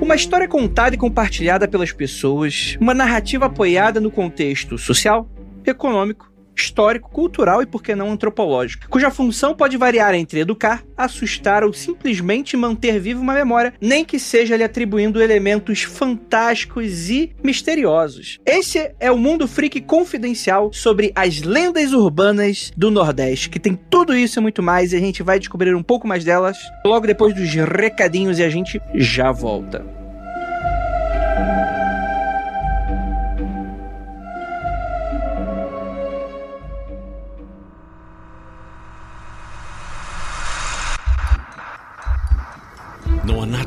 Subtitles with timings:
[0.00, 5.28] Uma história contada e compartilhada pelas pessoas, uma narrativa apoiada no contexto social,
[5.64, 11.62] econômico, histórico, cultural e, por que não, antropológico, cuja função pode variar entre educar, assustar
[11.62, 18.38] ou simplesmente manter viva uma memória, nem que seja lhe atribuindo elementos fantásticos e misteriosos.
[18.44, 24.16] Esse é o Mundo Freak Confidencial sobre as lendas urbanas do Nordeste, que tem tudo
[24.16, 27.34] isso e muito mais, e a gente vai descobrir um pouco mais delas logo depois
[27.34, 29.84] dos recadinhos e a gente já volta.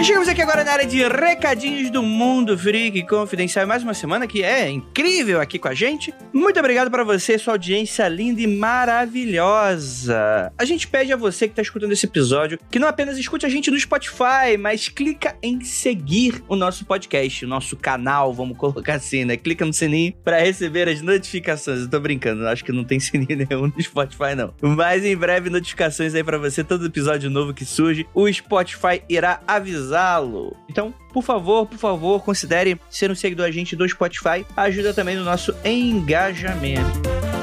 [0.00, 3.66] E chegamos aqui agora na área de recadinhos do Mundo Freak Confidencial.
[3.66, 6.12] Mais uma semana que é incrível aqui com a gente.
[6.30, 10.52] Muito obrigado para você, sua audiência linda e maravilhosa.
[10.58, 13.48] A gente pede a você que está escutando esse episódio que não apenas escute a
[13.48, 18.96] gente no Spotify, mas clica em seguir o nosso podcast, o nosso canal, vamos colocar
[18.96, 19.38] assim, né?
[19.38, 21.80] Clica no sininho para receber as notificações.
[21.80, 24.52] Eu tô brincando, acho que não tem sininho nenhum no Spotify não.
[24.60, 29.40] Mas em breve notificações aí para você, todo episódio novo que surge, o Spotify irá
[29.46, 30.56] avisar avisá-lo.
[30.68, 34.44] Então, por favor, por favor, considere ser um seguidor agente do Spotify.
[34.56, 37.39] Ajuda também no nosso engajamento.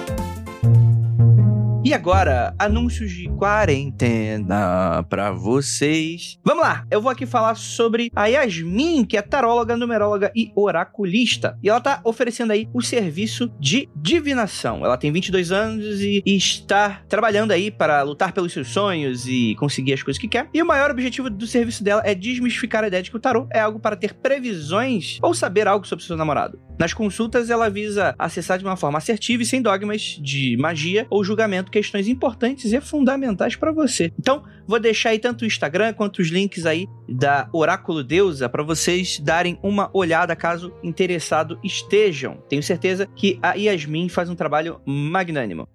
[1.84, 6.38] E agora, anúncios de quarentena para vocês.
[6.44, 11.58] Vamos lá, eu vou aqui falar sobre a Yasmin, que é taróloga, numeróloga e oraculista.
[11.64, 14.84] E ela tá oferecendo aí o serviço de divinação.
[14.84, 19.94] Ela tem 22 anos e, está trabalhando aí para lutar pelos seus sonhos e conseguir
[19.94, 20.50] as coisas que quer.
[20.54, 23.48] E o maior objetivo do serviço dela é desmistificar a ideia de que o tarô
[23.52, 26.67] é algo para ter previsões ou saber algo sobre seu namorado.
[26.78, 31.24] Nas consultas, ela visa acessar de uma forma assertiva e sem dogmas de magia ou
[31.24, 34.12] julgamento questões importantes e fundamentais para você.
[34.20, 38.64] Então, vou deixar aí tanto o Instagram quanto os links aí da Oráculo Deusa para
[38.64, 42.38] vocês darem uma olhada caso interessado estejam.
[42.48, 45.68] Tenho certeza que a Yasmin faz um trabalho magnânimo.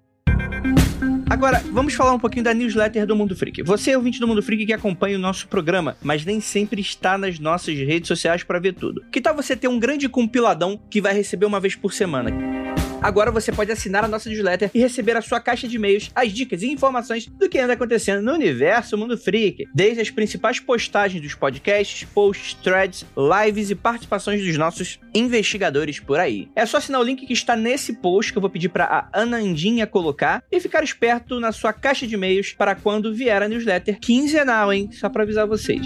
[1.32, 3.62] Agora, vamos falar um pouquinho da newsletter do Mundo Freak.
[3.62, 7.16] Você é ouvinte do Mundo Freak que acompanha o nosso programa, mas nem sempre está
[7.16, 9.02] nas nossas redes sociais para ver tudo.
[9.10, 12.61] Que tal você ter um grande compiladão que vai receber uma vez por semana?
[13.02, 16.32] Agora você pode assinar a nossa newsletter e receber a sua caixa de e-mails, as
[16.32, 21.20] dicas e informações do que anda acontecendo no universo Mundo Freak, desde as principais postagens
[21.20, 26.48] dos podcasts, posts, threads, lives e participações dos nossos investigadores por aí.
[26.54, 29.20] É só assinar o link que está nesse post que eu vou pedir para a
[29.20, 33.98] Anandinha colocar e ficar esperto na sua caixa de e-mails para quando vier a newsletter
[33.98, 34.88] quinzenal, hein?
[34.92, 35.84] Só para avisar vocês.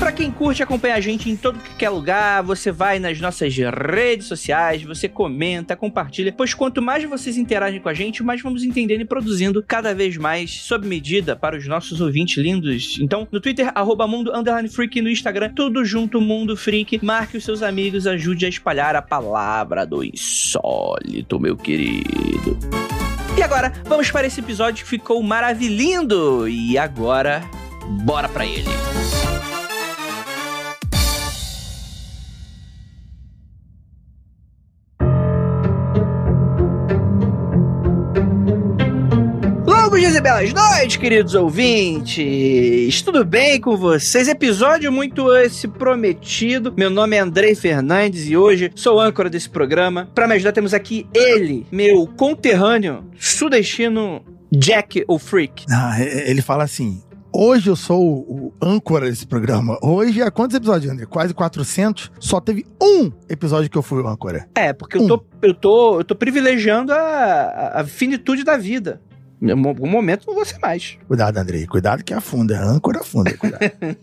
[0.00, 3.54] Para quem curte acompanhar a gente em todo que é lugar, você vai nas nossas
[3.54, 8.64] redes sociais, você comenta, compartilha, pois quanto mais vocês interagem com a gente, mais vamos
[8.64, 12.98] entendendo e produzindo cada vez mais sob medida para os nossos ouvintes lindos.
[12.98, 14.32] Então, no Twitter, arroba Mundo
[14.70, 17.04] Freak, no Instagram, tudo junto Mundo Freak.
[17.04, 22.58] Marque os seus amigos, ajude a espalhar a palavra do insólito, meu querido.
[23.36, 26.48] E agora, vamos para esse episódio que ficou maravilhindo.
[26.48, 27.42] E agora,
[28.02, 28.70] bora para ele.
[40.20, 43.00] E belas noites, queridos ouvintes!
[43.00, 44.28] Tudo bem com vocês?
[44.28, 46.74] Episódio muito esse prometido.
[46.76, 50.10] Meu nome é Andrei Fernandes e hoje sou âncora desse programa.
[50.14, 54.22] Para me ajudar, temos aqui ele, meu conterrâneo sudestino
[54.52, 55.64] Jack o Freak.
[55.70, 57.02] Ah, ele fala assim:
[57.32, 59.78] Hoje eu sou o âncora desse programa.
[59.80, 61.06] Hoje é quantos episódios, André?
[61.06, 62.12] Quase 400.
[62.18, 64.46] Só teve um episódio que eu fui o âncora.
[64.54, 65.02] É, porque Um.
[65.02, 69.00] eu, tô, eu, tô, eu tô privilegiando a, a finitude da vida.
[69.40, 70.98] Em algum momento não vou ser mais.
[71.08, 71.66] Cuidado, Andrei.
[71.66, 72.60] Cuidado que afunda.
[72.60, 73.36] Âncora afunda.
[73.36, 73.60] Cuidado.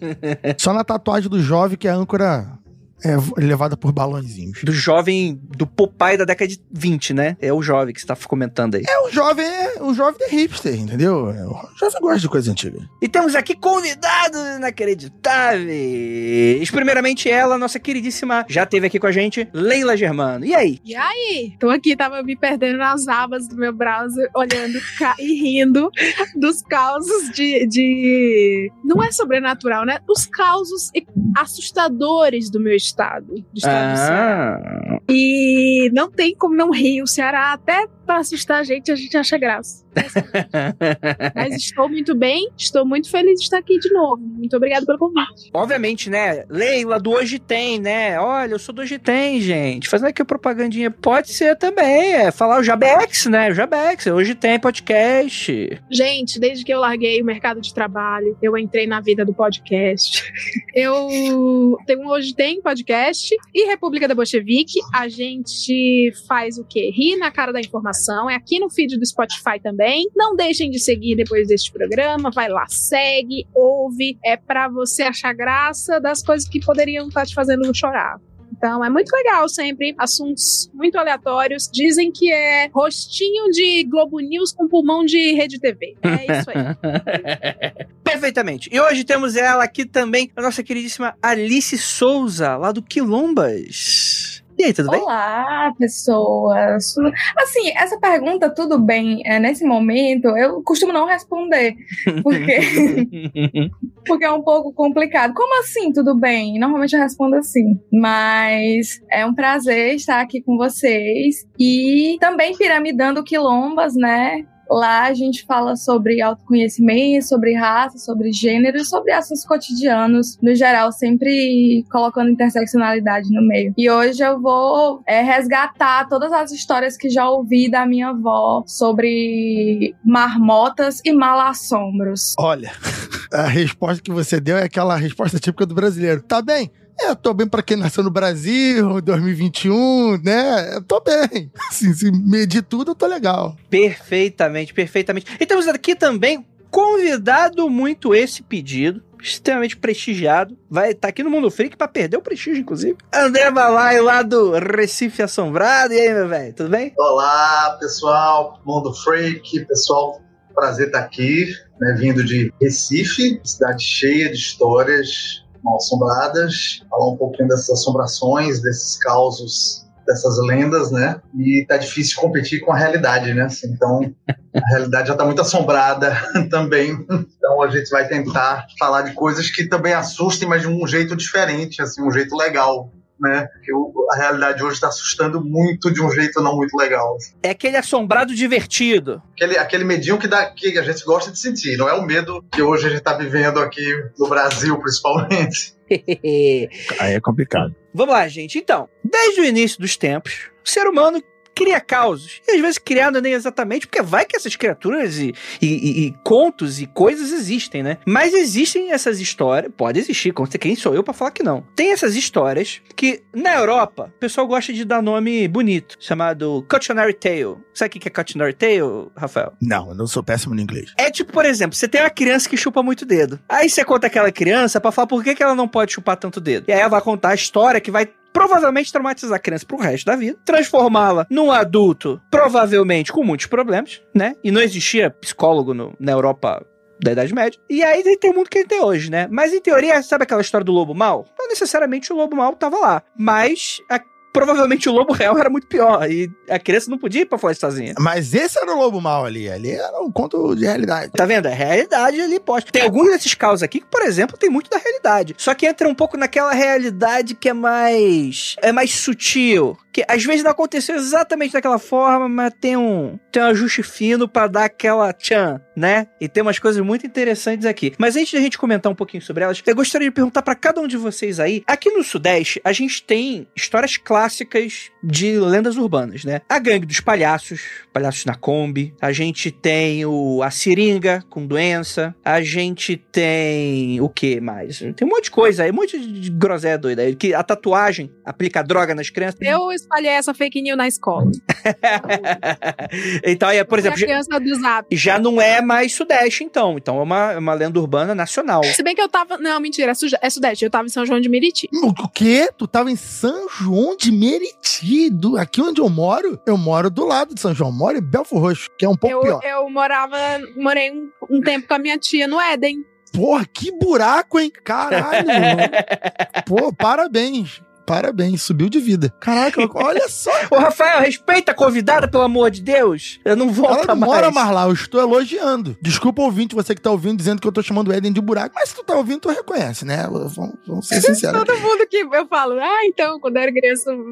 [0.58, 2.58] Só na tatuagem do jovem que a âncora
[3.04, 4.64] é levada por balãozinhos.
[4.64, 7.38] Do jovem, do Popeye da década de 20, né?
[7.40, 8.84] É o jovem que você tá comentando aí.
[8.88, 11.30] É, o jovem é o jovem é hipster, entendeu?
[11.30, 12.80] É, o jovem gosta de coisa antiga.
[13.02, 16.72] E temos aqui convidados inacreditáveis.
[16.72, 20.46] Primeiramente ela, nossa queridíssima, já teve aqui com a gente, Leila Germano.
[20.46, 20.80] E aí?
[20.84, 21.54] E aí?
[21.60, 24.80] Tô aqui, tava me perdendo nas abas do meu browser, olhando
[25.20, 25.92] e rindo
[26.36, 28.72] dos causos de, de...
[28.84, 30.00] Não é sobrenatural, né?
[30.08, 30.92] Os causos
[31.36, 33.28] assustadores do meu estado.
[33.28, 35.00] Do estado ah.
[35.10, 37.02] E não tem como não rir.
[37.02, 39.86] O Ceará, até para assustar a gente, a gente acha graça.
[41.36, 44.22] Mas estou muito bem, estou muito feliz de estar aqui de novo.
[44.22, 45.50] Muito obrigado pelo convite.
[45.54, 46.46] Obviamente, né?
[46.50, 48.20] Leila do Hoje Tem, né?
[48.20, 49.90] Olha, eu sou do Hoje Tem, gente.
[49.90, 50.90] Fazendo aqui a propagandinha.
[50.90, 53.52] Pode ser também, é falar o Jabex, né?
[53.52, 55.82] O Jabex, Hoje Tem podcast.
[55.92, 60.32] Gente, desde que eu larguei o mercado de trabalho, eu entrei na vida do podcast.
[60.74, 64.80] eu tenho um Hoje Tem podcast e República da Bolchevique.
[64.94, 66.92] A gente faz o quê?
[66.96, 67.97] Ri na cara da informação.
[68.30, 70.10] É aqui no feed do Spotify também.
[70.16, 72.32] Não deixem de seguir depois deste programa.
[72.32, 74.18] Vai lá, segue, ouve.
[74.24, 78.20] É para você achar graça das coisas que poderiam estar te fazendo chorar.
[78.58, 81.70] Então é muito legal sempre, assuntos muito aleatórios.
[81.72, 85.96] Dizem que é rostinho de Globo News com pulmão de Rede TV.
[86.02, 87.86] É isso aí.
[88.04, 88.70] Perfeitamente.
[88.72, 94.17] E hoje temos ela aqui também, a nossa queridíssima Alice Souza, lá do Quilombas.
[94.58, 95.00] E aí, tudo bem?
[95.02, 96.96] Olá, pessoas.
[97.38, 101.76] Assim, essa pergunta, tudo bem, é, nesse momento, eu costumo não responder,
[102.24, 102.60] porque,
[104.08, 105.36] porque é um pouco complicado.
[105.36, 106.60] Como assim, tudo bem?
[106.60, 107.80] Normalmente eu respondo assim.
[107.94, 114.44] Mas é um prazer estar aqui com vocês e também piramidando quilombas, né?
[114.70, 120.92] Lá a gente fala sobre autoconhecimento, sobre raça, sobre gênero, sobre assuntos cotidianos, no geral,
[120.92, 123.74] sempre colocando interseccionalidade no meio.
[123.78, 128.64] E hoje eu vou é, resgatar todas as histórias que já ouvi da minha avó
[128.66, 132.36] sobre marmotas e malassombros.
[132.38, 132.72] Olha,
[133.32, 136.22] a resposta que você deu é aquela resposta típica do brasileiro.
[136.22, 136.72] Tá bem?
[137.00, 140.76] É, eu tô bem para quem nasceu no Brasil, 2021, né?
[140.76, 141.52] Eu tô bem.
[141.70, 143.56] Assim, se medir tudo, eu tô legal.
[143.70, 145.28] Perfeitamente, perfeitamente.
[145.40, 150.58] E temos aqui também convidado muito esse pedido extremamente prestigiado.
[150.70, 152.98] Vai estar tá aqui no Mundo Freak para perder o prestígio, inclusive.
[153.14, 155.94] André Balai, lá do Recife Assombrado.
[155.94, 156.94] E aí, meu velho, tudo bem?
[156.98, 160.22] Olá, pessoal, Mundo Freak, pessoal,
[160.54, 161.48] prazer estar aqui,
[161.80, 168.62] né, vindo de Recife, cidade cheia de histórias mal assombradas, falar um pouquinho dessas assombrações,
[168.62, 171.22] desses causos, dessas lendas, né?
[171.38, 173.44] E tá difícil competir com a realidade, né?
[173.44, 176.16] Assim, então, a realidade já tá muito assombrada
[176.50, 176.92] também.
[176.92, 181.16] Então, a gente vai tentar falar de coisas que também assustem, mas de um jeito
[181.16, 183.48] diferente, assim, um jeito legal né?
[183.64, 183.72] Que
[184.14, 187.18] a realidade hoje está assustando muito de um jeito não muito legal.
[187.42, 189.22] É aquele assombrado divertido.
[189.34, 192.44] Aquele, aquele medinho que, dá, que a gente gosta de sentir, não é o medo
[192.52, 193.86] que hoje a gente está vivendo aqui
[194.18, 195.76] no Brasil, principalmente.
[197.00, 197.76] Aí é complicado.
[197.94, 198.60] Vamos lá, gente.
[198.60, 201.22] Então, desde o início dos tempos, o ser humano
[201.58, 202.40] cria causos.
[202.48, 206.16] E às vezes criado nem exatamente, porque vai que essas criaturas e, e, e, e,
[206.24, 207.98] contos e coisas existem, né?
[208.06, 211.66] Mas existem essas histórias, pode existir, quem sou eu para falar que não.
[211.76, 217.14] Tem essas histórias que na Europa o pessoal gosta de dar nome bonito, chamado Cautionary
[217.14, 217.58] Tale.
[217.74, 219.54] Sabe o que é Cautionary Tale, Rafael?
[219.60, 220.94] Não, eu não sou péssimo no inglês.
[220.98, 223.40] É tipo, por exemplo, você tem uma criança que chupa muito dedo.
[223.50, 226.40] Aí você conta aquela criança para falar por que, que ela não pode chupar tanto
[226.40, 226.66] dedo.
[226.68, 230.06] E aí ela vai contar a história que vai provavelmente traumatizar a criança pro resto
[230.06, 234.36] da vida, transformá-la num adulto, provavelmente com muitos problemas, né?
[234.44, 236.66] E não existia psicólogo no, na Europa
[237.02, 237.60] da Idade Média.
[237.70, 239.28] E aí tem o mundo que tem hoje, né?
[239.30, 241.26] Mas em teoria, sabe aquela história do lobo mal?
[241.38, 244.00] Não necessariamente o lobo mal tava lá, mas a
[244.32, 246.10] provavelmente o lobo real era muito pior.
[246.10, 247.94] E a criança não podia ir pra floresta sozinha.
[248.00, 249.50] Mas esse era o lobo mal ali.
[249.50, 251.12] Ali era um conto de realidade.
[251.12, 251.48] Tá vendo?
[251.48, 252.66] A realidade ali pode.
[252.66, 255.36] Tem alguns desses casos aqui que, por exemplo, tem muito da realidade.
[255.38, 258.56] Só que entra um pouco naquela realidade que é mais.
[258.62, 259.78] é mais sutil.
[259.98, 264.28] Que às vezes não aconteceu exatamente daquela forma, mas tem um, tem um ajuste fino
[264.28, 266.06] para dar aquela tchan, né?
[266.22, 267.92] E tem umas coisas muito interessantes aqui.
[267.98, 270.54] Mas antes de a gente comentar um pouquinho sobre elas, eu gostaria de perguntar para
[270.54, 271.64] cada um de vocês aí.
[271.66, 276.42] Aqui no Sudeste, a gente tem histórias clássicas de lendas urbanas, né?
[276.48, 277.62] A gangue dos palhaços,
[277.92, 278.94] palhaços na Kombi.
[279.02, 282.16] A gente tem o a seringa com doença.
[282.24, 284.78] A gente tem o que mais?
[284.78, 287.16] Tem um monte de coisa aí, um monte de groselha doida aí.
[287.16, 289.40] Que a tatuagem aplica droga nas crianças.
[289.42, 291.32] Eu espalhei essa fake news na escola.
[293.24, 294.88] então, é, por exemplo, já, criança do zap.
[294.96, 296.78] já não é mais Sudeste, então.
[296.78, 298.64] Então é uma, é uma lenda urbana nacional.
[298.64, 299.38] Se bem que eu tava.
[299.38, 300.66] Não, mentira, é, Suja- é Sudeste.
[300.66, 301.70] Eu tava em São João de Meriti.
[301.74, 302.50] O quê?
[302.58, 306.40] Tu tava em São João de Meriti, do- aqui onde eu moro?
[306.46, 309.16] Eu moro do lado de São João, moro em Belfort Roxo, que é um pouco
[309.16, 309.42] Eu, pior.
[309.44, 310.18] eu morava.
[310.56, 312.84] Morei um, um tempo com a minha tia no Éden.
[313.14, 314.52] Porra, que buraco, hein?
[314.64, 315.28] Caralho.
[316.46, 317.62] Pô, parabéns.
[317.88, 319.14] Parabéns, subiu de vida.
[319.18, 320.30] Caraca, olha só.
[320.52, 323.18] Ô, Rafael, respeita a convidada, pelo amor de Deus.
[323.24, 324.12] Eu não volto Ela não mais.
[324.12, 325.78] mora mais lá, eu estou elogiando.
[325.82, 328.54] Desculpa, ouvinte, você que tá ouvindo, dizendo que eu tô chamando o Éden de buraco.
[328.54, 330.06] Mas se tu tá ouvindo, tu reconhece, né?
[330.06, 331.42] Vamos, vamos ser sinceros.
[331.46, 334.04] Todo mundo que eu falo, ah, então, quando eu era criança, eu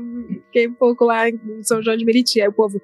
[0.46, 2.39] fiquei um pouco lá em São João de Meriti.
[2.39, 2.82] Aí o povo.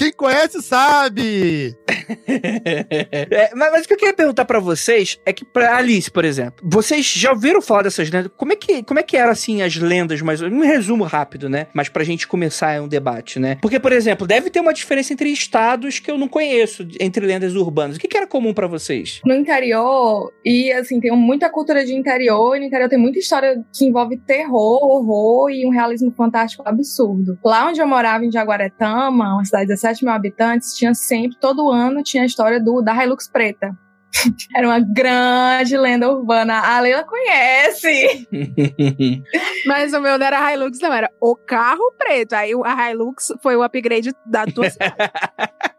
[0.00, 1.76] Quem conhece sabe.
[2.26, 6.24] É, mas, mas o que eu queria perguntar pra vocês é que, pra Alice, por
[6.24, 8.30] exemplo, vocês já ouviram falar dessas lendas?
[8.36, 11.66] Como é que, como é que eram, assim, as lendas, mas um resumo rápido, né?
[11.72, 13.58] Mas pra gente começar um debate, né?
[13.60, 17.54] Porque, por exemplo, deve ter uma diferença entre estados que eu não conheço, entre lendas
[17.54, 17.96] urbanas.
[17.96, 19.20] O que, que era comum pra vocês?
[19.24, 23.62] No interior, e assim, tem muita cultura de interior, e no interior tem muita história
[23.72, 27.38] que envolve terror, horror e um realismo fantástico absurdo.
[27.44, 31.70] Lá onde eu morava, em Jaguaretama, uma cidade de 17 mil habitantes, tinha sempre, todo
[31.70, 33.76] ano, tinha a história do, da Hilux Preta.
[34.56, 36.58] Era uma grande lenda urbana.
[36.58, 38.26] A Leila conhece.
[39.66, 42.32] Mas o meu não era Hilux, não, era o carro preto.
[42.32, 44.94] Aí o- a Hilux foi o upgrade da tua cidade.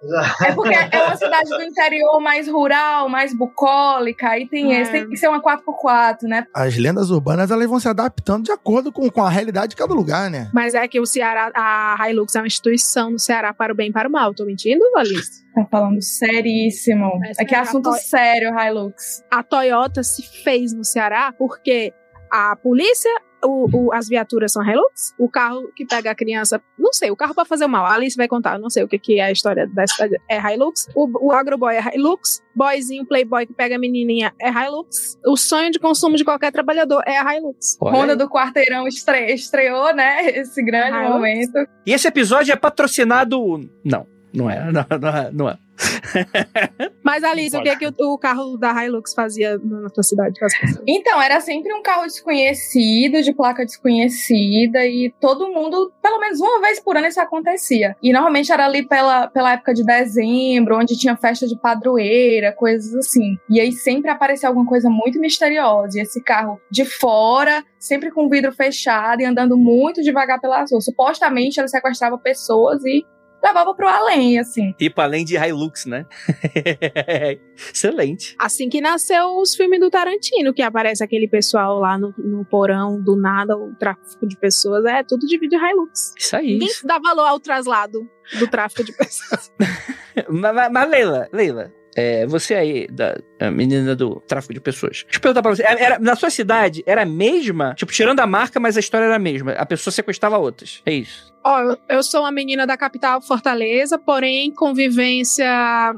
[0.43, 4.81] É porque é uma cidade do interior mais rural, mais bucólica, aí tem É.
[4.81, 6.45] esse, tem que ser uma 4x4, né?
[6.53, 9.93] As lendas urbanas, elas vão se adaptando de acordo com, com a realidade de cada
[9.93, 10.49] lugar, né?
[10.53, 13.89] Mas é que o Ceará, a Hilux é uma instituição no Ceará para o bem
[13.89, 14.33] e para o mal.
[14.33, 15.43] Tô mentindo, Alice?
[15.53, 17.11] Tá falando seríssimo.
[17.25, 19.23] Essa É que é é assunto sério, Hilux.
[19.29, 21.93] a Toyota se fez no Ceará porque
[22.31, 23.11] a polícia,
[23.43, 27.15] o- o- as viaturas são Hilux, o carro que pega a criança, não sei, o
[27.15, 29.23] carro para fazer o mal, a Alice vai contar, não sei o que, que é
[29.25, 33.75] a história da cidade, é Hilux, o, o agroboy é Hilux, boyzinho, playboy que pega
[33.75, 37.77] a menininha é Hilux, o sonho de consumo de qualquer trabalhador é a Hilux.
[37.81, 38.17] Olha Honda aí.
[38.17, 40.27] do Quarteirão estre- estreou, né?
[40.29, 41.57] Esse grande momento.
[41.85, 43.39] E esse episódio é patrocinado...
[43.83, 45.31] Não, não é, não, não é.
[45.31, 45.57] Não é.
[47.03, 50.39] Mas Alice, o que, que o, o carro da Hilux fazia na tua cidade?
[50.39, 50.83] com as pessoas?
[50.87, 56.61] Então, era sempre um carro desconhecido, de placa desconhecida, e todo mundo, pelo menos uma
[56.61, 57.95] vez por ano, isso acontecia.
[58.01, 62.93] E normalmente era ali pela, pela época de dezembro, onde tinha festa de padroeira, coisas
[62.95, 63.37] assim.
[63.49, 65.97] E aí sempre aparecia alguma coisa muito misteriosa.
[65.97, 70.59] E esse carro de fora, sempre com o vidro fechado e andando muito devagar pela
[70.59, 70.81] rua.
[70.81, 73.05] Supostamente ele sequestrava pessoas e
[73.43, 74.73] levava pro além, assim.
[74.73, 76.05] Tipo, além de Hilux, né?
[77.73, 78.35] Excelente.
[78.39, 83.01] Assim que nasceu os filmes do Tarantino, que aparece aquele pessoal lá no, no porão,
[83.01, 86.13] do nada, o tráfico de pessoas, é tudo de vídeo Hilux.
[86.17, 86.53] Isso aí.
[86.53, 87.99] Ninguém dá valor ao traslado
[88.39, 89.51] do tráfico de pessoas.
[90.29, 93.17] Mas, mas- mas, Leila, Leila, é, você aí, da
[93.47, 95.03] a menina do tráfico de pessoas.
[95.03, 95.63] Deixa eu perguntar pra você.
[95.63, 97.73] Era, na sua cidade, era a mesma?
[97.75, 99.51] Tipo, tirando a marca, mas a história era a mesma.
[99.53, 100.81] A pessoa sequestrava outras.
[100.85, 101.31] É isso.
[101.43, 105.45] Ó, eu- eu sou uma menina da capital Fortaleza, porém convivência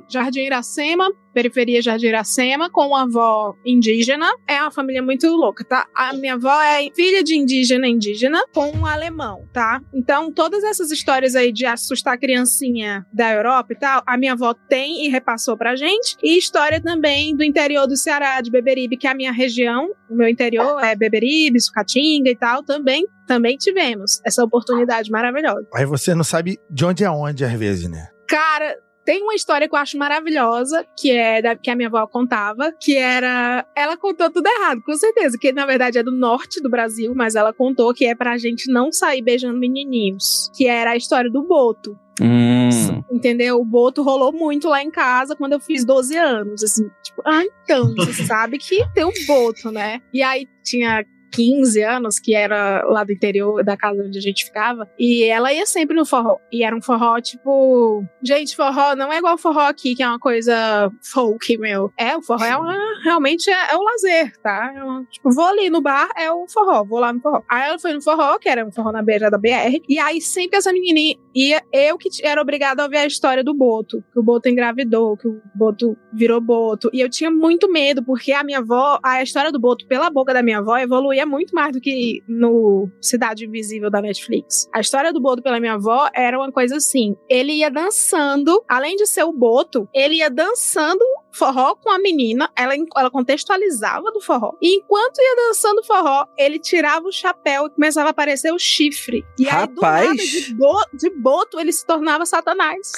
[0.10, 4.26] Jardim Iracema, periferia Jardim Iracema, com uma avó indígena.
[4.48, 5.86] É uma família muito louca, tá?
[5.94, 9.82] A minha avó é filha de indígena indígena com um alemão, tá?
[9.94, 14.34] Então, todas essas histórias aí de assustar a criancinha da Europa e tal, a minha
[14.34, 16.16] avó tem e repassou pra gente.
[16.24, 20.16] E história também do interior do Ceará, de Beberibe, que é a minha região, o
[20.16, 25.66] meu interior é Beberibe, Sucatinga e tal, também também tivemos essa oportunidade maravilhosa.
[25.74, 28.10] Aí você não sabe de onde é onde, às vezes, né?
[28.28, 32.06] Cara, tem uma história que eu acho maravilhosa, que é da, que a minha avó
[32.08, 33.66] contava, que era.
[33.76, 37.36] Ela contou tudo errado, com certeza, que na verdade é do norte do Brasil, mas
[37.36, 40.50] ela contou que é pra gente não sair beijando menininhos.
[40.56, 41.98] Que era a história do Boto.
[42.22, 43.04] Hum.
[43.12, 43.60] Entendeu?
[43.60, 46.64] O Boto rolou muito lá em casa quando eu fiz 12 anos.
[46.64, 50.02] Assim, tipo, ah, então, você sabe que tem um Boto, né?
[50.14, 54.46] E aí tinha 15 anos, que era lá do interior da casa onde a gente
[54.46, 56.38] ficava, e ela ia sempre no forró.
[56.52, 58.04] E era um forró, tipo.
[58.24, 61.92] Gente, forró não é igual forró aqui, que é uma coisa folk, meu.
[61.98, 62.78] É, o forró é uma.
[63.04, 64.72] Realmente é, é o lazer, tá?
[64.76, 67.42] É uma- tipo, vou ali no bar, é o forró, vou lá no forró.
[67.50, 70.22] Aí ela foi no forró, que era um forró na beira da BR, e aí
[70.22, 74.20] sempre essa menininha ia, eu que era obrigada a ouvir a história do Boto, que
[74.20, 76.90] o Boto engravidou, que o Boto virou Boto.
[76.94, 80.34] E eu tinha muito medo, porque a minha avó, a história do Boto pela boca
[80.34, 84.70] da minha avó evoluía muito mais do que no Cidade Invisível da Netflix.
[84.74, 88.96] A história do Boto pela minha avó era uma coisa assim: ele ia dançando, além
[88.96, 94.22] de ser o Boto, ele ia dançando forró com a menina, ela, ela contextualizava do
[94.22, 94.54] forró.
[94.62, 99.26] E enquanto ia dançando forró, ele tirava o chapéu e começava a aparecer o chifre.
[99.38, 102.92] E aí, do nada, de, bo- de boto, ele se tornava Satanás.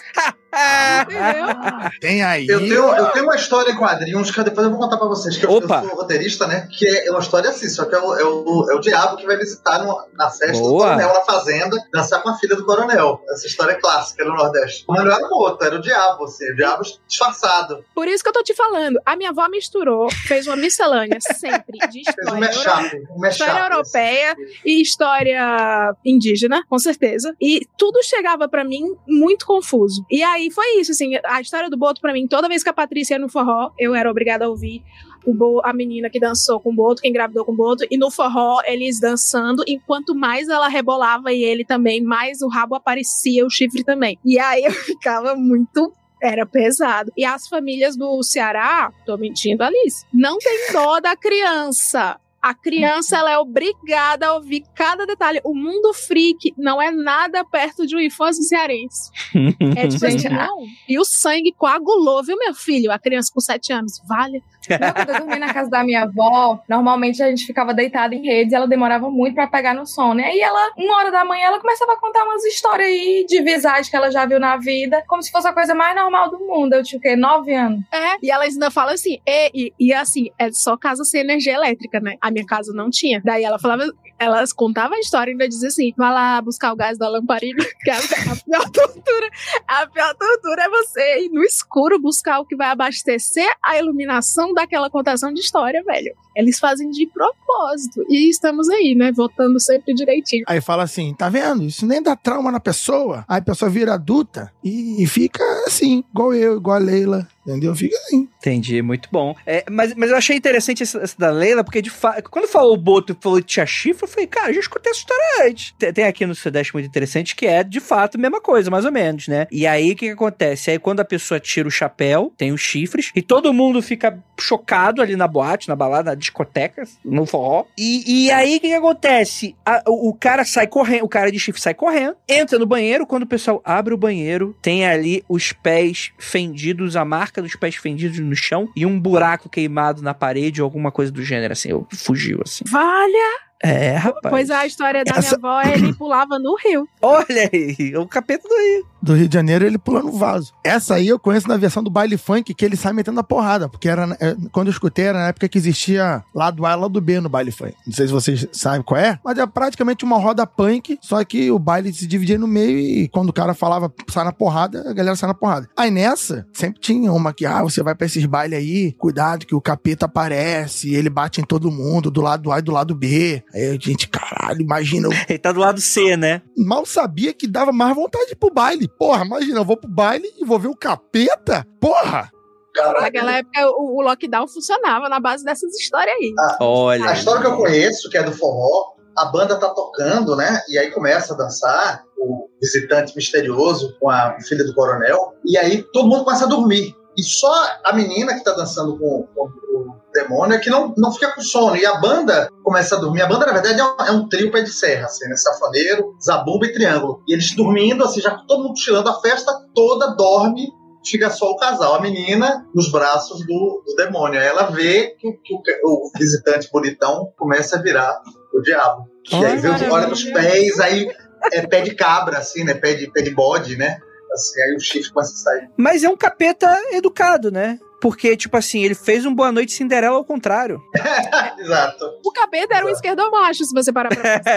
[1.02, 1.92] Entendeu?
[2.00, 2.48] Tem aí.
[2.48, 5.38] Eu tenho, eu tenho uma história em quadrinhos que depois eu vou contar pra vocês,
[5.38, 5.82] que eu, eu Opa.
[5.82, 6.68] sou roteirista, né?
[6.72, 9.26] Que é uma história assim, só que é o, é o, é o diabo que
[9.26, 10.86] vai visitar no- na festa do Boa.
[10.88, 13.22] coronel na fazenda, dançar com a filha do coronel.
[13.30, 14.86] Essa história é clássica no Nordeste.
[14.88, 17.84] Mas não era o outro, era o diabo, assim, o diabo disfarçado.
[17.94, 19.00] Por isso que eu tô te falando.
[19.06, 23.20] A minha avó misturou, fez uma miscelânea sempre de Fez um história, euro- mashup, um
[23.20, 23.44] mashup.
[23.44, 24.36] história europeia
[24.66, 27.34] e história indígena, com certeza.
[27.42, 30.06] E tudo chegava pra mim muito confuso.
[30.10, 32.74] E aí foi isso, assim, a história do Boto pra mim, toda vez que a
[32.74, 34.84] Patrícia ia no forró, eu era obrigada a ouvir
[35.26, 37.98] o Bo- a menina que dançou com o Boto, que engravidou com o Boto, e
[37.98, 43.46] no forró eles dançando, enquanto mais ela rebolava e ele também, mais o rabo aparecia,
[43.46, 44.20] o chifre também.
[44.24, 47.12] E aí eu ficava muito era pesado.
[47.16, 52.20] E as famílias do Ceará, tô mentindo, Alice, não tem dó da criança.
[52.46, 55.42] A criança ela é obrigada a ouvir cada detalhe.
[55.44, 59.10] O mundo freak não é nada perto de uma infância cearense.
[59.76, 60.64] É tipo Gente, assim, não.
[60.88, 62.92] E o sangue coagulou, viu, meu filho?
[62.92, 64.00] A criança com 7 anos.
[64.08, 64.44] Vale.
[64.68, 68.54] Quando eu dormia na casa da minha avó, normalmente a gente ficava deitada em redes
[68.54, 70.20] e ela demorava muito pra pegar no sono.
[70.20, 73.42] E aí ela, uma hora da manhã, ela começava a contar umas histórias aí de
[73.42, 76.40] visagem que ela já viu na vida, como se fosse a coisa mais normal do
[76.40, 76.74] mundo.
[76.74, 77.16] Eu tinha o quê?
[77.16, 77.82] Nove anos.
[77.92, 78.16] É.
[78.22, 82.00] E elas ainda falam assim, e, e, e assim, é só casa sem energia elétrica,
[82.00, 82.16] né?
[82.22, 83.22] A minha casa não tinha.
[83.24, 83.86] Daí ela falava,
[84.18, 87.64] elas contavam a história e ainda dizia assim: vai lá buscar o gás da lamparina,
[87.82, 89.30] que é a, a pior tortura.
[89.68, 94.54] A pior tortura é você ir no escuro buscar o que vai abastecer a iluminação
[94.54, 96.16] daquela contação de história, velho.
[96.36, 98.06] Eles fazem de propósito.
[98.10, 99.12] E estamos aí, né?
[99.12, 100.44] Votando sempre direitinho.
[100.48, 101.64] Aí fala assim, tá vendo?
[101.64, 103.24] Isso nem dá trauma na pessoa.
[103.28, 107.28] Aí a pessoa vira adulta e, e fica assim, igual eu, igual a Leila.
[107.46, 107.76] Entendeu?
[107.76, 108.28] Fica assim.
[108.40, 109.36] Entendi, muito bom.
[109.46, 112.78] É, mas, mas eu achei interessante essa, da Leila, porque de fato, quando falou o
[112.78, 115.74] Boto falou tinha chifre, eu falei, cara, já escutei essa história antes.
[115.78, 118.86] Tem, tem aqui no Sudeste muito interessante que é, de fato, a mesma coisa, mais
[118.86, 119.48] ou menos, né?
[119.52, 120.72] E aí, o que, que acontece?
[120.72, 125.02] Aí, quando a pessoa tira o chapéu, tem os chifres, e todo mundo fica chocado
[125.02, 127.66] ali na boate, na balada, na discoteca, no forró.
[127.78, 129.56] E, e aí, o que, que acontece?
[129.66, 133.06] A- o, o cara sai correndo, o cara de chifre sai correndo, entra no banheiro,
[133.06, 137.76] quando o pessoal abre o banheiro, tem ali os pés fendidos, a marca dos pés
[137.76, 141.70] fendidos no chão e um buraco queimado na parede ou alguma coisa do gênero, assim,
[141.70, 142.64] eu fugiu, assim.
[142.68, 143.45] Valha!
[143.64, 144.30] É, rapaz.
[144.32, 146.88] Pois a história da Essa- minha avó, ele pulava no rio.
[147.02, 148.86] Olha aí, o capeta do Rio.
[149.02, 150.52] Do Rio de Janeiro, ele pula no vaso.
[150.64, 153.70] Essa aí eu conheço na versão do baile funk, que ele sai metendo a porrada.
[153.70, 157.00] Porque era, é, quando eu escutei, era na época que existia lado A e lado
[157.00, 157.74] B no baile funk.
[157.86, 161.52] Não sei se vocês sabem qual é, mas é praticamente uma roda punk, só que
[161.52, 164.94] o baile se dividia no meio e quando o cara falava sai na porrada, a
[164.94, 165.70] galera sai na porrada.
[165.78, 169.54] Aí nessa, sempre tinha uma que, ah, você vai pra esses bailes aí, cuidado que
[169.56, 173.44] o capeta aparece, ele bate em todo mundo, do lado A e do lado B.
[173.54, 176.42] Aí a gente, caralho, imagina, eu Ele tá do lado C, né?
[176.58, 178.88] mal sabia que dava mais vontade de ir pro baile.
[178.88, 181.66] Porra, imagina, eu vou pro baile e vou ver o capeta?
[181.80, 182.30] Porra!
[182.76, 186.34] Naquela época, o, o lockdown funcionava na base dessas histórias aí.
[186.60, 187.10] Olha.
[187.10, 190.62] A história que eu conheço, que é do forró, a banda tá tocando, né?
[190.68, 195.36] E aí começa a dançar o visitante misterioso com a filha do coronel.
[195.46, 196.94] E aí todo mundo começa a dormir.
[197.18, 197.52] E só
[197.84, 201.42] a menina que tá dançando com, com o demônio é que não, não fica com
[201.42, 201.76] sono.
[201.76, 203.22] E a banda começa a dormir.
[203.22, 205.36] A banda, na verdade, é um, é um trio pé de serra, assim, né?
[205.36, 207.22] Safoneiro, zabumba e triângulo.
[207.28, 210.68] E eles dormindo, assim, já todo mundo tirando a festa toda, dorme
[211.08, 214.40] fica só o casal, a menina nos braços do, do demônio.
[214.40, 218.20] Aí ela vê que, o- que o, o visitante bonitão começa a virar
[218.52, 219.04] o diabo.
[219.32, 221.08] E aí vê, olha pros pés, aí
[221.54, 222.74] é pé de cabra, assim, né?
[222.74, 224.00] Pé de, pé de bode, né?
[224.36, 225.70] Assim, aí o chifre começa a sair.
[225.76, 227.80] Mas é um capeta educado, né?
[228.02, 230.80] Porque, tipo assim, ele fez um Boa Noite Cinderela ao contrário.
[231.58, 232.06] Exato.
[232.24, 234.52] O capeta era um esquerdomacho, se você parar pra pensar.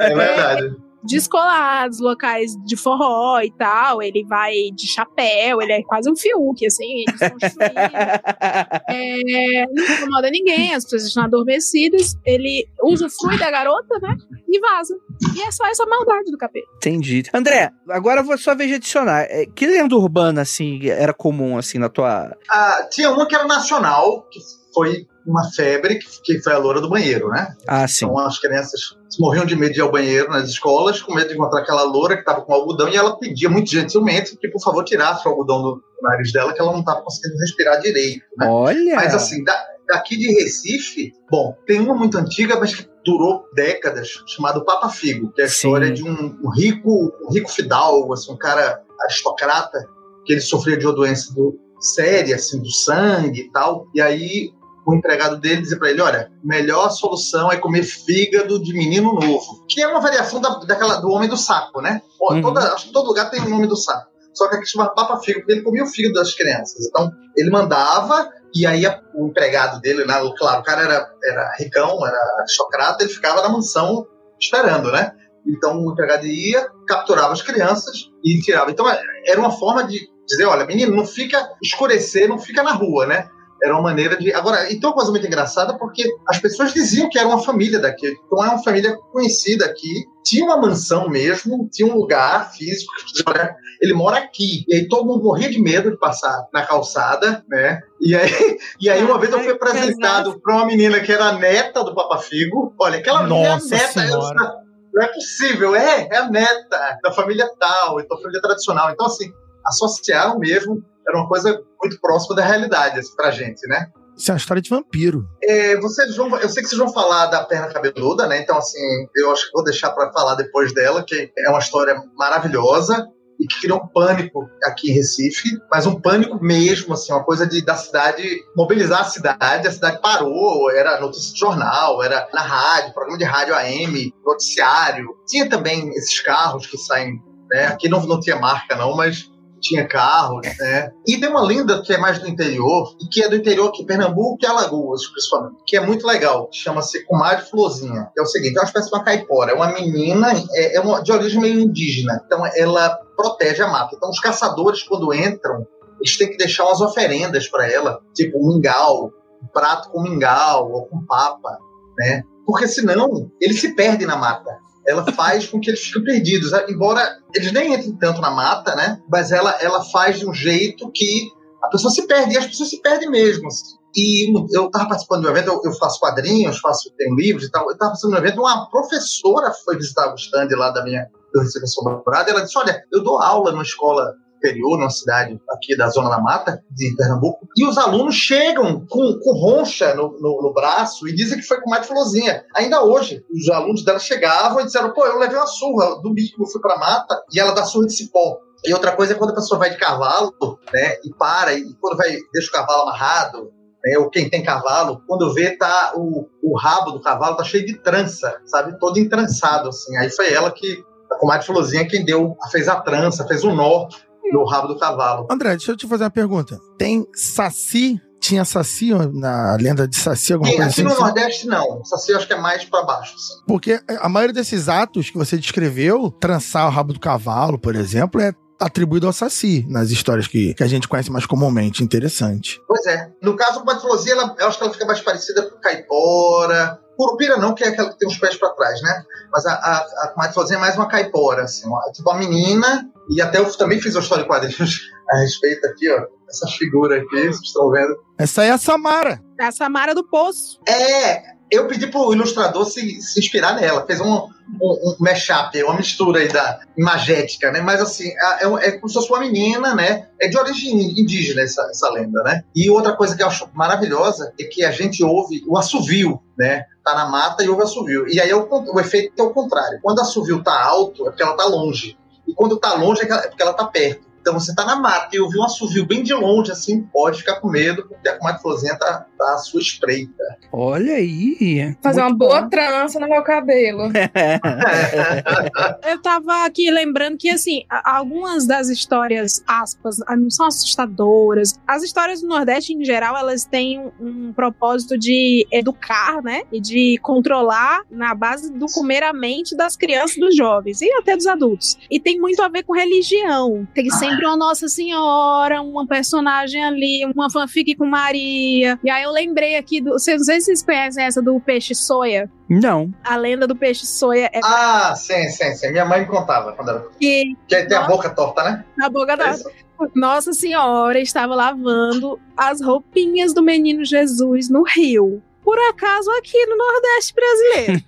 [0.00, 0.76] É verdade.
[1.04, 4.02] Descolados, locais de forró e tal.
[4.02, 7.74] Ele vai de chapéu, ele é quase um Fiuk, assim, desconstruído.
[8.88, 12.14] É, não incomoda ninguém, as pessoas estão adormecidas.
[12.24, 14.16] Ele usufrui da garota, né?
[14.48, 14.94] E vaza.
[15.36, 16.66] E é só essa maldade do capeta.
[16.76, 17.24] Entendi.
[17.32, 19.22] André, agora eu vou só vez adicionar.
[19.28, 22.36] É, Que lenda urbana, assim, era comum, assim, na tua.
[22.50, 24.40] Ah, tinha uma que era nacional, que
[24.76, 27.56] foi uma febre, que, foi a loura do banheiro, né?
[27.66, 28.04] Ah, sim.
[28.04, 28.80] Então as crianças
[29.18, 32.14] morriam de medo de ir ao banheiro nas escolas, com medo de encontrar aquela loura
[32.14, 35.62] que estava com algodão, e ela pedia muito gentilmente que, por favor, tirasse o algodão
[35.62, 38.22] do nariz dela, que ela não estava conseguindo respirar direito.
[38.36, 38.46] Né?
[38.46, 38.96] Olha.
[38.96, 44.08] Mas assim, da- daqui de Recife, bom, tem uma muito antiga, mas que durou décadas,
[44.26, 45.54] chamado Papa Figo, que é a Sim.
[45.54, 49.78] história de um, um rico, um rico fidalgo, assim, um cara aristocrata,
[50.26, 53.86] que ele sofria de uma doença do, séria, assim, do sangue e tal.
[53.94, 54.50] E aí
[54.86, 59.66] o empregado dele dizia para ele: Olha, melhor solução é comer fígado de menino novo,
[59.68, 62.00] que é uma variação da, daquela, do homem do saco, né?
[62.20, 62.40] Uhum.
[62.40, 64.08] Toda, acho que todo lugar tem o nome do saco.
[64.32, 66.86] Só que aqui chama papa fígado, porque ele comia o fígado das crianças.
[66.86, 71.54] Então, ele mandava, e aí a, o empregado dele, né, claro, o cara era, era
[71.58, 74.06] ricão, era aristocrata, ele ficava na mansão
[74.38, 75.12] esperando, né?
[75.46, 78.70] Então o empregado ia, capturava as crianças e tirava.
[78.70, 83.06] Então era uma forma de dizer, olha, menino, não fica escurecer, não fica na rua,
[83.06, 83.28] né?
[83.62, 84.32] Era uma maneira de.
[84.32, 88.16] Agora, então, uma coisa muito engraçada, porque as pessoas diziam que era uma família daqui.
[88.26, 90.04] Então, é uma família conhecida aqui.
[90.24, 92.92] Tinha uma mansão mesmo, tinha um lugar físico.
[93.26, 94.64] Olha, ele mora aqui.
[94.68, 97.80] E aí todo mundo morria de medo de passar na calçada, né?
[98.00, 98.30] E aí,
[98.80, 101.94] e aí uma vez eu fui apresentado para uma menina que era a neta do
[101.94, 102.74] Papa Figo.
[102.78, 103.92] Olha, aquela menina é a neta.
[103.92, 104.42] Senhora.
[104.42, 104.66] Eu,
[104.96, 108.90] não é possível, é, é a neta da família tal, então família tradicional.
[108.90, 109.30] Então, assim,
[109.66, 113.86] associaram mesmo, era uma coisa muito próxima da realidade assim, pra gente, né?
[114.16, 115.28] Isso é uma história de vampiro.
[115.42, 118.40] É, vocês vão, eu sei que vocês vão falar da perna cabeluda, né?
[118.40, 118.80] Então, assim,
[119.14, 123.06] eu acho que vou deixar para falar depois dela, que é uma história maravilhosa
[123.38, 127.46] e que criou um pânico aqui em Recife, mas um pânico mesmo, assim, uma coisa
[127.46, 132.40] de da cidade mobilizar a cidade, a cidade parou, era notícia de jornal, era na
[132.40, 135.14] rádio, programa de rádio AM, noticiário.
[135.26, 137.66] Tinha também esses carros que saem, né?
[137.66, 140.90] Aqui não, não tinha marca não, mas tinha carros, né?
[141.06, 143.84] E tem uma lenda que é mais do interior, e que é do interior aqui,
[143.84, 146.48] Pernambuco e Alagoas, principalmente, que é muito legal.
[146.52, 148.10] Chama-se Comadre Florzinha.
[148.16, 149.52] É o seguinte, é uma espécie de uma caipora.
[149.52, 152.22] É uma menina, é, é uma, de origem meio indígena.
[152.24, 153.94] Então, ela protege a mata.
[153.96, 155.66] Então, os caçadores, quando entram,
[156.00, 159.10] eles têm que deixar umas oferendas para ela, tipo um mingau,
[159.42, 161.58] um prato com mingau ou com papa,
[161.98, 162.22] né?
[162.44, 166.52] Porque senão eles se perdem na mata ela faz com que eles fiquem perdidos.
[166.68, 169.00] Embora eles nem entrem tanto na mata, né?
[169.10, 171.28] Mas ela, ela faz de um jeito que
[171.62, 173.48] a pessoa se perde, e as pessoas se perdem mesmo.
[173.94, 177.50] E eu estava participando de um evento, eu, eu, faço quadrinhos, faço tenho livros e
[177.50, 177.64] tal.
[177.64, 181.08] Eu estava participando de um evento, uma professora foi visitar o stand lá da minha
[181.32, 185.40] do Recife Sobrado, e ela disse: Olha, eu dou aula numa escola interior, numa cidade
[185.50, 190.18] aqui da Zona da Mata, de Pernambuco, e os alunos chegam com, com roncha no,
[190.20, 192.44] no, no, braço e dizem que foi com mate florzinha.
[192.54, 196.46] Ainda hoje, os alunos dela chegavam e disseram: pô, eu levei uma surra do bico,
[196.46, 198.38] fui pra mata, e ela dá surra de cipó.
[198.64, 200.32] E outra coisa é quando a pessoa vai de cavalo,
[200.72, 203.52] né, e para, e quando vai, deixa o cavalo amarrado,
[203.84, 207.64] né, ou quem tem cavalo, quando vê, tá o, o rabo do cavalo tá cheio
[207.64, 208.78] de trança, sabe?
[208.78, 209.96] Todo entrançado, assim.
[209.98, 213.86] Aí foi ela que, a comadre Florzinha, quem deu, fez a trança, fez o nó
[214.32, 215.26] no rabo do cavalo.
[215.30, 216.58] André, deixa eu te fazer uma pergunta.
[216.78, 218.00] Tem saci?
[218.18, 220.94] Tinha saci na lenda de saci, alguma Sim, coisa aqui assim?
[220.94, 221.84] no Nordeste não.
[221.84, 223.14] Saci eu acho que é mais para baixo.
[223.14, 223.44] Assim.
[223.46, 228.20] Porque a maioria desses atos que você descreveu, trançar o rabo do cavalo, por exemplo,
[228.20, 231.84] é atribuído ao Saci, nas histórias que, que a gente conhece mais comumente.
[231.84, 232.60] Interessante.
[232.66, 233.10] Pois é.
[233.22, 236.80] No caso, a patologia, ela, eu acho que ela fica mais parecida com caipora.
[236.96, 239.04] Curupira não, que é aquela que tem os pés para trás, né?
[239.32, 241.66] Mas a, a, a matologia é mais uma caipora, assim.
[241.66, 245.66] Uma, tipo uma menina, e até eu também fiz uma história de quadrinhos a respeito
[245.66, 246.06] aqui, ó.
[246.28, 247.96] Essa figura aqui, vocês estão vendo.
[248.18, 249.22] Essa é a Samara.
[249.38, 250.60] É a Samara do Poço.
[250.68, 253.86] É, eu pedi pro ilustrador se, se inspirar nela.
[253.86, 254.30] Fez um, um,
[254.60, 257.60] um mashup, uma mistura aí da imagética, né?
[257.60, 258.08] Mas assim,
[258.40, 260.08] é, é como se fosse uma menina, né?
[260.20, 262.42] É de origem indígena essa, essa lenda, né?
[262.54, 266.64] E outra coisa que eu acho maravilhosa é que a gente ouve o assovio, né?
[266.84, 268.08] Tá na mata e ouve assovio.
[268.08, 269.78] E aí é o, o efeito é o contrário.
[269.82, 271.96] Quando o assovio tá alto, é porque ela tá longe.
[272.26, 274.05] E quando tá longe, é porque ela tá perto.
[274.26, 277.36] Então você tá na mata e ouviu um assovio bem de longe, assim, pode ficar
[277.36, 280.36] com medo, porque a comadre Florzinha tá, tá à sua espreita.
[280.50, 281.76] Olha aí.
[281.80, 282.48] Fazer uma boa bom.
[282.48, 283.84] trança no meu cabelo.
[285.88, 291.60] Eu tava aqui lembrando que, assim, algumas das histórias, aspas, ah, não são assustadoras.
[291.64, 296.42] As histórias do Nordeste, em geral, elas têm um, um propósito de educar, né?
[296.50, 300.82] E de controlar na base do comer a mente das crianças e dos jovens.
[300.82, 301.78] E até dos adultos.
[301.88, 303.68] E tem muito a ver com religião.
[303.72, 308.78] Tem sempre uma Nossa Senhora, uma personagem ali, uma fanfic com Maria.
[308.82, 309.92] E aí eu lembrei aqui do.
[309.92, 312.30] Vocês, não sei se vocês conhecem essa do peixe soia.
[312.48, 312.92] Não.
[313.04, 315.70] A lenda do peixe soia é Ah, sim, sim, sim.
[315.72, 316.86] Minha mãe me contava quando era.
[316.98, 317.92] que Que tem a Nossa.
[317.92, 318.64] boca torta, né?
[318.76, 319.50] na boca É da isso?
[319.94, 325.22] Nossa Senhora estava lavando as roupinhas do menino Jesus no rio.
[325.44, 327.82] Por acaso aqui no Nordeste brasileiro.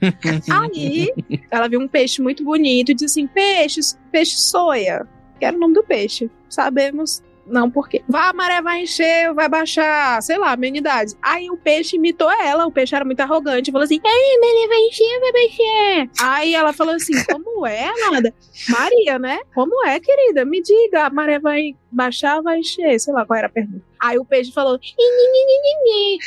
[0.63, 1.09] Aí
[1.51, 3.81] ela viu um peixe muito bonito e disse assim: peixe,
[4.13, 5.09] peixe soia.
[5.39, 6.31] Que era o nome do peixe.
[6.49, 8.03] Sabemos Não, por quê?
[8.07, 11.17] Vai, a maré vai encher, vai baixar, sei lá, amenidades.
[11.23, 14.69] Aí o peixe imitou ela, o peixe era muito arrogante, falou assim: Ei, a maré
[14.69, 16.29] vai encher, vai baixar.
[16.29, 18.35] Aí ela falou assim: Como é, nada?
[18.69, 19.39] Maria, né?
[19.55, 20.45] Como é, querida?
[20.45, 23.83] Me diga, a maré vai baixar, vai encher, sei lá qual era a pergunta.
[23.99, 24.79] Aí o peixe falou: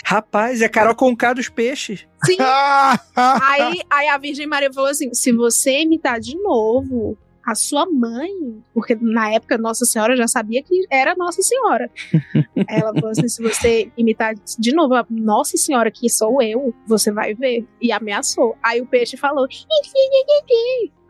[0.06, 2.08] Rapaz, é Carol Conká dos peixes.
[2.26, 2.38] Sim.
[3.16, 7.18] aí, aí a Virgem Maria falou assim: se você imitar de novo
[7.52, 8.32] a sua mãe,
[8.74, 11.92] porque na época Nossa Senhora já sabia que era Nossa Senhora.
[12.68, 17.12] Ela falou assim: se você imitar de novo a Nossa Senhora, que sou eu, você
[17.12, 17.68] vai ver.
[17.82, 18.56] E ameaçou.
[18.64, 19.48] Aí o peixe falou: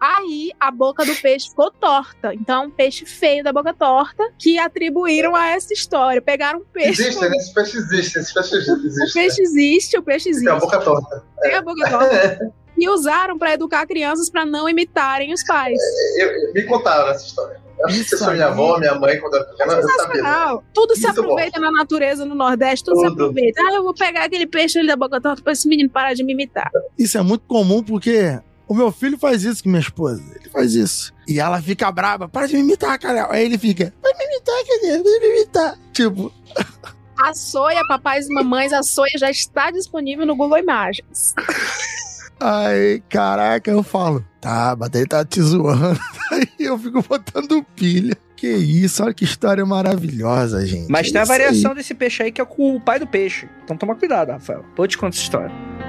[0.02, 2.34] Aí a boca do peixe ficou torta.
[2.34, 6.20] Então, um peixe feio da boca torta que atribuíram a essa história.
[6.20, 7.04] Pegaram um peixe.
[7.04, 7.38] Existe, né?
[7.38, 8.18] Esse peixe existe.
[8.18, 9.12] Esse peixe existe.
[9.12, 10.46] O peixe existe, o peixe existe.
[10.46, 11.24] Tem a boca torta.
[11.42, 12.54] Tem a boca torta.
[12.76, 15.78] e usaram para educar crianças para não imitarem os pais.
[16.18, 17.62] Eu, eu, me contaram essa história.
[18.18, 20.60] Foi minha avó, minha mãe, quando era pequena, eu sabia.
[20.74, 21.66] Tudo se aproveita bom.
[21.66, 23.62] na natureza no Nordeste, tudo, tudo, se aproveita.
[23.62, 26.24] Ah, eu vou pegar aquele peixe ali da boca torta para esse menino parar de
[26.24, 26.70] me imitar.
[26.98, 28.40] Isso é muito comum porque
[28.72, 30.24] o meu filho faz isso com minha esposa.
[30.34, 31.14] Ele faz isso.
[31.28, 32.30] E ela fica brava.
[32.30, 33.28] Para de me imitar, cara.
[33.30, 33.94] Aí ele fica.
[34.02, 35.04] Vai me imitar, querido.
[35.04, 35.78] Vai me imitar.
[35.92, 36.32] Tipo.
[37.22, 41.36] A Soia, papais e mamães, a Soia já está disponível no Google Imagens.
[42.40, 44.26] Aí, caraca, eu falo.
[44.40, 46.00] Tá, mas ele tá te zoando.
[46.32, 48.16] Aí eu fico botando pilha.
[48.38, 50.90] Que isso, olha que história maravilhosa, gente.
[50.90, 51.78] Mas é tem a variação aí.
[51.78, 53.48] desse peixe aí que é com o pai do peixe.
[53.64, 54.66] Então toma cuidado, Rafael.
[54.76, 55.81] Vou te contar essa história.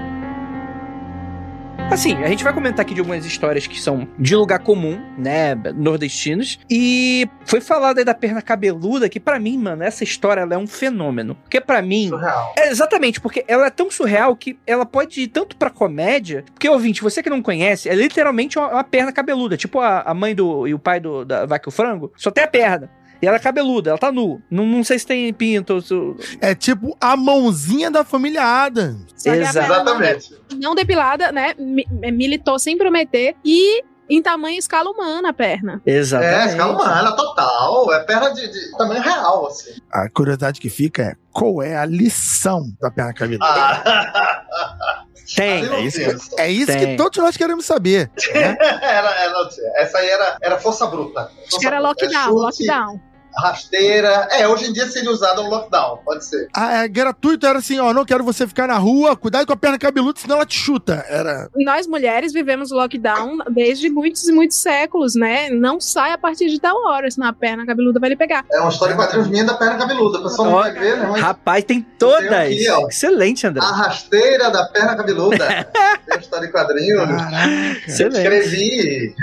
[1.90, 5.54] Assim, a gente vai comentar aqui de algumas histórias que são de lugar comum, né,
[5.54, 6.58] nordestinos.
[6.70, 10.58] E foi falado aí da perna cabeluda, que para mim, mano, essa história ela é
[10.58, 11.34] um fenômeno.
[11.34, 12.54] Porque para mim, surreal.
[12.56, 16.68] É, exatamente, porque ela é tão surreal que ela pode ir tanto pra comédia, porque
[16.68, 20.34] ouvinte, você que não conhece, é literalmente uma, uma perna cabeluda, tipo a, a mãe
[20.34, 22.90] do e o pai do da Vaca e o Frango, só tem a perna.
[23.22, 24.42] E ela é cabeluda, ela tá nu.
[24.50, 25.80] Não, não sei se tem pinto.
[25.80, 25.94] Se...
[26.40, 29.06] É tipo a mãozinha da família Adams.
[29.24, 30.34] Exatamente.
[30.50, 31.54] Não, não depilada, né?
[31.56, 33.36] Militou sem prometer.
[33.44, 35.80] E em tamanho escala humana a perna.
[35.86, 36.34] Exatamente.
[36.34, 37.92] É, escala humana, total.
[37.92, 39.70] É perna de, de tamanho real, assim.
[39.92, 43.46] A curiosidade que fica é qual é a lição da perna cabeluda?
[43.46, 45.04] Ah.
[45.36, 45.64] Tem.
[45.64, 48.10] É isso, que, é isso que, todos nós queremos saber.
[48.34, 48.56] Né?
[48.82, 51.30] era, era, essa aí era, era força bruta.
[51.48, 52.04] Força era bruta.
[52.04, 54.28] lockdown, é lockdown rasteira.
[54.30, 56.48] É, hoje em dia seria usado no lockdown, pode ser.
[56.54, 59.56] Ah, é gratuito, era assim, ó, não quero você ficar na rua, cuidado com a
[59.56, 61.04] perna cabeluda, senão ela te chuta.
[61.08, 61.48] Era.
[61.56, 65.50] Nós mulheres vivemos lockdown desde muitos e muitos séculos, né?
[65.50, 68.44] Não sai a partir de tal hora, senão a perna cabeluda vai lhe pegar.
[68.50, 70.18] É uma história em quadrinhos minha da perna cabeluda.
[70.18, 71.06] O pessoal não vai ver, né?
[71.10, 72.32] Mas Rapaz, tem todas.
[72.32, 73.62] Aqui, Excelente, André.
[73.62, 75.68] A rasteira da perna cabeluda.
[76.06, 77.06] tem história em quadrinhos.
[77.06, 77.48] Caraca.
[77.86, 78.18] Excelente.
[78.18, 79.14] Escrevi.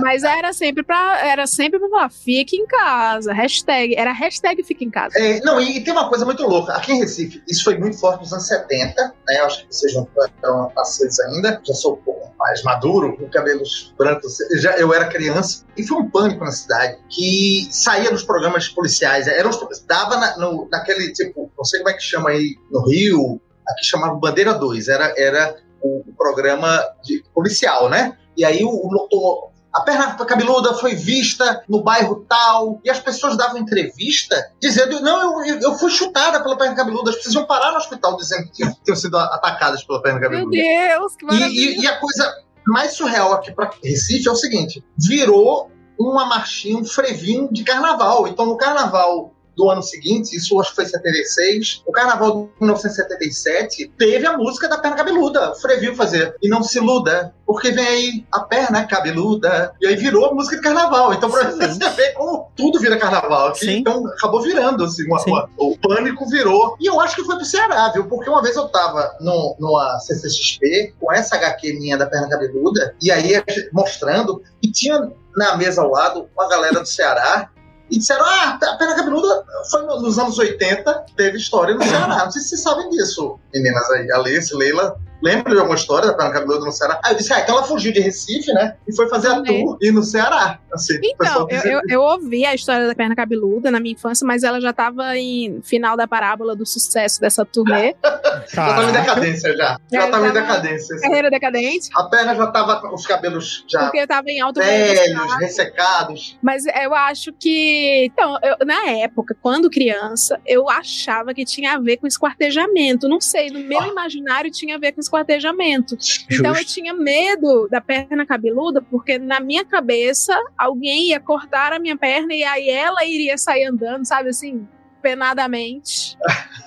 [0.00, 4.62] Mas era sempre pra, era sempre pra falar, fique em casa casa, hashtag, era hashtag
[4.62, 5.18] fica em casa.
[5.18, 7.98] É, não, e, e, tem uma coisa muito louca, aqui em Recife, isso foi muito
[7.98, 12.02] forte nos anos 70, né, acho que vocês não estão nascidos ainda, já sou um
[12.02, 16.50] pouco mais maduro, com cabelos brancos, já, eu era criança, e foi um pânico na
[16.50, 19.50] cidade, que saía nos programas policiais, era,
[19.86, 23.84] dava na, no, naquele, tipo, não sei como é que chama aí no Rio, aqui
[23.84, 28.16] chamava Bandeira 2, era, era o, o programa de, policial, né?
[28.36, 33.36] E aí o, o, a perna cabeluda foi vista no bairro tal, e as pessoas
[33.36, 37.72] davam entrevista dizendo: não, eu, eu fui chutada pela perna cabeluda, as pessoas iam parar
[37.72, 40.50] no hospital dizendo que tinham sido atacadas pela perna cabeluda.
[40.50, 41.50] Meu Deus, que maravilha.
[41.50, 42.34] E, e, e a coisa
[42.66, 48.26] mais surreal aqui para Recife é o seguinte: virou uma marchinha, um frevinho de carnaval.
[48.26, 53.92] Então, no carnaval do ano seguinte, isso acho que foi 76, o carnaval de 1977,
[53.98, 55.52] teve a música da perna cabeluda.
[55.52, 56.36] O Freville fazer.
[56.42, 59.72] E não se iluda, porque vem aí a perna cabeluda.
[59.80, 61.14] E aí virou a música de carnaval.
[61.14, 63.66] Então, pra você ver como tudo vira carnaval aqui.
[63.66, 63.78] Sim.
[63.78, 66.76] Então, acabou virando, assim, uma, uma, o pânico virou.
[66.78, 68.06] E eu acho que foi pro Ceará, viu?
[68.06, 72.94] Porque uma vez eu tava no, numa CCXP com essa HQ minha da perna cabeluda,
[73.00, 73.42] e aí
[73.72, 77.50] mostrando, e tinha na mesa ao lado uma galera do Ceará
[77.90, 82.24] e disseram: ah, a Pena Cabeluda foi nos anos 80, teve história no Ceará.
[82.24, 84.98] Não sei se vocês sabem disso, meninas aí, Alice, Leila.
[85.22, 87.00] Lembra de alguma história da Pena Cabeluda no Ceará?
[87.04, 88.76] Aí eu disse, ah, então ela fugiu de Recife, né?
[88.86, 90.58] E foi fazer a tour e no Ceará.
[90.72, 94.42] Assim, então, eu, eu, eu, ouvi a história da Perna Cabeluda na minha infância, mas
[94.42, 97.94] ela já estava em final da parábola do sucesso dessa turnê.
[98.52, 99.80] já estava em decadência já.
[99.90, 100.96] Já estava em decadência.
[100.96, 101.06] Assim.
[101.06, 101.88] Carreira decadente.
[101.96, 106.38] A perna já estava com os cabelos já Porque estava em alto velhos, ressecados.
[106.42, 111.78] Mas eu acho que, então, eu, na época, quando criança, eu achava que tinha a
[111.78, 113.08] ver com esquartejamento.
[113.08, 113.88] Não sei, no meu ah.
[113.88, 115.96] imaginário tinha a ver com esquartejamento.
[116.30, 116.74] Então eu Justo.
[116.74, 122.34] tinha medo da perna cabeluda, porque na minha cabeça alguém ia cortar a minha perna
[122.34, 124.66] e aí ela iria sair andando, sabe assim,
[125.02, 126.16] penadamente.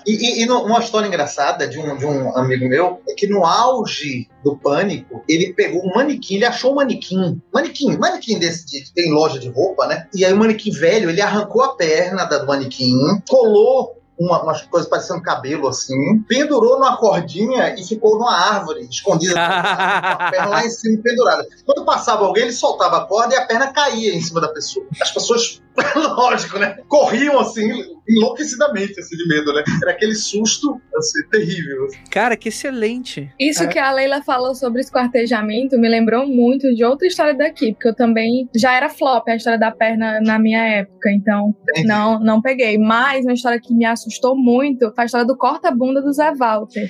[0.08, 3.28] E, e, e no- uma história engraçada de um, de um amigo meu é que
[3.28, 7.42] no auge do pânico, ele pegou um manequim, ele achou um manequim.
[7.54, 10.08] Manequim, manequim desse de- que tem loja de roupa, né?
[10.16, 12.96] E aí o manequim velho, ele arrancou a perna da- do manequim,
[13.30, 19.34] colou uma, umas coisas parecendo cabelo assim, pendurou numa cordinha e ficou numa árvore, escondida,
[19.34, 21.48] com a perna lá em cima pendurada.
[21.66, 24.86] Quando passava alguém, ele soltava a corda e a perna caía em cima da pessoa.
[25.02, 25.62] As pessoas,
[26.16, 26.78] lógico, né?
[26.88, 27.70] Corriam assim,
[28.08, 29.64] enlouquecidamente, assim, de medo, né?
[29.84, 31.88] Era aquele susto, assim, terrível.
[32.12, 33.30] Cara, que excelente.
[33.40, 33.68] Isso É.
[33.68, 37.96] que a Leila falou sobre esquartejamento me lembrou muito de outra história daqui, porque eu
[37.96, 41.88] também já era flop a história da perna na minha época, então Entendi.
[41.88, 42.78] não, não peguei.
[42.78, 46.88] Mas uma história que me assustou muito foi a história do corta-bunda do Zé Walter.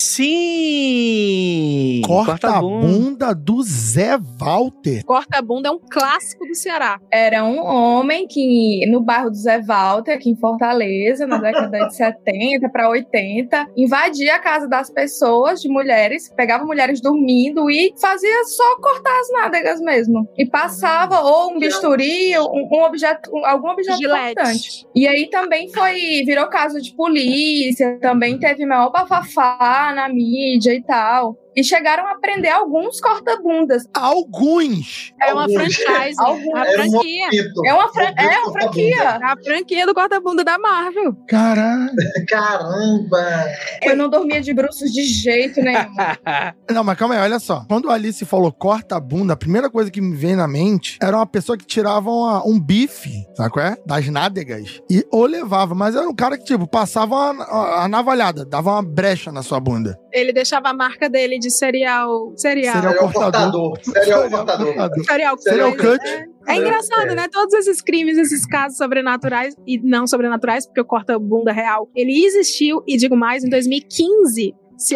[1.10, 2.02] Sim!
[2.06, 2.88] Corta a bunda.
[2.88, 5.04] bunda do Zé Walter.
[5.06, 7.00] Corta-bunda é um clássico do Ceará.
[7.12, 11.96] Era um homem que, no bairro do Zé Walter, aqui em Fortaleza, na década de
[11.96, 18.44] 70 para 80, invadia a casa das pessoas, de mulheres, pegava mulheres dormindo e fazia
[18.46, 20.28] só cortar as nádegas mesmo.
[20.38, 24.60] E passava ou um bisturi, um, um objeto, um- algum objeto importante.
[24.60, 24.88] Gillette.
[24.96, 30.82] E aí também foi, virou caso de polícia, também teve maior bafafá na mídia e
[30.84, 31.38] tal.
[31.60, 33.84] E chegaram a prender alguns corta-bundas.
[33.94, 35.14] Alguns.
[35.22, 35.76] É uma Alguns.
[35.76, 36.16] franchise.
[36.20, 36.56] Alguns.
[36.56, 37.30] A Era um franquia.
[37.66, 39.10] É uma, fran- é uma franquia.
[39.22, 41.14] A franquia do corta-bunda da Marvel.
[41.28, 41.92] Caralho.
[42.30, 43.46] Caramba!
[43.82, 45.80] Eu não dormia de bruços de jeito nenhum.
[46.72, 47.66] Não, mas calma aí, olha só.
[47.68, 51.26] Quando a Alice falou corta a primeira coisa que me veio na mente era uma
[51.26, 53.76] pessoa que tirava uma- um bife, sabe qual é?
[53.86, 54.82] Das nádegas.
[54.90, 58.72] E ou levava, mas era um cara que, tipo, passava uma- a, a navalhada, dava
[58.72, 59.98] uma brecha na sua bunda.
[60.14, 62.34] Ele deixava a marca dele de cereal.
[62.36, 62.74] Cereal.
[62.76, 63.72] Serial Serial cortador.
[63.72, 64.04] cortador.
[64.04, 65.40] Serial cortador.
[65.40, 66.00] Serial, cut.
[66.48, 67.16] É, é engraçado, É.
[67.16, 67.28] né?
[67.32, 72.82] Todos esses crimes, esses casos sobrenaturais e não sobrenaturais, porque o corta-bunda real, ele existiu,
[72.88, 74.54] e digo mais, em 2015.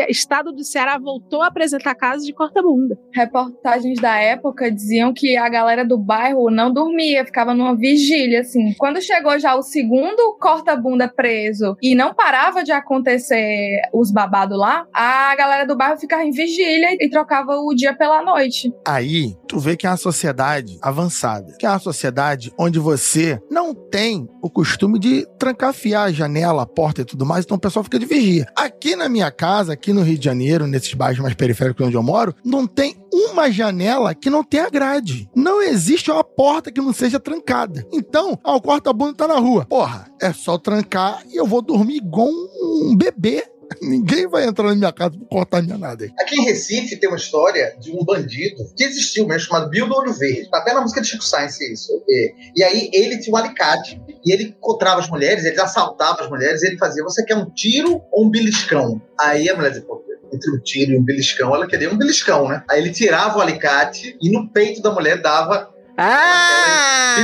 [0.10, 2.98] Estado do Ceará voltou a apresentar casos de corta-bunda.
[3.13, 8.74] Reportagens da época diziam que a galera do bairro não dormia, ficava numa vigília, assim.
[8.78, 14.86] Quando chegou já o segundo corta-bunda preso e não parava de acontecer os babados lá,
[14.93, 18.74] a galera do bairro ficava em vigília e trocava o dia pela noite.
[18.86, 21.56] Aí, tu vê que é uma sociedade avançada.
[21.60, 26.65] Que é uma sociedade onde você não tem o costume de trancafiar a janela, a
[26.65, 28.46] porta e tudo mais, então o pessoal fica de vigia.
[28.56, 32.04] Aqui na minha casa, aqui no Rio de Janeiro, nesses bairros mais periféricos onde eu
[32.04, 35.30] moro, não tem uma janela que não tenha grade.
[35.36, 37.86] Não existe uma porta que não seja trancada.
[37.92, 39.66] Então, ah, o corta-bunda tá na rua.
[39.66, 43.44] Porra, é só trancar e eu vou dormir igual um bebê.
[43.82, 46.10] Ninguém vai entrar na minha casa pra cortar minha nada.
[46.20, 49.96] Aqui em Recife tem uma história de um bandido que existiu mesmo, chamado Bill do
[49.96, 50.50] Olho Verde.
[50.50, 51.92] Tá até na música de Chico Sainz isso.
[52.08, 54.02] E, e aí ele tinha um alicate.
[54.26, 57.50] E ele encontrava as mulheres, ele assaltava as mulheres, e ele fazia: Você quer um
[57.50, 59.02] tiro ou um beliscão?
[59.20, 62.48] Aí a mulher dizia: Pô, entre um tiro e um beliscão, ela queria um beliscão,
[62.48, 62.64] né?
[62.70, 67.16] Aí ele tirava o alicate e no peito da mulher dava Ah!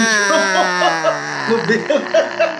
[1.49, 1.93] no dedo.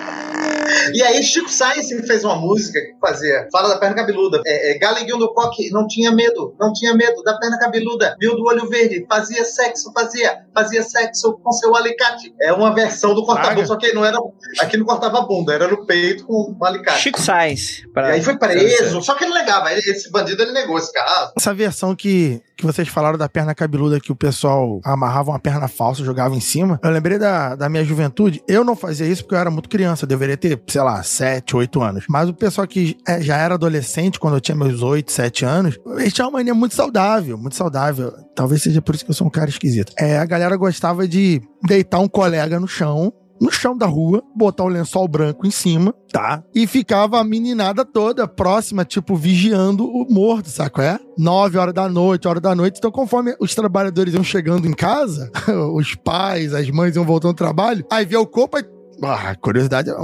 [0.94, 4.40] E aí Chico Sainz fez uma música que fazia, fala da perna cabeluda.
[4.46, 8.16] É, é, Galeguinho do coque não tinha medo, não tinha medo da perna cabeluda.
[8.20, 12.34] Viu do olho verde, fazia sexo, fazia, fazia sexo com seu alicate.
[12.40, 14.18] É uma versão do corta-bunda, só que não era,
[14.60, 17.00] aqui não cortava a bunda, era no peito com um alicate.
[17.00, 17.80] Chico Sainz.
[17.84, 20.92] E pra- aí foi preso, só que ele negava, ele- esse bandido ele negou esse
[20.92, 21.32] caso.
[21.36, 25.66] Essa versão que, que vocês falaram da perna cabeluda que o pessoal amarrava uma perna
[25.66, 26.78] falsa, jogava em cima.
[26.82, 28.42] Eu lembrei da, da minha juventude.
[28.46, 30.04] Eu não fazia isso porque eu era muito criança.
[30.04, 32.04] Eu deveria ter, sei lá, 7, 8 anos.
[32.08, 35.78] Mas o pessoal que é, já era adolescente, quando eu tinha meus 8, 7 anos,
[35.96, 38.12] eles tinham uma mania muito saudável, muito saudável.
[38.34, 39.92] Talvez seja por isso que eu sou um cara esquisito.
[39.98, 43.12] É, a galera gostava de deitar um colega no chão.
[43.40, 46.42] No chão da rua, botar um lençol branco em cima, tá?
[46.54, 50.82] E ficava a meninada toda próxima, tipo, vigiando o morto, saco?
[50.82, 50.98] É?
[51.16, 52.76] Nove horas da noite, hora da noite.
[52.78, 55.30] Então, conforme os trabalhadores iam chegando em casa,
[55.74, 58.64] os pais, as mães iam voltando ao trabalho, aí via o corpo, aí...
[59.02, 59.94] Ah, curiosidade, é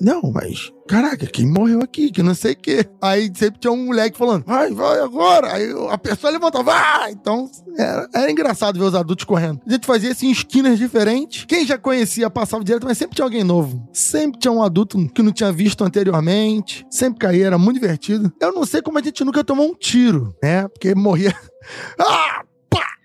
[0.00, 0.72] não, mas.
[0.88, 2.10] Caraca, quem morreu aqui?
[2.10, 2.84] Que não sei o quê.
[3.00, 5.52] Aí sempre tinha um moleque falando, vai, vai agora.
[5.52, 7.12] Aí a pessoa levantava, vai!
[7.12, 9.60] Então era, era engraçado ver os adultos correndo.
[9.66, 11.44] A gente fazia isso em esquinas diferentes.
[11.44, 13.86] Quem já conhecia passava direto, mas sempre tinha alguém novo.
[13.92, 16.84] Sempre tinha um adulto que não tinha visto anteriormente.
[16.90, 18.32] Sempre caía, era muito divertido.
[18.40, 20.66] Eu não sei como a gente nunca tomou um tiro, né?
[20.66, 21.34] Porque morria.
[22.00, 22.42] ah!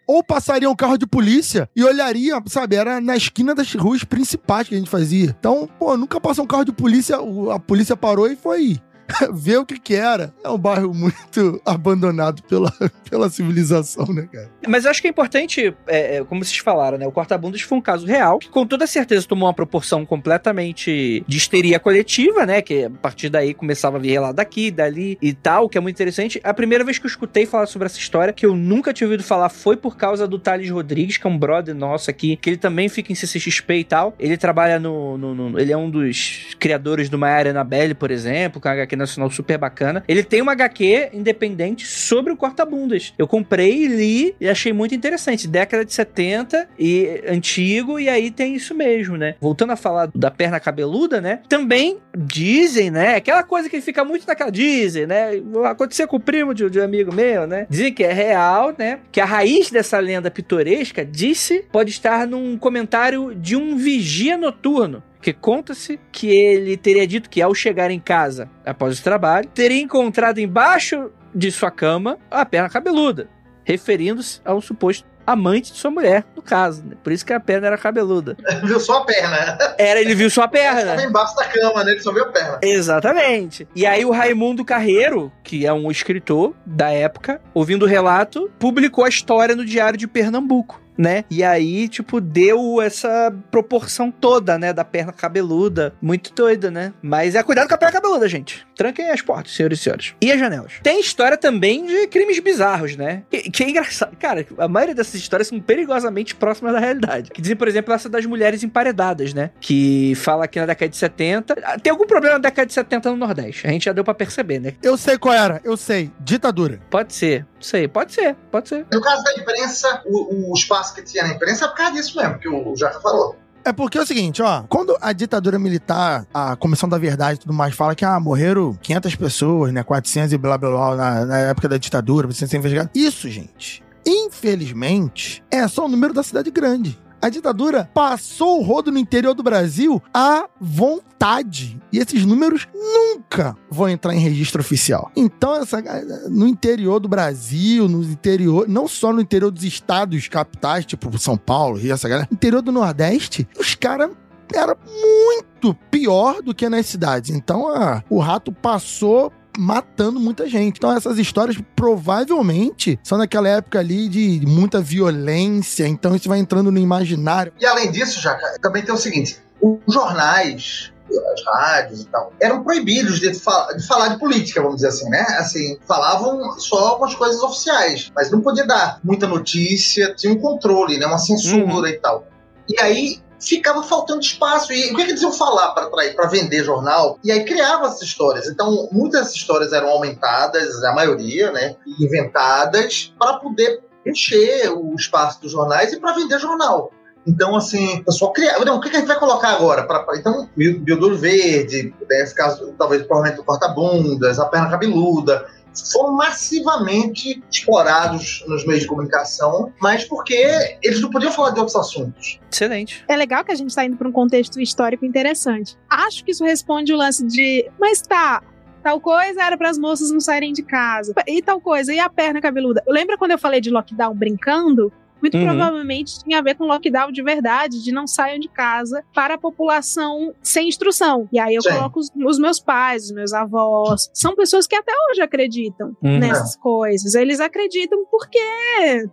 [0.07, 2.75] Ou passaria um carro de polícia e olharia, sabe?
[2.75, 5.35] Era na esquina das ruas principais que a gente fazia.
[5.39, 7.17] Então, pô, nunca passou um carro de polícia,
[7.53, 8.79] a polícia parou e foi
[9.33, 10.33] ver o que que era.
[10.43, 12.71] É um bairro muito abandonado pela,
[13.09, 14.49] pela civilização, né, cara?
[14.67, 17.07] Mas eu acho que é importante, é, é, como vocês falaram, né?
[17.07, 21.37] O corta-bundas foi um caso real, que com toda certeza tomou uma proporção completamente de
[21.37, 22.61] histeria coletiva, né?
[22.61, 25.95] Que a partir daí começava a vir relato daqui, dali e tal, que é muito
[25.95, 26.39] interessante.
[26.43, 29.23] A primeira vez que eu escutei falar sobre essa história, que eu nunca tinha ouvido
[29.23, 32.57] falar, foi por causa do Thales Rodrigues, que é um brother nosso aqui, que ele
[32.57, 34.15] também fica em CCXP e tal.
[34.19, 35.17] Ele trabalha no.
[35.17, 38.94] no, no ele é um dos criadores do Maiara Annabelle, por exemplo, com a HQ
[38.95, 40.03] nacional super bacana.
[40.07, 43.13] Ele tem uma HQ independente sobre o corta-bundas.
[43.17, 45.47] Eu comprei, li e achei muito interessante.
[45.47, 49.35] Década de 70 e antigo, e aí tem isso mesmo, né?
[49.39, 51.39] Voltando a falar da perna cabeluda, né?
[51.47, 53.15] Também dizem, né?
[53.15, 54.51] Aquela coisa que fica muito naquela.
[54.51, 55.31] Dizem, né?
[55.65, 57.67] Aconteceu com o primo de, de um amigo meu, né?
[57.69, 58.99] Dizem que é real, né?
[59.11, 65.03] Que a raiz dessa lenda pitoresca, disse, pode estar num comentário de um vigia noturno
[65.26, 69.82] que conta-se que ele teria dito que ao chegar em casa após o trabalho, teria
[69.82, 73.28] encontrado embaixo de sua cama a perna cabeluda,
[73.63, 76.86] referindo-se a um suposto amante de sua mulher, no caso.
[76.86, 76.95] Né?
[77.03, 78.38] Por isso que a perna era cabeluda.
[78.47, 79.57] Ele viu só a perna.
[79.80, 80.80] Era, ele viu só a Ele perna.
[80.82, 81.91] estava embaixo da cama, né?
[81.93, 82.59] Ele só viu a perna.
[82.61, 83.67] Exatamente.
[83.76, 89.03] E aí o Raimundo Carreiro, que é um escritor da época, ouvindo o relato, publicou
[89.03, 90.84] a história no Diário de Pernambuco.
[90.97, 91.25] Né?
[91.29, 94.71] E aí, tipo, deu essa proporção toda, né?
[94.71, 95.93] Da perna cabeluda.
[96.01, 96.93] Muito doida, né?
[97.01, 98.65] Mas é cuidado com a perna cabeluda, gente.
[98.75, 100.15] Tranquem as portas, senhores e senhores.
[100.21, 100.73] E as janelas.
[100.83, 103.23] Tem história também de crimes bizarros, né?
[103.29, 104.15] Que, que é engraçado.
[104.17, 107.31] Cara, a maioria dessas histórias são perigosamente próximas da realidade.
[107.31, 109.51] Que dizem, por exemplo, essa das mulheres emparedadas, né?
[109.59, 111.55] Que fala que na década de 70.
[111.81, 113.67] Tem algum problema na década de 70 no Nordeste.
[113.67, 114.73] A gente já deu pra perceber, né?
[114.81, 116.11] Eu sei qual era, eu sei.
[116.19, 116.79] Ditadura.
[116.89, 117.45] Pode ser.
[117.66, 117.88] Não sei.
[117.88, 118.36] Pode ser.
[118.51, 118.86] Pode ser.
[118.93, 122.16] No caso da imprensa, o, o espaço que tinha na imprensa é por causa disso
[122.16, 123.36] mesmo, que o Jaca falou.
[123.63, 127.39] É porque é o seguinte, ó, quando a ditadura militar, a Comissão da Verdade e
[127.39, 131.26] tudo mais fala que, ah, morreram 500 pessoas, né, 400 e blá blá blá na,
[131.26, 132.91] na época da ditadura, precisa ser investigado.
[132.93, 136.95] Isso, gente, infelizmente, é só o número da cidade grande.
[137.26, 141.82] A ditadura passou o rodo no interior do Brasil à vontade.
[141.91, 145.11] E esses números nunca vão entrar em registro oficial.
[145.15, 145.82] Então, essa,
[146.30, 151.36] no interior do Brasil, no interior, não só no interior dos estados capitais, tipo São
[151.36, 154.11] Paulo, Rio, essa galera, interior do Nordeste, os caras
[154.53, 157.32] era muito pior do que nas cidades.
[157.32, 157.65] Então,
[158.07, 160.78] o rato passou matando muita gente.
[160.78, 166.72] Então essas histórias provavelmente são naquela época ali de muita violência, então isso vai entrando
[166.72, 167.53] no imaginário.
[167.60, 172.64] E além disso, Jaca, também tem o seguinte: os jornais, as rádios e tal, eram
[172.64, 175.22] proibidos de, fa- de falar de política, vamos dizer assim, né?
[175.39, 180.39] Assim, falavam só com as coisas oficiais, mas não podia dar muita notícia, tinha um
[180.39, 181.06] controle, né?
[181.06, 182.28] Uma censura e tal.
[182.68, 184.73] E aí ficava faltando espaço.
[184.73, 187.19] E o que, é que eles iam falar para vender jornal?
[187.23, 188.47] E aí criavam essas histórias.
[188.47, 191.75] Então, muitas dessas histórias eram aumentadas, a maioria, né?
[191.99, 196.91] Inventadas para poder encher o espaço dos jornais e para vender jornal.
[197.27, 198.63] Então, assim, o pessoal criava.
[198.63, 199.83] Não, o que que a gente vai colocar agora?
[199.83, 205.47] Pra, pra- então, Bioduro Verde, nesse caso, talvez provavelmente o corta-bundas, a perna cabeluda,
[205.91, 211.76] foram massivamente explorados nos meios de comunicação, mas porque eles não podiam falar de outros
[211.76, 212.39] assuntos.
[212.51, 213.03] Excelente.
[213.07, 215.78] É legal que a gente tá indo para um contexto histórico interessante.
[215.89, 218.41] Acho que isso responde o lance de, mas tá,
[218.84, 221.13] tal coisa era para as moças não saírem de casa.
[221.28, 222.84] E tal coisa, e a perna cabeluda?
[222.88, 224.93] Lembra quando eu falei de lockdown brincando?
[225.22, 225.45] Muito Uhum.
[225.45, 229.38] provavelmente tinha a ver com lockdown de verdade, de não saiam de casa para a
[229.38, 231.28] população sem instrução.
[231.32, 231.70] E aí eu Sim.
[231.70, 234.09] coloco os, os meus pais, os meus avós.
[234.13, 236.20] São pessoas que até hoje acreditam Uhum.
[236.20, 237.16] nessas coisas.
[237.16, 238.39] Eles acreditam porque.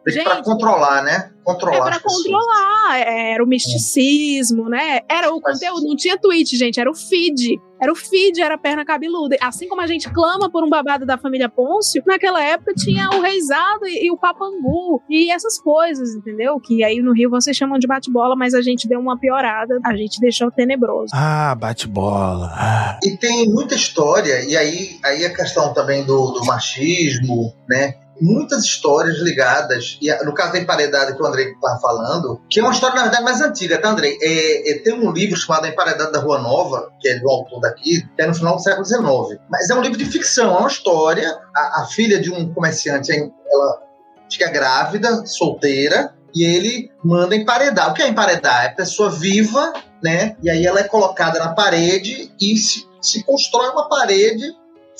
[0.02, 1.30] Para Gente, controlar, né?
[1.44, 5.00] Controlar é pra controlar, era o misticismo, né?
[5.08, 7.60] Era o Faz conteúdo, não tinha tweet, gente, era o feed.
[7.80, 9.36] Era o feed, era a perna cabeluda.
[9.40, 13.20] Assim como a gente clama por um babado da família Pôncio, naquela época tinha o
[13.20, 16.60] Reisado e, e o Papangu e essas coisas, entendeu?
[16.60, 19.96] Que aí no Rio vocês chamam de bate-bola, mas a gente deu uma piorada, a
[19.96, 21.10] gente deixou tenebroso.
[21.12, 22.52] Ah, bate bola.
[22.52, 23.00] Ah.
[23.02, 27.94] E tem muita história, e aí, aí a questão também do, do machismo, né?
[28.24, 32.62] Muitas histórias ligadas, e no caso da emparedada que o Andrei estava falando, que é
[32.62, 34.16] uma história, na verdade, mais antiga, tá, Andrei?
[34.22, 38.00] É, é, tem um livro chamado Emparedada da Rua Nova, que é do autor daqui,
[38.14, 39.40] que é no final do século XIX.
[39.50, 41.36] Mas é um livro de ficção, é uma história.
[41.52, 43.82] A, a filha de um comerciante, ela
[44.30, 47.90] fica grávida, solteira, e ele manda emparedar.
[47.90, 48.66] O que é emparedar?
[48.66, 50.36] É pessoa viva, né?
[50.42, 54.44] E aí ela é colocada na parede e se, se constrói uma parede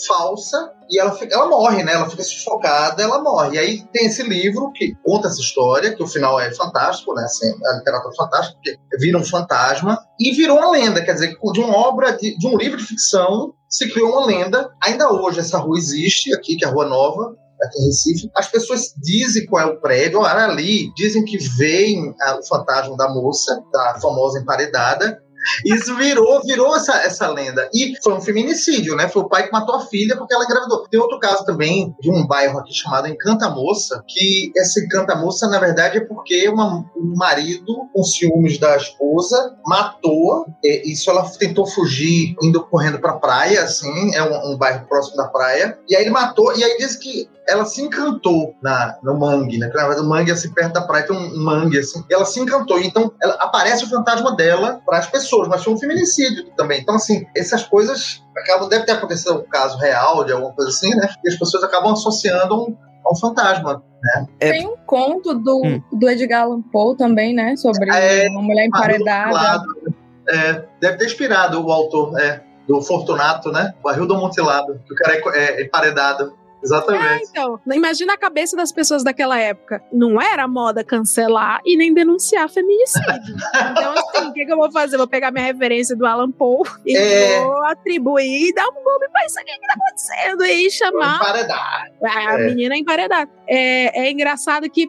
[0.06, 1.94] falsa e ela, fica, ela morre, né?
[1.94, 3.56] Ela fica sufocada, ela morre.
[3.56, 7.24] E aí tem esse livro que conta essa história, que o final é fantástico, né?
[7.24, 11.02] Assim, a literatura é fantástica, porque vira um fantasma e virou uma lenda.
[11.02, 14.70] Quer dizer, de uma obra, de, de um livro de ficção, se criou uma lenda.
[14.84, 18.30] Ainda hoje essa rua existe aqui, que é a Rua Nova, aqui em Recife.
[18.36, 22.96] As pessoas dizem qual é o prédio, olha ali, dizem que veem ah, o fantasma
[22.98, 25.21] da moça, da famosa emparedada,
[25.64, 27.68] isso virou, virou essa, essa lenda.
[27.74, 29.08] E foi um feminicídio, né?
[29.08, 30.86] Foi o pai que matou a filha porque ela engravidou.
[30.88, 35.48] Tem outro caso também de um bairro aqui chamado Encanta Moça, que esse Encanta Moça,
[35.48, 40.46] na verdade, é porque uma, um marido, com ciúmes da esposa, matou.
[40.62, 45.28] isso ela tentou fugir, indo correndo pra praia, assim, é um, um bairro próximo da
[45.28, 45.78] praia.
[45.88, 49.68] E aí ele matou, e aí diz que ela se encantou na, no mangue, né?
[49.68, 52.04] verdade, o mangue, assim, perto da praia, tem um mangue, assim.
[52.08, 52.78] E ela se encantou.
[52.80, 56.80] Então, ela, aparece o fantasma dela para as pessoas, mas foi um feminicídio também.
[56.80, 60.94] Então, assim, essas coisas acabam, deve ter acontecido um caso real de alguma coisa assim,
[60.94, 61.08] né?
[61.24, 63.82] E as pessoas acabam associando um, a um fantasma.
[64.02, 64.26] Né?
[64.40, 64.50] É...
[64.52, 65.82] Tem um conto do, hum.
[65.92, 67.56] do Edgar Allan Poe também, né?
[67.56, 69.64] Sobre é, uma mulher emparedada.
[70.28, 73.74] É, deve ter inspirado o autor, é, do Fortunato, né?
[73.80, 76.34] O Barril do Montilado, que o cara é, é emparedado.
[76.62, 77.04] Exatamente.
[77.04, 79.82] É, então, imagina a cabeça das pessoas daquela época.
[79.92, 83.36] Não era moda cancelar e nem denunciar feminicídio.
[83.72, 84.96] então, assim, o que, que, eu vou fazer?
[84.96, 87.42] Vou pegar minha referência do Alan Poe e é...
[87.42, 91.16] vou atribuir e dar um nome pra isso aqui que tá acontecendo e chamar.
[91.16, 91.92] Emparedar.
[92.04, 92.46] A é.
[92.46, 93.30] menina emparedada.
[93.46, 94.88] É, é engraçado que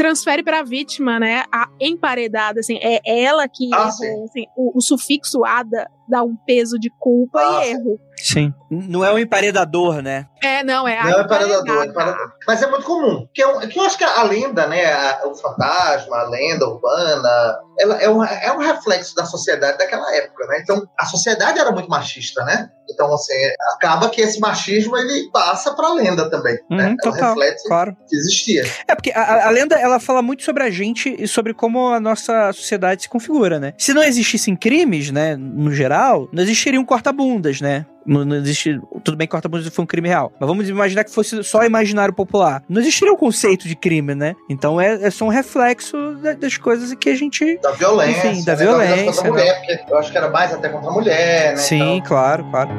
[0.00, 1.44] transfere para a vítima, né?
[1.52, 6.36] A emparedada, assim, é ela que ah, errou, assim, o, o, sufixo ada dá um
[6.46, 7.98] peso de culpa ah, e erro.
[8.16, 8.52] Sim.
[8.70, 10.26] Não é um emparedador, né?
[10.42, 12.32] É, não, é Não é emparedador, é emparedador.
[12.46, 13.26] Mas é muito comum.
[13.32, 14.92] Que, é um, que eu acho que a lenda, né?
[14.92, 20.14] A, o fantasma, a lenda urbana, ela é um, é um reflexo da sociedade daquela
[20.14, 20.60] época, né?
[20.62, 22.70] Então, a sociedade era muito machista, né?
[22.92, 23.34] Então, assim,
[23.74, 26.96] acaba que esse machismo ele passa para a lenda também, uhum, né?
[26.98, 27.96] É total, reflexo claro.
[28.08, 28.64] que existia.
[28.86, 32.00] É porque a, a, lenda ela fala muito sobre a gente e sobre como a
[32.00, 33.74] nossa sociedade se configura, né?
[33.78, 35.99] Se não existissem crimes, né, no geral,
[36.32, 37.86] não existiriam corta-bundas, né?
[38.06, 38.80] Não, não existe.
[39.04, 40.32] Tudo bem que corta-bundas foi um crime real.
[40.40, 42.62] Mas vamos imaginar que fosse só imaginário popular.
[42.68, 44.34] Não existiria o um conceito de crime, né?
[44.48, 45.96] Então é, é só um reflexo
[46.38, 47.58] das coisas que a gente.
[47.58, 48.28] Da violência.
[48.28, 48.58] Enfim, da né?
[48.64, 49.22] violência.
[49.22, 49.76] Da mulher, né?
[49.76, 51.56] porque eu acho que era mais até contra a mulher, né?
[51.56, 52.08] Sim, então...
[52.08, 52.70] claro, claro.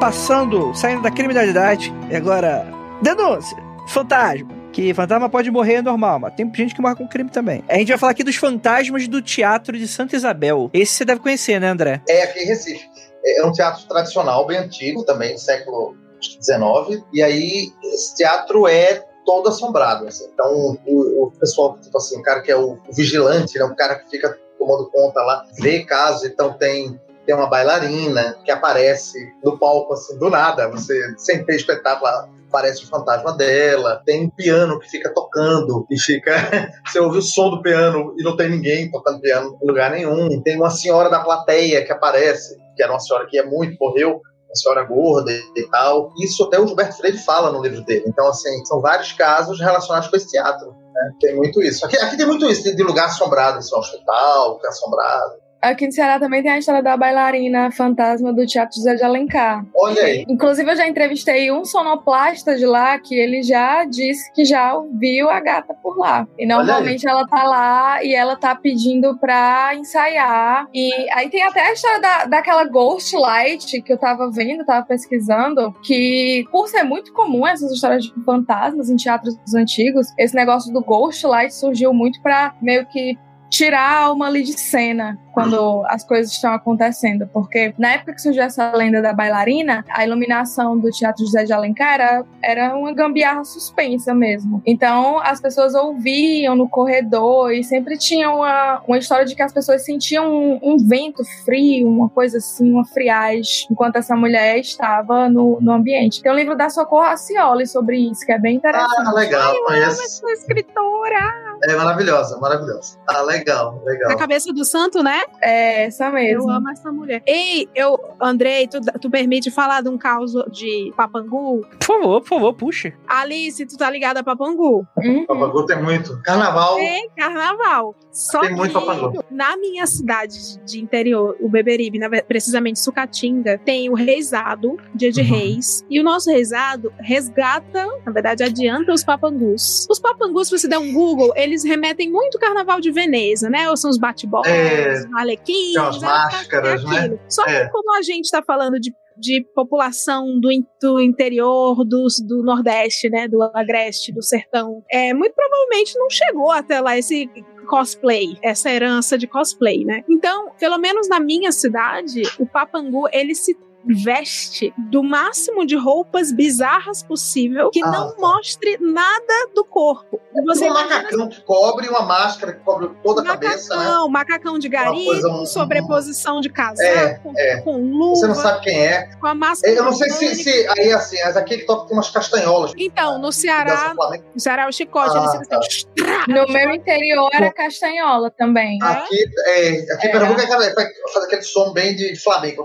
[0.00, 2.66] Passando, saindo da criminalidade, e agora.
[3.02, 3.56] Denúncia!
[3.88, 4.55] Fantasma!
[4.76, 7.64] Que fantasma pode morrer é normal, mas tem gente que morre com crime também.
[7.66, 10.70] A gente vai falar aqui dos fantasmas do Teatro de Santa Isabel.
[10.70, 12.02] Esse você deve conhecer, né, André?
[12.06, 12.84] É, aqui em Recife.
[13.24, 17.02] É um teatro tradicional, bem antigo também, século XIX.
[17.10, 20.06] E aí, esse teatro é todo assombrado.
[20.06, 20.28] Assim.
[20.30, 23.74] Então, o, o, pessoal, tipo assim, o cara que é o, o vigilante, né, o
[23.74, 29.18] cara que fica tomando conta lá, vê casos, então tem tem uma bailarina que aparece
[29.42, 32.08] no palco assim do nada, você sem ter espetáculo
[32.48, 36.32] aparece o fantasma dela, tem um piano que fica tocando e fica.
[36.86, 40.40] você ouve o som do piano e não tem ninguém tocando piano em lugar nenhum.
[40.42, 44.20] Tem uma senhora da plateia que aparece, que era uma senhora que é muito, morreu,
[44.46, 46.12] uma senhora gorda e tal.
[46.22, 48.04] Isso até o Gilberto Freire fala no livro dele.
[48.06, 50.68] Então, assim, são vários casos relacionados com esse teatro.
[50.68, 51.12] Né?
[51.20, 51.84] Tem muito isso.
[51.84, 55.45] Aqui, aqui tem muito isso, de, de lugar assombrado, assim, hospital, lugar assombrado.
[55.60, 59.64] Aqui no Ceará também tem a história da bailarina fantasma do Teatro José de Alencar.
[59.74, 60.24] Olha aí.
[60.28, 65.28] Inclusive, eu já entrevistei um sonoplasta de lá que ele já disse que já viu
[65.28, 66.26] a gata por lá.
[66.38, 70.68] E normalmente ela tá lá e ela tá pedindo pra ensaiar.
[70.72, 74.84] E aí tem até a história da, daquela Ghost Light que eu tava vendo, tava
[74.86, 80.72] pesquisando, que por ser muito comum essas histórias de fantasmas em teatros antigos, esse negócio
[80.72, 83.18] do Ghost Light surgiu muito pra meio que
[83.50, 88.22] tirar a alma ali de cena quando as coisas estão acontecendo, porque na época que
[88.22, 92.90] surgiu essa lenda da bailarina, a iluminação do Teatro José de Alencar era, era uma
[92.94, 94.62] gambiarra suspensa mesmo.
[94.64, 99.52] Então as pessoas ouviam no corredor e sempre tinha uma, uma história de que as
[99.52, 105.28] pessoas sentiam um, um vento frio, uma coisa assim, uma friagem, enquanto essa mulher estava
[105.28, 106.22] no, no ambiente.
[106.22, 109.06] Tem um livro da Socorro Acioli sobre isso, que é bem interessante.
[109.06, 109.54] Ah, legal.
[109.54, 110.02] Eu conheço.
[110.02, 111.56] essa escritora.
[111.64, 112.98] É maravilhosa, maravilhosa.
[113.06, 113.35] Ah, legal,
[113.84, 114.10] legal.
[114.10, 115.22] A cabeça do santo, né?
[115.40, 116.50] É, essa mesmo.
[116.50, 117.22] Eu amo essa mulher.
[117.26, 121.66] Ei, eu, Andrei, tu, tu permite falar de um caos de Papangu?
[121.78, 122.92] Por favor, por favor, puxa.
[123.06, 124.86] Alice, tu tá ligada a Papangu?
[124.96, 125.26] Uhum.
[125.26, 126.20] Papangu tem muito.
[126.22, 126.76] Carnaval.
[126.76, 127.94] Tem, carnaval.
[128.16, 129.24] Só tem muito Papangu.
[129.30, 135.26] Na minha cidade de interior, o Beberibe, precisamente Sucatinga, tem o reizado, dia de uhum.
[135.26, 135.84] reis.
[135.90, 139.86] E o nosso reizado resgata, na verdade, adianta os papangus.
[139.90, 143.68] Os papangus, se você der um Google, eles remetem muito carnaval de Veneza né?
[143.68, 144.92] Ou são os bate-bolas, É.
[144.92, 145.74] os arlequins.
[145.74, 146.98] Tem umas é, máscaras, né?
[146.98, 147.20] aquilo.
[147.28, 147.68] Só que É.
[147.68, 150.50] como a gente tá falando de de população do,
[150.80, 156.50] do interior do, do Nordeste, né, do Agreste, do Sertão, é, muito provavelmente não chegou
[156.50, 157.26] até lá esse
[157.66, 160.04] cosplay, essa herança de cosplay, né?
[160.08, 163.56] Então, pelo menos na minha cidade, o Papangu, ele se
[163.86, 168.20] veste do máximo de roupas bizarras possível que Ah, não tá.
[168.20, 170.20] mostre nada do corpo.
[170.46, 173.82] Você Tem um macacão que cobre, uma máscara que cobre toda a cabeça, né?
[173.84, 177.60] macacão, macacão de gari, coisa com um- sobreposição de casaco, É, com, é.
[177.62, 179.06] com luva, Você não sabe quem é.
[179.20, 179.72] com a máscara.
[179.74, 182.72] Eu não sei se, se aí assim, mas aqui ele toca tem umas castanholas.
[182.76, 184.24] Então, no Ceará, flamenco.
[184.34, 185.86] no Ceará é o chicote, Ah, ele fica assim,
[186.32, 188.78] No meu interior era castanhola também.
[188.82, 192.64] Aqui, é, aqui em Pernambuco é aquele som bem de, de flamengo.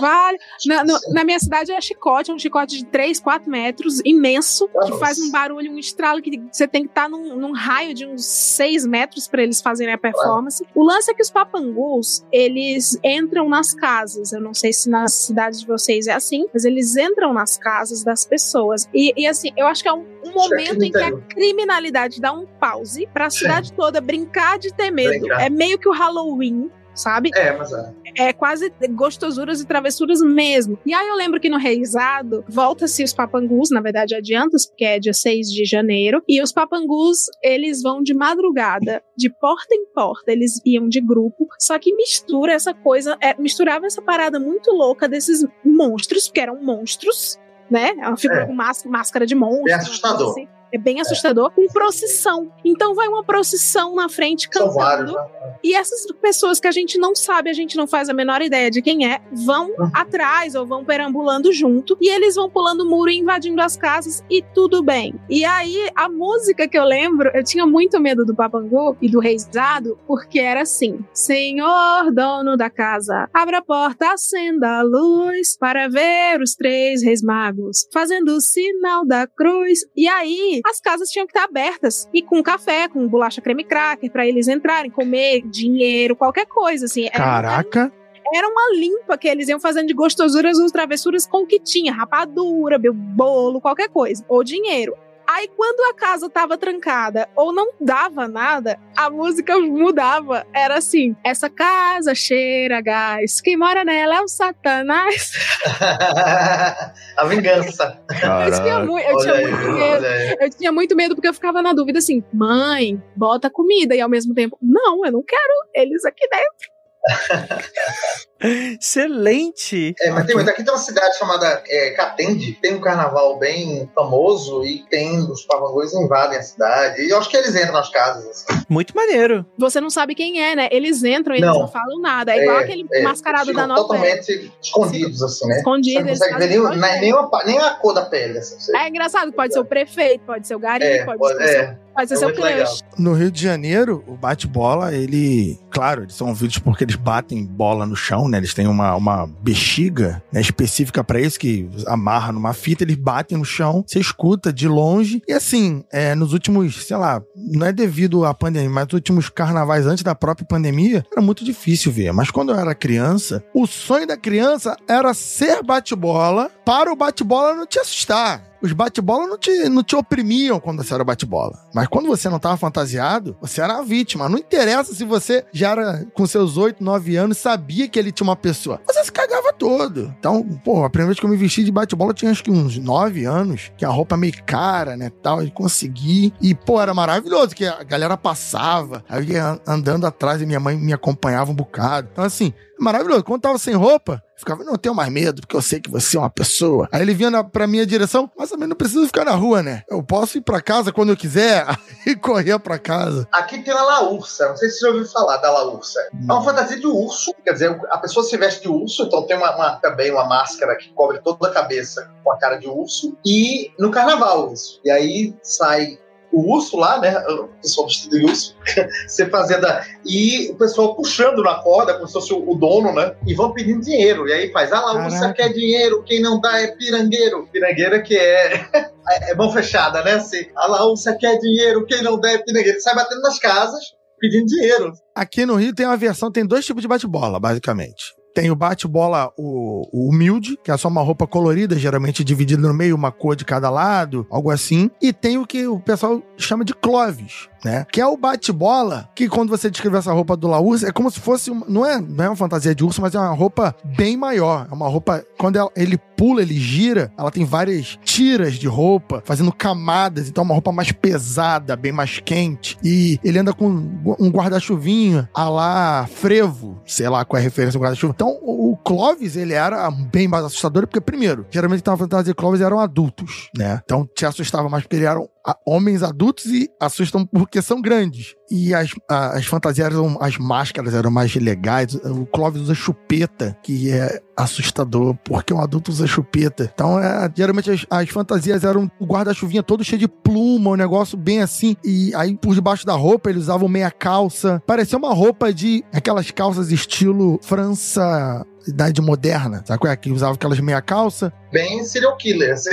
[0.00, 0.38] Vale.
[0.66, 4.68] Na, no- na minha cidade é chicote, é um chicote de 3, 4 metros, imenso,
[4.68, 4.98] que Nossa.
[4.98, 8.24] faz um barulho, um estralo que você tem que estar num, num raio de uns
[8.24, 10.64] 6 metros para eles fazerem a performance.
[10.74, 14.32] O lance é que os papangus, eles entram nas casas.
[14.32, 18.02] Eu não sei se nas cidades de vocês é assim, mas eles entram nas casas
[18.04, 18.88] das pessoas.
[18.94, 22.32] E, e, assim, eu acho que é um, um momento em que a criminalidade dá
[22.32, 23.38] um pause pra Sim.
[23.40, 25.20] cidade toda brincar de ter medo.
[25.20, 25.42] Brincar.
[25.42, 26.70] É meio que o Halloween.
[26.94, 27.30] Sabe?
[27.34, 27.92] É, mas é.
[28.18, 30.78] é quase gostosuras e travessuras mesmo.
[30.84, 34.98] E aí eu lembro que no Reisado, volta-se os papangus, na verdade adianta-se, porque é
[34.98, 40.30] dia 6 de janeiro, e os papangus, eles vão de madrugada, de porta em porta,
[40.32, 45.08] eles iam de grupo, só que mistura essa coisa, é, misturava essa parada muito louca
[45.08, 47.38] desses monstros, porque eram monstros,
[47.70, 47.92] né?
[47.98, 48.46] É uma figura É.
[48.46, 49.62] com más- máscara de monstro.
[49.62, 50.30] Coisa assustador.
[50.32, 50.48] assim.
[50.72, 52.50] É bem assustador, com procissão.
[52.64, 54.74] Então vai uma procissão na frente cantando.
[54.74, 55.26] vários, né?
[55.62, 58.70] E essas pessoas que a gente não sabe, a gente não faz a menor ideia
[58.70, 59.90] de quem é, vão Uhum.
[59.94, 64.24] atrás ou vão perambulando junto e eles vão pulando o muro e invadindo as casas
[64.28, 65.14] e tudo bem.
[65.28, 69.20] E aí a música que eu lembro, eu tinha muito medo do Papangu e do
[69.20, 75.88] Reisado, porque era assim: Senhor dono da casa, abra a porta, acenda a luz para
[75.88, 79.80] ver os três reis magos fazendo o sinal da cruz.
[79.96, 84.10] E aí as casas tinham que estar abertas e com café, com bolacha creme cracker
[84.10, 87.08] para eles entrarem, comer dinheiro, qualquer coisa assim.
[87.10, 87.92] Caraca.
[88.34, 91.92] era uma limpa que eles iam fazendo de gostosuras ou travessuras com o que tinha,
[91.92, 94.94] rapadura, bolo, qualquer coisa, ou dinheiro.
[95.26, 100.46] Aí quando a casa tava trancada ou não dava nada, a música mudava.
[100.54, 105.32] Era assim: essa casa cheira a gás, quem mora nela é o Satanás.
[107.16, 108.00] a vingança.
[108.10, 110.06] Eu tinha, mu- eu tinha aí, muito medo.
[110.40, 113.94] Eu tinha muito medo porque eu ficava na dúvida assim: mãe, bota comida.
[113.94, 116.72] E ao mesmo tempo, não, eu não quero eles aqui dentro.
[118.42, 119.94] Excelente!
[120.00, 123.88] É, mas tem, mas aqui tem uma cidade chamada é, Catende, tem um carnaval bem
[123.94, 127.02] famoso e tem os pavangões invadem a cidade.
[127.02, 128.26] E eu acho que eles entram nas casas.
[128.48, 128.62] assim.
[128.68, 129.44] Muito maneiro.
[129.58, 130.68] Você não sabe quem é, né?
[130.72, 131.60] Eles entram e eles Não.
[131.60, 132.32] não falam nada.
[132.32, 133.86] É igual É, aquele é, mascarado da novela.
[133.88, 135.54] totalmente escondidos, assim, né?
[135.54, 136.00] Você Escondido.
[136.00, 138.38] não consegue ver nem, nem, uma nem a cor da pele.
[138.38, 141.38] Assim, você- É engraçado, pode ser o prefeito, pode ser o gari, É, pode, pode-
[141.38, 142.66] ser, é, pode ser é seu muito legal.
[142.66, 142.80] crush.
[142.98, 145.58] No Rio de Janeiro, o bate-bola, ele.
[145.70, 148.38] Claro, eles são vídeos porque eles batem bola no chão, né?
[148.38, 153.38] Eles têm uma, uma bexiga né, específica pra isso, que amarra numa fita, eles batem
[153.38, 155.22] no chão, você escuta de longe.
[155.28, 159.28] E assim, é, nos últimos, sei lá, não é devido à pandemia, mas nos últimos
[159.28, 162.12] carnavais antes da própria pandemia, era muito difícil ver.
[162.12, 167.54] Mas quando eu era criança, o sonho da criança era ser bate-bola para o bate-bola
[167.54, 168.51] não te assustar.
[168.62, 171.58] Os bate-bola não te, não te oprimiam quando você era bate-bola.
[171.74, 174.28] Mas quando você não tava fantasiado, você era a vítima.
[174.28, 178.26] Não interessa se você já era com seus 8, 9 anos sabia que ele tinha
[178.26, 178.80] uma pessoa.
[178.86, 180.14] Você se cagava todo.
[180.18, 182.50] Então, pô, a primeira vez que eu me vesti de bate-bola eu tinha acho que
[182.50, 186.32] uns 9 anos, que a roupa meio cara, né, tal, e consegui.
[186.40, 189.26] E, pô, era maravilhoso, que a galera passava, aí
[189.66, 192.08] andando atrás e minha mãe me acompanhava um bocado.
[192.12, 193.24] Então, assim, maravilhoso.
[193.24, 196.20] Quando tava sem roupa, ficava, não tenho mais medo, porque eu sei que você é
[196.20, 196.88] uma pessoa.
[196.92, 199.82] Aí ele vinha na, pra minha direção, mas também não preciso ficar na rua, né?
[199.88, 201.66] Eu posso ir pra casa quando eu quiser
[202.06, 203.26] e correr pra casa.
[203.32, 206.00] Aqui tem a Laursa, não sei se você já ouviu falar da Laursa.
[206.12, 209.36] É uma fantasia de urso, quer dizer, a pessoa se veste de urso, então tem
[209.36, 213.16] uma, uma- também uma máscara que cobre toda a cabeça com a cara de urso.
[213.24, 214.80] E no carnaval isso.
[214.84, 215.98] E aí sai
[216.32, 217.16] o urso lá, né?
[217.28, 218.56] O pessoal vestido de urso,
[219.06, 219.66] você fazendo.
[219.66, 223.14] a- E o pessoal puxando na corda, como se fosse o o dono, né?
[223.26, 224.26] E vão pedindo dinheiro.
[224.28, 225.34] E aí faz, ah, Laursa Caraca.
[225.34, 227.48] quer dinheiro, quem não dá é pirangueiro.
[227.52, 228.66] Pirangueira que é.
[229.28, 230.12] É mão fechada, né?
[230.14, 232.80] Assim, a Laúcia quer dinheiro, quem não der é pirangueiro.
[232.80, 233.82] Sai batendo nas casas
[234.18, 234.92] pedindo dinheiro.
[235.14, 238.14] Aqui no Rio tem uma versão, tem dois tipos de bate-bola, basicamente.
[238.34, 242.74] Tem o bate-bola, o, o humilde, que é só uma roupa colorida, geralmente dividida no
[242.74, 244.90] meio, uma cor de cada lado, algo assim.
[245.00, 247.86] E tem o que o pessoal chama de cloves, né?
[247.92, 251.20] Que é o bate-bola, que quando você descreve essa roupa do Laurso, é como se
[251.20, 251.50] fosse.
[251.50, 254.66] Uma, não, é, não é uma fantasia de urso, mas é uma roupa bem maior.
[254.70, 255.24] É uma roupa.
[255.38, 260.28] Quando ele pula, ele gira, ela tem várias tiras de roupa, fazendo camadas.
[260.28, 262.78] Então é uma roupa mais pesada, bem mais quente.
[262.80, 267.76] E ele anda com um guarda-chuvinho a lá frevo, sei lá qual é a referência
[267.76, 268.12] ao guarda-chuva.
[268.14, 272.60] Então o Clovis, ele era bem mais assustador, porque, primeiro, geralmente tava fantasia de Clovis
[272.60, 273.80] eram adultos, né?
[273.84, 278.34] Então te assustava mais porque eles eram a- homens adultos e assustam porque são grandes.
[278.50, 281.94] E as, as fantasias eram, as máscaras eram mais legais.
[281.94, 286.70] O Clovis usa chupeta, que é assustador, porque um adulto usa chupeta.
[286.72, 291.16] Então, é, geralmente as, as fantasias eram o guarda-chuvinha todo cheio de pluma, um negócio
[291.16, 291.76] bem assim.
[291.82, 294.62] E aí, por debaixo da roupa, eles usavam meia calça.
[294.66, 298.46] Parecia uma roupa de aquelas calças estilo França.
[298.66, 299.96] Idade moderna, sabe qual é?
[299.96, 301.32] Que usava aquelas meia calça.
[301.52, 302.70] Bem serial killer, assim,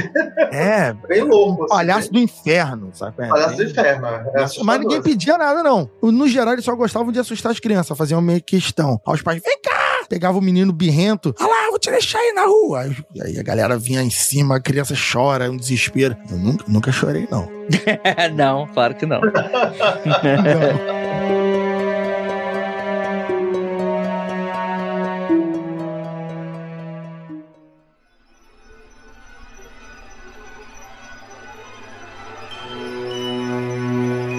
[0.52, 1.64] É, bem louco.
[1.64, 3.16] Assim, palhaço do inferno, sabe?
[3.16, 3.30] qual é?
[3.30, 4.08] Palhaço do inferno.
[4.08, 4.80] é Mas assustador.
[4.80, 5.90] ninguém pedia nada, não.
[6.02, 9.00] No geral, eles só gostavam de assustar as crianças, faziam meio questão.
[9.08, 9.78] Aí os pais, vem cá!
[10.08, 12.80] Pegava o menino birrento, ah lá, vou te deixar aí na rua.
[12.82, 16.18] Aí, aí a galera vinha em cima, a criança chora, um desespero.
[16.32, 17.48] Eu nunca, nunca chorei, não.
[18.36, 19.22] não, claro que não.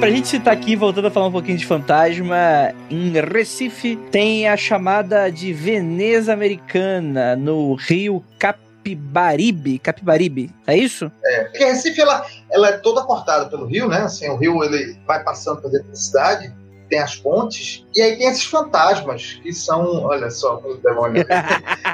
[0.01, 4.57] Pra gente citar aqui, voltando a falar um pouquinho de fantasma, em Recife tem a
[4.57, 9.79] chamada de Veneza Americana, no rio Capibaribe.
[9.79, 11.13] Capibaribe, é isso?
[11.51, 13.99] Porque Recife, ela, ela é toda cortada pelo rio, né?
[13.99, 16.51] Assim, o rio ele vai passando por dentro da cidade,
[16.91, 21.25] tem as pontes, e aí tem esses fantasmas, que são, olha só, o demônio,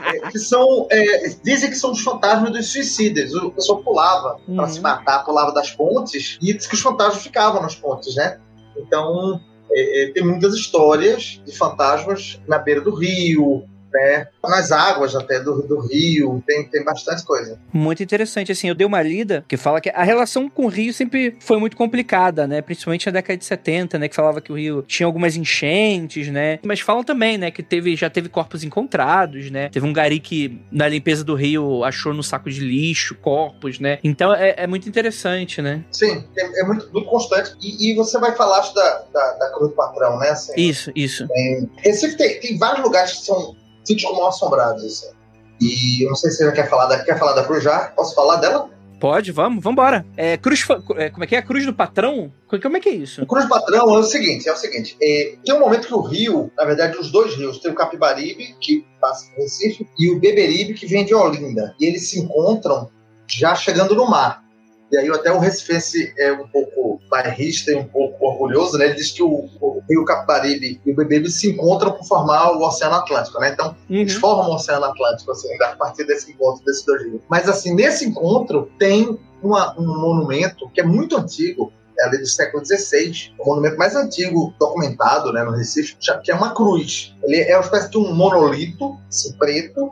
[0.07, 3.33] É, que são, é, dizem que são os fantasmas dos suicidas.
[3.35, 4.57] O pessoal pulava Uhum.
[4.57, 8.39] para se matar, pulava das pontes, e diz que os fantasmas ficavam nas pontes, né?
[8.77, 9.41] Então,
[9.71, 13.65] é, é, tem muitas histórias de fantasmas na beira do rio,
[13.97, 14.29] né?
[14.45, 17.59] Nas águas até do, do rio, tem, tem bastante coisa.
[17.73, 20.93] Muito interessante, assim, eu dei uma lida que fala que a relação com o Rio
[20.93, 22.61] sempre foi muito complicada, né?
[22.63, 24.09] Principalmente na década de 70, né?
[24.09, 26.59] Que falava que o Rio tinha algumas enchentes, né?
[26.65, 27.51] Mas falam também, né?
[27.51, 29.69] Que teve, já teve corpos encontrados, né?
[29.71, 33.99] Teve um gari que, na limpeza do Rio, achou no saco de lixo corpos, né?
[34.05, 35.85] Então é, é muito interessante, né?
[35.91, 37.53] Sim, é, é muito, muito constante.
[37.61, 40.31] E, e você vai falar acho, da, da, da Cruz do Patrão, né?
[40.31, 41.27] Assim, Isso, isso.
[41.29, 43.55] tem- Recife tem, tem vários lugares que são
[43.87, 44.85] sítios mal assombrados.
[44.85, 45.15] Assim.
[45.61, 47.87] E eu não sei se você já quer falar da, quer falar da Cruz já?
[47.97, 48.69] Posso falar dela?
[48.99, 50.07] Pode, vamos, vambora.
[50.17, 50.67] É, cruz,
[50.97, 51.43] é, como é que é?
[51.43, 52.33] Cruz do Patrão?
[52.49, 53.23] Co- Como é que é isso?
[53.23, 55.93] O Cruz do Patrão é o seguinte, é o seguinte, é, tem um momento que
[55.95, 60.11] o rio, na verdade os dois rios, tem o Capibaribe, que passa por Recife, e
[60.11, 61.75] o Beberibe, que vem de Olinda.
[61.79, 62.89] E eles se encontram
[63.29, 64.43] já chegando no mar.
[64.91, 68.87] E aí até o Recifense é um pouco bairrista e um pouco orgulhoso, né?
[68.87, 72.63] Ele diz que o, o rio Capibaribe e o Beberibe se encontram para formar o
[72.63, 73.51] Oceano Atlântico, né?
[73.53, 74.21] Então, eles Uhum.
[74.21, 77.21] formam o Oceano Atlântico, assim, a partir desse encontro desses dois rios.
[77.29, 82.27] Mas, assim, nesse encontro tem uma- um monumento que é muito antigo, é ali do
[82.27, 87.13] século XVI, o monumento mais antigo documentado né, no Recife, que é uma cruz.
[87.25, 89.91] Ele é uma espécie de um monolito assim, preto,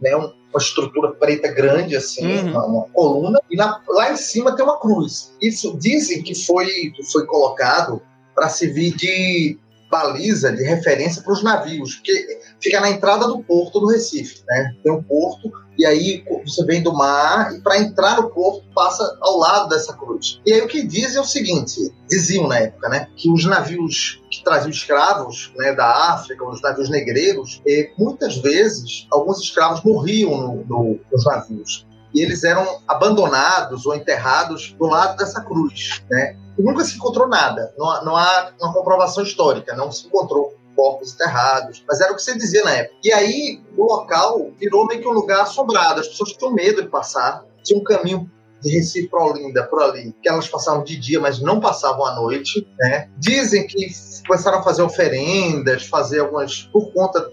[0.00, 2.50] né, um- uma estrutura preta grande, assim, Uhum.
[2.66, 5.32] uma, coluna, e na- lá em cima tem uma cruz.
[5.40, 8.02] Isso dizem que foi, que foi colocado
[8.34, 9.58] para servir de
[9.90, 14.74] baliza, de referência para os navios, porque fica na entrada do porto do Recife, né?
[14.82, 19.16] Tem um porto e aí você vem do mar e para entrar no porto passa
[19.20, 20.40] ao lado dessa cruz.
[20.46, 24.22] E aí o que dizem é o seguinte, diziam na época, né, que os navios
[24.30, 30.36] que traziam escravos, né, da África, os navios negreiros, eh, muitas vezes alguns escravos morriam
[30.36, 36.36] no- no- nos navios e eles eram abandonados ou enterrados do lado dessa cruz, né?
[36.58, 41.84] Nunca se encontrou nada, não não há uma comprovação histórica, não se encontrou corpos enterrados,
[41.86, 42.96] mas era o que se dizia na época.
[43.04, 46.88] E aí o local virou meio que um lugar assombrado, as pessoas tinham medo de
[46.88, 48.30] passar, tinha um caminho
[48.60, 52.14] de Recife para Olinda, por ali, que elas passavam de dia, mas não passavam à
[52.14, 53.08] noite, né?
[53.18, 53.88] Dizem que
[54.26, 57.30] começaram a fazer oferendas, fazer algumas por conta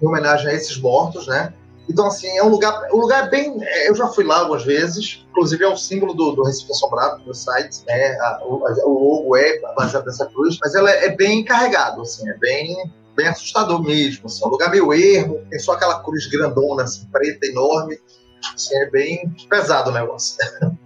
[0.00, 1.52] em homenagem a esses mortos, né?
[1.90, 3.56] Então, assim, é um lugar, um lugar bem.
[3.62, 7.20] é, Eu já fui lá algumas vezes, inclusive é o símbolo do, do Recife Assombrado
[7.26, 8.12] no site, né?
[8.20, 12.28] A- o, o logo é baseado nessa cruz, mas ela é, é bem carregado, assim,
[12.28, 12.76] é bem,
[13.16, 14.26] bem assustador mesmo.
[14.26, 17.98] Assim, é um lugar meio ermo, tem só aquela cruz grandona, assim, preta, enorme.
[18.72, 20.36] É bem pesado o negócio.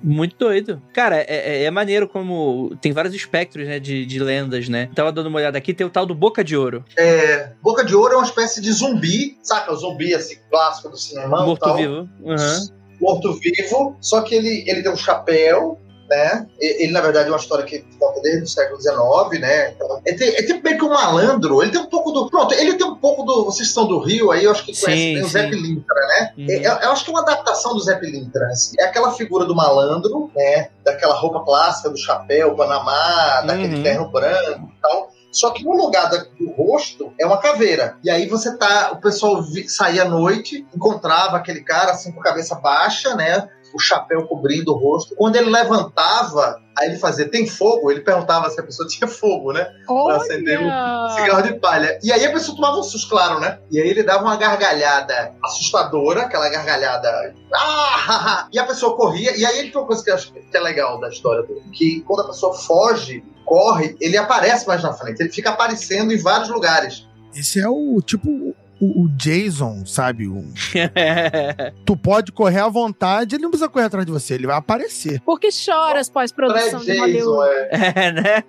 [0.02, 0.82] Muito doido.
[0.92, 4.90] Cara, é, é, é maneiro como tem vários espectros, né, de, de lendas, né?
[4.94, 6.84] Tava dando uma olhada aqui, tem o tal do Boca de Ouro.
[6.96, 9.72] É, Boca de Ouro é uma espécie de zumbi, saca?
[9.72, 11.44] O zumbi, assim, clássico do cinema.
[11.44, 12.08] Morto-vivo.
[12.20, 12.84] Uhum.
[13.00, 15.78] Morto-vivo, só que ele, ele tem um chapéu,
[16.08, 16.46] né?
[16.58, 19.70] Ele, na verdade, é uma história que volta desde o século XIX, né?
[19.70, 22.28] Então, é, tem, é tipo meio que um malandro, ele tem um pouco do.
[22.28, 23.44] Pronto, ele tem um pouco do.
[23.44, 26.32] Vocês são do Rio, aí eu acho que conhecem o Zé Pilintra, né?
[26.38, 26.46] Uhum.
[26.50, 28.46] É, eu acho que é uma adaptação do Zé Pilintra.
[28.46, 28.76] Assim.
[28.78, 30.68] É aquela figura do malandro, né?
[30.84, 33.82] Daquela roupa plástica, do chapéu, Panamá, daquele uhum.
[33.82, 35.14] terno branco e tal.
[35.34, 37.96] Só que no lugar do rosto é uma caveira.
[38.04, 38.92] E aí você tá.
[38.92, 43.48] O pessoal saía à noite, encontrava aquele cara assim com a cabeça baixa, né?
[43.74, 45.14] O chapéu cobrindo o rosto.
[45.16, 47.90] Quando ele levantava, aí ele fazia, tem fogo?
[47.90, 49.66] Ele perguntava se a pessoa tinha fogo, né?
[49.86, 51.98] Pra acender um cigarro de palha.
[52.02, 53.58] E aí a pessoa tomava um susto, claro, né?
[53.70, 57.34] E aí ele dava uma gargalhada assustadora, aquela gargalhada.
[57.52, 58.48] Ah!
[58.52, 59.36] E a pessoa corria.
[59.36, 61.62] E aí ele tem uma coisa que eu acho que é legal da história dele:
[61.72, 65.20] que quando a pessoa foge, corre, ele aparece mais na frente.
[65.20, 67.06] Ele fica aparecendo em vários lugares.
[67.34, 68.54] Esse é o tipo
[68.84, 70.26] o, o Jason, sabe?
[70.28, 70.44] O...
[71.86, 75.20] tu pode correr à vontade, ele não precisa correr atrás de você, ele vai aparecer.
[75.20, 77.50] Porque choras pós-produção de Hollywood.
[77.70, 78.44] É, é né?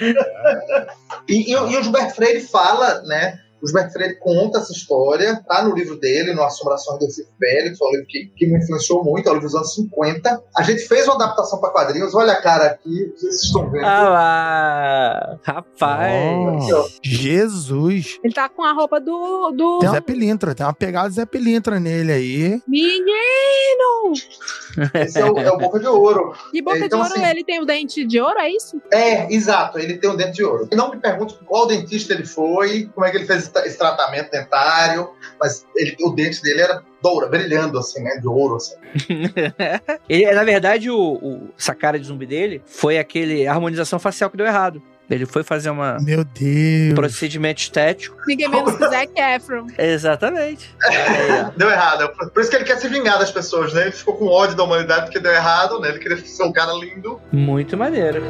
[1.28, 3.40] e, e, e o Gilberto Freire fala, né?
[3.62, 7.88] O Gilberto Freire conta essa história, tá no livro dele, no Assombrações do Cifre foi
[7.88, 10.42] um livro que, que, me influenciou muito, é um livro dos anos 50.
[10.56, 13.84] A gente fez uma adaptação para quadrinhos, olha a cara aqui, vocês estão vendo.
[13.84, 16.64] Ah lá, rapaz.
[16.72, 18.18] Oh, Jesus.
[18.22, 19.52] Ele tá com a roupa do...
[19.52, 19.80] do...
[19.90, 22.62] Zé Pilintra, tem uma pegada Zé Pilintra nele aí.
[22.66, 24.12] Menino!
[24.94, 26.34] Esse é o, é o Boca de Ouro.
[26.52, 28.80] E Boca então, de Ouro, assim, ele tem o dente de ouro, é isso?
[28.90, 30.68] É, exato, ele tem o dente de ouro.
[30.72, 35.10] Não me pergunte qual dentista ele foi, como é que ele fez esse tratamento dentário,
[35.40, 38.18] mas ele, o dente dele era doura, brilhando assim, né?
[38.20, 38.74] De ouro, assim.
[40.08, 44.36] ele, na verdade, o, o, essa cara de zumbi dele foi aquele harmonização facial que
[44.36, 44.82] deu errado.
[45.08, 45.98] Ele foi fazer uma.
[46.00, 46.94] Meu Deus!
[46.94, 48.16] Procedimento estético.
[48.26, 49.66] Ninguém menos que Zac Efron.
[49.78, 50.74] Exatamente.
[51.56, 52.10] deu errado.
[52.32, 53.82] Por isso que ele quer se vingar das pessoas, né?
[53.82, 55.90] Ele ficou com ódio da humanidade porque deu errado, né?
[55.90, 57.20] Ele queria ser um cara lindo.
[57.32, 58.20] Muito maneiro.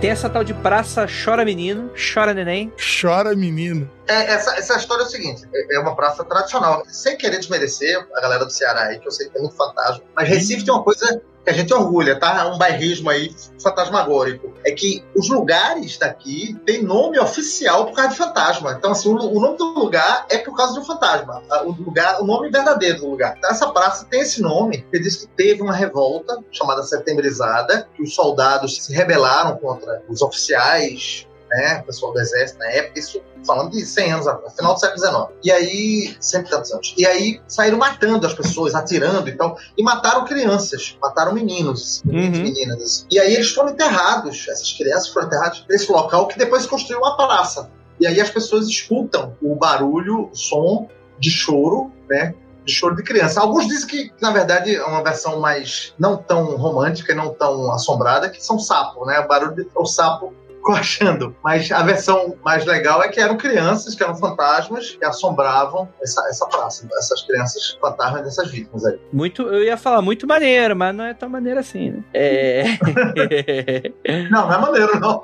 [0.00, 2.72] Tem essa tal de praça Chora Menino, Chora Neném.
[3.02, 3.90] Chora Menino.
[4.08, 6.82] É, essa, essa história é o seguinte: é, é uma praça tradicional.
[6.88, 10.02] Sem querer desmerecer a galera do Ceará aí, que eu sei que tem muito fantasma,
[10.16, 11.20] mas Recife tem uma coisa
[11.50, 12.48] que a gente orgulha, tá?
[12.48, 14.52] Um bairrismo aí fantasmagórico.
[14.64, 18.72] É que os lugares daqui têm nome oficial por causa de fantasma.
[18.72, 21.42] Então, assim, o, nome do lugar é por causa de um fantasma.
[21.64, 23.34] O lugar, o nome verdadeiro do lugar.
[23.36, 28.02] Então, essa praça tem esse nome, que diz que teve uma revolta chamada Setembrizada, que
[28.02, 33.20] os soldados se rebelaram contra os oficiais né, o pessoal do exército na época, isso
[33.44, 35.38] falando de 100 anos atrás, final do século XIX.
[35.42, 36.94] E aí, sempre tantos anos.
[36.96, 42.30] E aí saíram matando as pessoas, atirando e tal, e mataram crianças, mataram meninos, uhum.
[42.30, 43.06] meninas.
[43.10, 47.16] E aí eles foram enterrados, essas crianças foram enterradas nesse local que depois construiu uma
[47.16, 47.70] praça.
[47.98, 50.88] E aí as pessoas escutam o barulho, o som
[51.18, 52.34] de choro, né?
[52.64, 53.40] de choro de criança.
[53.40, 57.72] Alguns dizem que, na verdade, é uma versão mais não tão romântica e não tão
[57.72, 59.18] assombrada, que são sapo, né?
[59.20, 59.86] O barulho de o
[60.70, 61.34] sapo achando.
[61.42, 66.20] Mas a versão mais legal é que eram crianças, que eram fantasmas, que assombravam essa,
[66.28, 66.86] essa praça.
[66.98, 68.98] Essas crianças fantasmas dessas vítimas aí.
[69.12, 72.04] Muito, eu ia falar muito maneiro, mas não é tão maneiro assim, né?
[72.12, 72.64] É...
[74.30, 75.22] não, não é maneiro, não.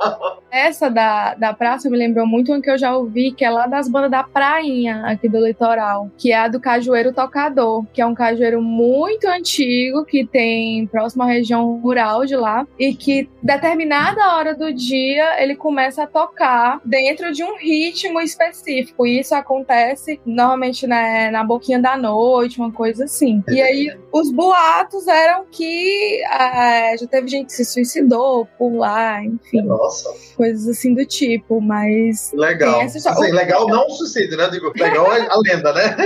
[0.51, 3.67] Essa da, da praça me lembrou muito uma que eu já ouvi, que é lá
[3.67, 8.07] das bandas da prainha, aqui do litoral, que é a do Cajueiro Tocador, que é
[8.07, 14.35] um cajueiro muito antigo, que tem próximo à região rural de lá, e que determinada
[14.35, 19.07] hora do dia ele começa a tocar dentro de um ritmo específico.
[19.07, 23.43] E isso acontece normalmente né, na boquinha da noite, uma coisa assim.
[23.49, 29.23] E aí os boatos eram que é, já teve gente que se suicidou por lá,
[29.23, 29.63] enfim.
[29.63, 30.13] Nossa.
[30.37, 32.33] Coisas assim do tipo, mas.
[32.35, 32.81] Legal.
[32.81, 34.49] Assim, legal não o suicídio, né?
[34.51, 35.97] Digo, legal é a lenda, né?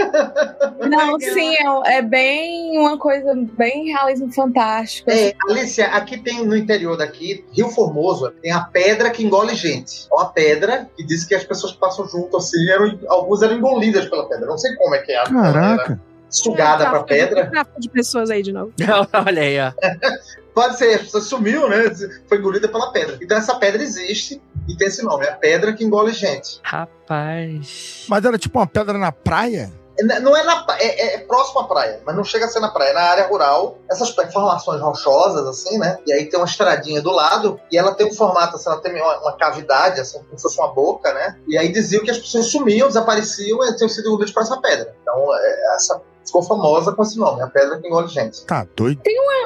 [0.88, 1.54] Não, sim,
[1.84, 5.10] é, é, bem uma coisa, bem realismo fantástico.
[5.10, 10.06] É, Alicia, aqui tem no interior daqui, Rio Formoso, tem a pedra que engole gente.
[10.10, 14.08] É uma pedra que diz que as pessoas passam junto assim, eram, algumas eram engolidas
[14.08, 14.46] pela pedra.
[14.46, 15.24] Não sei como é que é.
[15.24, 16.00] Caraca.
[16.28, 17.50] Sugada é, pra pedra.
[17.78, 18.72] de pessoas aí de novo.
[19.26, 19.72] Olha aí, ó.
[20.54, 21.90] Pode ser, a pessoa sumiu, né?
[22.28, 23.18] Foi engolida pela pedra.
[23.20, 26.60] Então essa pedra existe e tem esse nome, é a pedra que engole gente.
[26.62, 28.04] Rapaz.
[28.08, 29.72] Mas era tipo uma pedra na praia?
[30.22, 32.90] Não é, na, é, é, próximo à praia, mas não chega a ser na praia,
[32.90, 33.78] é na área rural.
[33.90, 35.98] Essas formações rochosas, assim, né?
[36.06, 38.94] E aí tem uma estradinha do lado, e ela tem um formato, assim, ela tem
[39.00, 41.36] uma, uma cavidade, assim, como se fosse uma boca, né?
[41.46, 44.94] E aí diziam que as pessoas sumiam, desapareciam e tinham sido engolidas para essa pedra.
[45.02, 48.44] Então, é, essa ficou famosa com esse nome, a Pedra que Engole Gente.
[48.46, 49.00] Tá doido.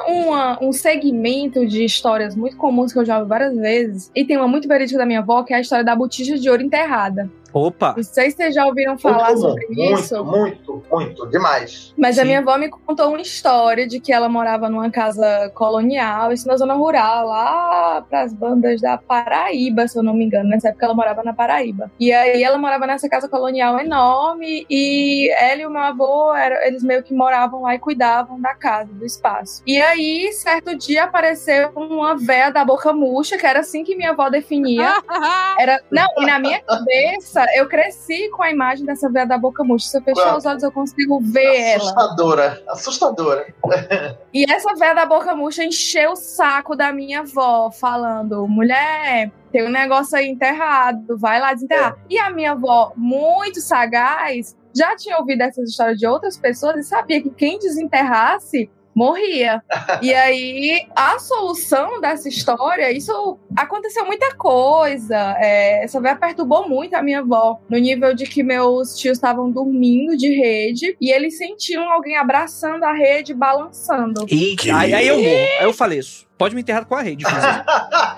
[0.07, 4.11] uma- um segmento de histórias muito comuns que eu já ouvi várias vezes.
[4.15, 6.49] E tem uma muito verídica da minha avó, que é a história da botija de
[6.49, 7.29] ouro enterrada.
[7.55, 7.93] Opa!
[7.95, 10.25] Não sei se vocês já ouviram falar Muito sobre muito, isso.
[10.25, 11.93] muito, muito, demais.
[11.97, 12.27] Mas a Sim.
[12.27, 16.57] minha avó me contou uma história de que ela morava numa casa colonial, isso na
[16.57, 20.49] zona rural, lá pras bandas da Paraíba, se eu não me engano.
[20.49, 21.89] Nessa época ela morava na Paraíba.
[21.97, 26.67] E aí ela morava nessa casa colonial enorme e ela e o meu avô, era,
[26.67, 29.63] eles meio que moravam lá e cuidavam da casa, do espaço.
[29.65, 34.11] E aí, certo dia, apareceu uma véia da boca murcha, que era assim que minha
[34.11, 35.01] avó definia.
[35.57, 39.63] Era, não, e na minha cabeça, eu cresci com a imagem dessa véia da boca
[39.63, 39.87] murcha.
[39.87, 40.37] Se eu fechar Claro.
[40.37, 41.77] os olhos, eu consigo ver ela.
[41.83, 43.53] Assustadora, assustadora.
[44.33, 49.65] E essa véia da boca murcha encheu o saco da minha avó, falando: mulher, tem
[49.65, 51.97] um negócio aí enterrado, vai lá desenterrar.
[52.09, 56.83] E a minha avó, muito sagaz, já tinha ouvido essas histórias de outras pessoas e
[56.83, 59.61] sabia que quem desenterrasse morria.
[60.01, 65.35] e aí, a solução dessa história, isso aconteceu muita coisa.
[65.37, 69.51] É, essa véia perturbou muito a minha avó, no nível de que meus tios estavam
[69.51, 74.25] dormindo de rede e eles sentiam alguém abraçando a rede, balançando.
[74.29, 75.47] Eita, aí, aí eu morro.
[75.59, 76.25] Aí eu faleço.
[76.37, 77.23] Pode me enterrar com a rede.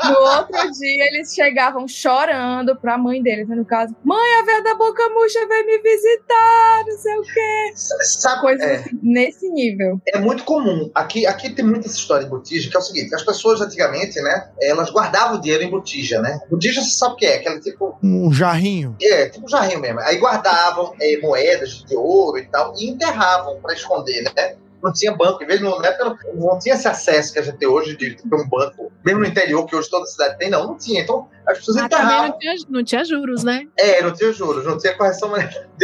[0.08, 3.94] No outro dia, eles chegavam chorando pra mãe deles, né, no caso.
[4.04, 7.72] Mãe, a véia da boca murcha veio me visitar, não sei o quê.
[7.76, 10.00] Sabe, Coisa é, assim, nesse nível.
[10.08, 10.90] é muito comum.
[10.96, 14.22] Aqui, aqui tem muita essa história de botija, que é o seguinte: as pessoas antigamente,
[14.22, 16.40] né, elas guardavam dinheiro em botija, né?
[16.50, 17.36] Botija você sabe o que é?
[17.38, 17.98] Aquela tipo.
[18.02, 18.96] Um jarrinho.
[19.02, 20.00] É, tipo um jarrinho mesmo.
[20.02, 24.56] Aí guardavam é, moedas de ouro e tal, e enterravam pra esconder, né?
[24.84, 27.68] Não tinha banco, em vez de época não, tinha esse acesso que a gente tem
[27.68, 30.78] hoje de ter um banco, mesmo no interior, que hoje toda cidade tem, não, não
[30.78, 31.02] tinha.
[31.02, 32.30] Então as pessoas também enterravam.
[32.30, 33.68] não tinha, não tinha juros, né?
[33.78, 35.56] É, não tinha juros, não tinha correção, mas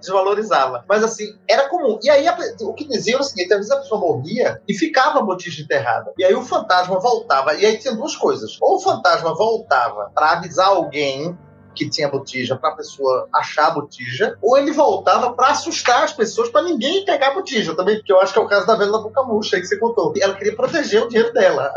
[0.00, 0.84] desvalorizava.
[0.88, 1.98] Mas assim, era comum.
[2.02, 2.26] E aí
[2.60, 5.62] o que dizia era o seguinte: às vezes a pessoa morria e ficava a botija
[5.62, 6.12] enterrada.
[6.18, 7.54] E aí o fantasma voltava.
[7.54, 8.56] E aí tinha duas coisas.
[8.60, 11.36] Ou o fantasma voltava para avisar alguém
[11.74, 16.12] que tinha botija para a pessoa achar a botija, ou ele voltava para assustar as
[16.12, 18.74] pessoas para ninguém pegar a botija também, porque eu acho que é o caso da
[18.76, 20.12] velha da boca murcha aí que você contou.
[20.16, 21.72] E ela queria proteger o dinheiro dela,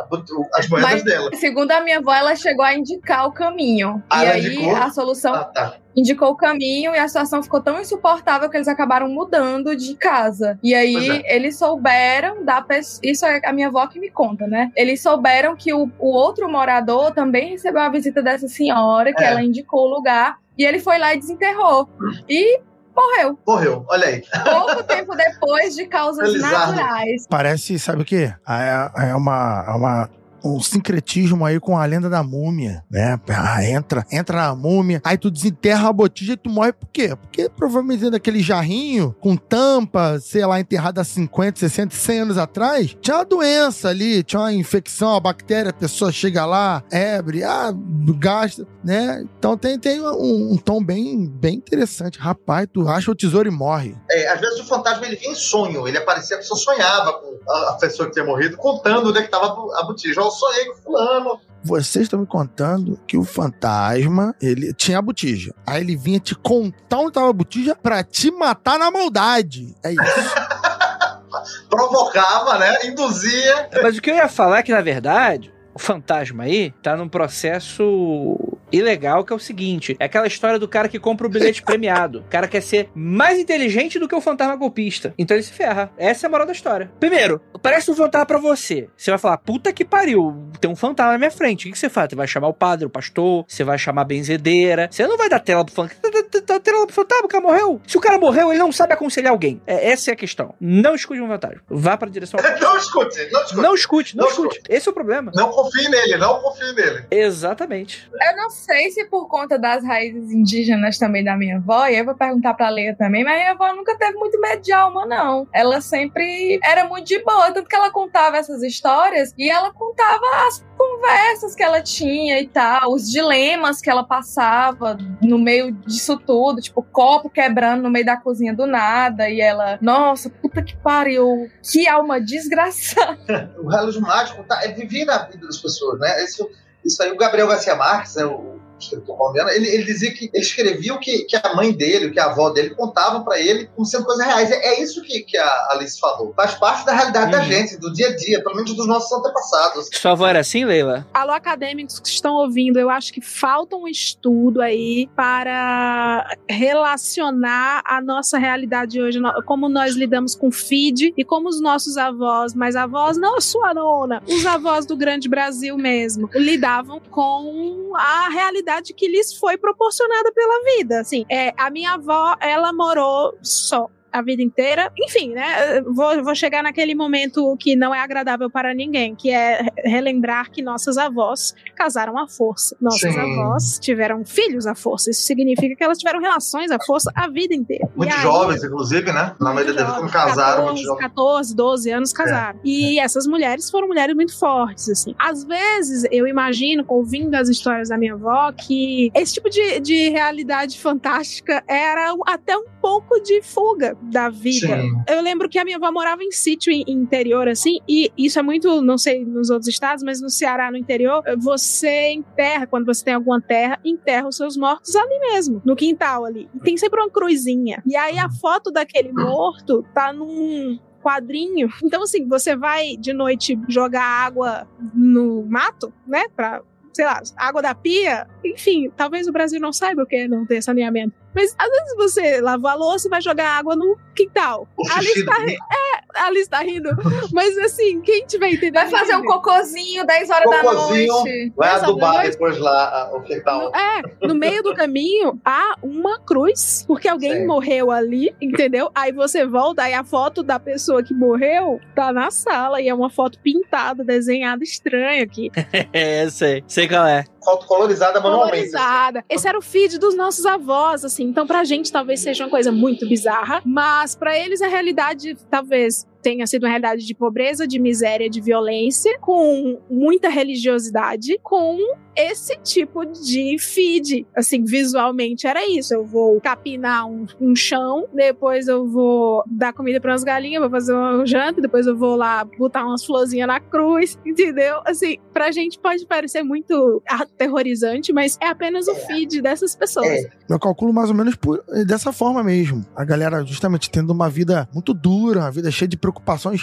[0.53, 1.29] as moedas Mas- dela.
[1.35, 4.03] Segundo a minha avó, ela chegou a indicar o caminho.
[4.09, 4.75] Ah, e aí indicou?
[4.75, 5.77] a solução Ah, tá.
[5.95, 10.59] Indicou o caminho e a situação ficou tão insuportável que eles acabaram mudando de casa.
[10.63, 12.99] E aí Pois eles souberam da pessoa.
[13.03, 14.71] Isso é a minha avó que me conta, né?
[14.75, 19.27] Eles souberam que o, o outro morador também recebeu a visita dessa senhora, que É.
[19.27, 20.37] ela indicou o lugar.
[20.57, 21.89] E ele foi lá e desenterrou.
[22.29, 22.59] E
[22.95, 23.37] morreu.
[23.45, 24.23] Morreu, olha aí.
[24.43, 26.73] Pouco tempo depois de causas Felizardo.
[26.75, 27.25] naturais.
[27.29, 28.33] Parece, sabe o quê?
[28.47, 30.09] É, é uma, é uma
[30.53, 33.19] um sincretismo aí com a lenda da múmia, né?
[33.29, 37.15] Ah, entra, entra na múmia, aí tu desenterra a botija e tu morre por quê?
[37.15, 42.37] Porque provavelmente dentro daquele jarrinho com tampa, sei lá, enterrada há 50, 60, 100 anos
[42.37, 47.43] atrás, tinha uma doença ali, tinha uma infecção, uma bactéria, a pessoa chega lá, ebre,
[47.43, 47.73] ah,
[48.19, 49.25] gasta, né?
[49.37, 52.19] Então tem, tem um, um tom bem, bem interessante.
[52.19, 53.95] Rapaz, tu acha o tesouro e morre.
[54.09, 57.35] É, às vezes o fantasma ele vinha em sonho, ele aparecia, a pessoa sonhava com
[57.51, 60.21] a, pessoa que tinha morrido, contando onde é que estava a botija.
[60.35, 61.39] Sonhei com fulano.
[61.63, 65.53] Vocês estão me contando que o fantasma, ele tinha a botija.
[65.65, 69.75] Aí ele vinha te contar onde tava a botija pra te matar na maldade.
[69.83, 70.01] É isso.
[71.69, 72.85] Provocava, né?
[72.85, 73.69] Induzia.
[73.81, 77.09] Mas o que eu ia falar é que, na verdade, o fantasma aí tá num
[77.09, 78.39] processo
[78.71, 82.19] ilegal que é o seguinte: é aquela história do cara que compra o bilhete premiado.
[82.19, 85.13] O cara quer ser mais inteligente do que o fantasma golpista.
[85.17, 85.91] Então ele se ferra.
[85.97, 86.89] Essa é a moral da história.
[86.99, 88.87] Primeiro, parece um fantasma pra você.
[88.95, 91.67] Você vai falar, puta que pariu, tem um fantasma na minha frente.
[91.67, 92.09] O que você faz?
[92.09, 94.87] Você vai chamar o padre, o pastor, você vai chamar a benzedeira.
[94.89, 96.01] Você não vai dar tela pro fantasma.
[96.45, 97.81] Dá tela pro fantasma, o cara morreu.
[97.85, 99.61] Se o cara morreu, ele não sabe aconselhar alguém.
[99.67, 100.53] É, essa é a questão.
[100.59, 101.61] Não escute um fantasma.
[101.69, 103.61] Vá pra direção ao Não escute, não escute.
[103.61, 104.61] não escute, não, Não escute.
[104.69, 105.31] Esse é o problema.
[105.35, 107.05] Não confie nele, não confie nele.
[107.11, 108.09] Exatamente.
[108.11, 111.97] Eu não sei se por conta das raízes indígenas também da minha avó, e aí
[111.97, 115.05] eu vou perguntar pra Leia também, mas minha avó nunca teve muito medo de alma,
[115.05, 115.47] não.
[115.53, 120.25] Ela sempre era muito de boa, tanto que ela contava essas histórias e ela contava
[120.47, 126.17] as conversas que ela tinha e tal, os dilemas que ela passava no meio disso
[126.17, 130.75] tudo, tipo, copo quebrando no meio da cozinha do nada, e ela, nossa, puta que
[130.77, 133.53] pariu, que alma desgraçada.
[133.57, 136.23] O relógio mágico tá, é viver na vida das pessoas, né?
[136.23, 136.47] Isso,
[136.83, 140.43] isso aí, o Gabriel Garcia Marques, né, o escritor colombiano, ele, ele dizia que ele
[140.43, 143.67] escrevia o que, que a mãe dele, o que a avó dele contavam para ele
[143.75, 144.51] como sendo coisas reais.
[144.51, 146.33] É, é isso que, que a Alice falou.
[146.35, 147.43] Faz parte da realidade da Uhum.
[147.43, 149.89] gente, do dia a dia, pelo menos dos nossos antepassados.
[149.93, 151.05] Sua avó era assim, Leila?
[151.13, 158.01] Alô, acadêmicos que estão ouvindo, eu acho que falta um estudo aí para relacionar a
[158.01, 163.17] nossa realidade hoje, como nós lidamos com feed e como os nossos avós, mas avós
[163.17, 169.07] não a sua nona, os avós do grande Brasil mesmo, lidavam com a realidade que
[169.07, 170.99] lhes foi proporcionada pela vida.
[170.99, 174.91] Assim, é, a minha avó, ela morou só a vida inteira.
[174.97, 175.81] Enfim, né?
[175.81, 180.51] Vou, vou chegar naquele momento que não é agradável para ninguém, que é re- relembrar
[180.51, 182.75] que nossas avós casaram à força.
[182.81, 183.19] Nossas Sim.
[183.19, 185.09] avós tiveram filhos à força.
[185.11, 187.87] Isso significa que elas tiveram relações à força a vida inteira.
[187.95, 189.35] Muito aí- jovens, inclusive, né?
[189.39, 191.01] Na maioria quando jovens, casaram, muito 14, jovens.
[191.07, 192.59] 14, 12 anos casaram.
[192.63, 195.13] E essas mulheres foram mulheres muito fortes, assim.
[195.19, 200.09] Às vezes, eu imagino, ouvindo as histórias da minha avó, que esse tipo de, de
[200.09, 204.81] realidade fantástica era até um pouco de fuga da vida.
[204.81, 204.91] Sim.
[205.07, 208.41] Eu lembro que a minha avó morava em sítio in- interior, assim, e isso é
[208.41, 213.03] muito, não sei nos outros estados, mas no Ceará, no interior, você enterra, quando você
[213.03, 216.49] tem alguma terra, enterra os seus mortos ali mesmo, no quintal ali.
[216.55, 217.81] E tem sempre uma cruzinha.
[217.85, 221.69] E aí a foto daquele morto tá num quadrinho.
[221.83, 226.25] Então, assim, você vai de noite jogar água no mato, né?
[226.35, 226.61] Pra,
[226.93, 228.27] sei lá, água da pia.
[228.43, 231.13] Enfim, talvez o Brasil não saiba o que é não ter saneamento.
[231.35, 234.67] Mas às vezes você lava a louça e vai jogar água no quintal.
[234.95, 236.89] Ali está, é, ali está rindo.
[237.33, 238.89] Mas assim, quem tiver entendendo.
[238.89, 241.07] Vai fazer um cocôzinho 10 horas da Cocôzinho.
[241.13, 241.53] noite.
[241.55, 243.71] Vai adubar depois lá a- o quintal.
[243.75, 247.45] É, no meio do caminho há uma cruz, porque alguém Sim.
[247.45, 248.89] morreu ali, entendeu?
[248.95, 252.93] Aí você volta, aí a foto da pessoa que morreu tá na sala e é
[252.93, 255.51] uma foto pintada, desenhada estranha aqui.
[255.93, 256.63] É, sei.
[256.67, 257.23] Sei qual é.
[257.43, 258.65] Foto colorizada manualmente.
[258.65, 258.71] assim.
[258.77, 259.25] Colorizada.
[259.29, 261.24] Esse era o feed dos nossos avós, assim.
[261.25, 266.05] Então, pra gente, talvez seja uma coisa muito bizarra, mas pra eles a realidade talvez
[266.25, 271.77] tenha sido uma realidade de pobreza, de miséria, de violência, com muita religiosidade, com
[272.15, 274.25] esse tipo de feed.
[274.35, 275.93] Assim, visualmente era isso.
[275.93, 280.69] Eu vou capinar um, um chão, depois eu vou dar comida para umas galinhas, vou
[280.71, 284.79] fazer uma janta, depois eu vou lá botar umas florzinhas na cruz, entendeu?
[284.83, 290.07] Assim, pra gente pode parecer muito aterrorizante, mas é apenas o feed dessas pessoas.
[290.07, 290.29] É.
[290.49, 292.83] Eu calculo mais ou menos por- dessa forma mesmo.
[292.95, 296.14] A galera justamente tendo uma vida muito dura, uma vida cheia de preocupações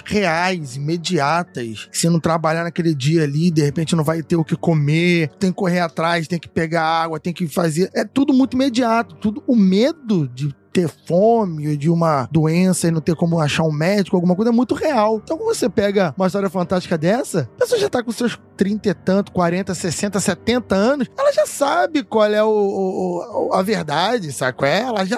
[0.05, 1.89] reais, imediatas.
[1.93, 5.51] Se não trabalhar naquele dia ali, de repente não vai ter o que comer, tem
[5.51, 7.91] que correr atrás, tem que pegar água, tem que fazer.
[7.95, 9.15] É tudo muito imediato.
[9.17, 13.65] Tudo o medo de ter fome ou de uma doença e não ter como achar
[13.65, 15.21] um médico, alguma coisa, é muito real.
[15.23, 18.89] Então, quando você pega uma história fantástica dessa, a pessoa já tá com seus 30
[18.89, 24.33] e tanto, 40, 60, 70 anos, ela já sabe qual é o, o- a verdade,
[24.33, 24.81] sabe é?
[24.81, 25.17] Ela já,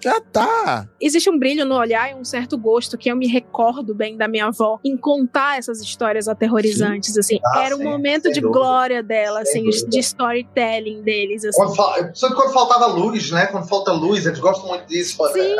[0.00, 0.88] já tá.
[1.00, 4.28] Existe um brilho no olhar e um certo gosto que eu me recordo bem da
[4.28, 7.38] minha avó em contar essas histórias aterrorizantes, assim.
[7.44, 8.48] Ah, Era um sim, momento de dúvida.
[8.58, 9.88] glória dela, Sem assim, dúvida.
[9.90, 11.58] de storytelling deles, assim.
[11.58, 13.46] Quando, fa- só que quando faltava luz, né?
[13.46, 14.93] Quando falta luz, eles gostam muito disso.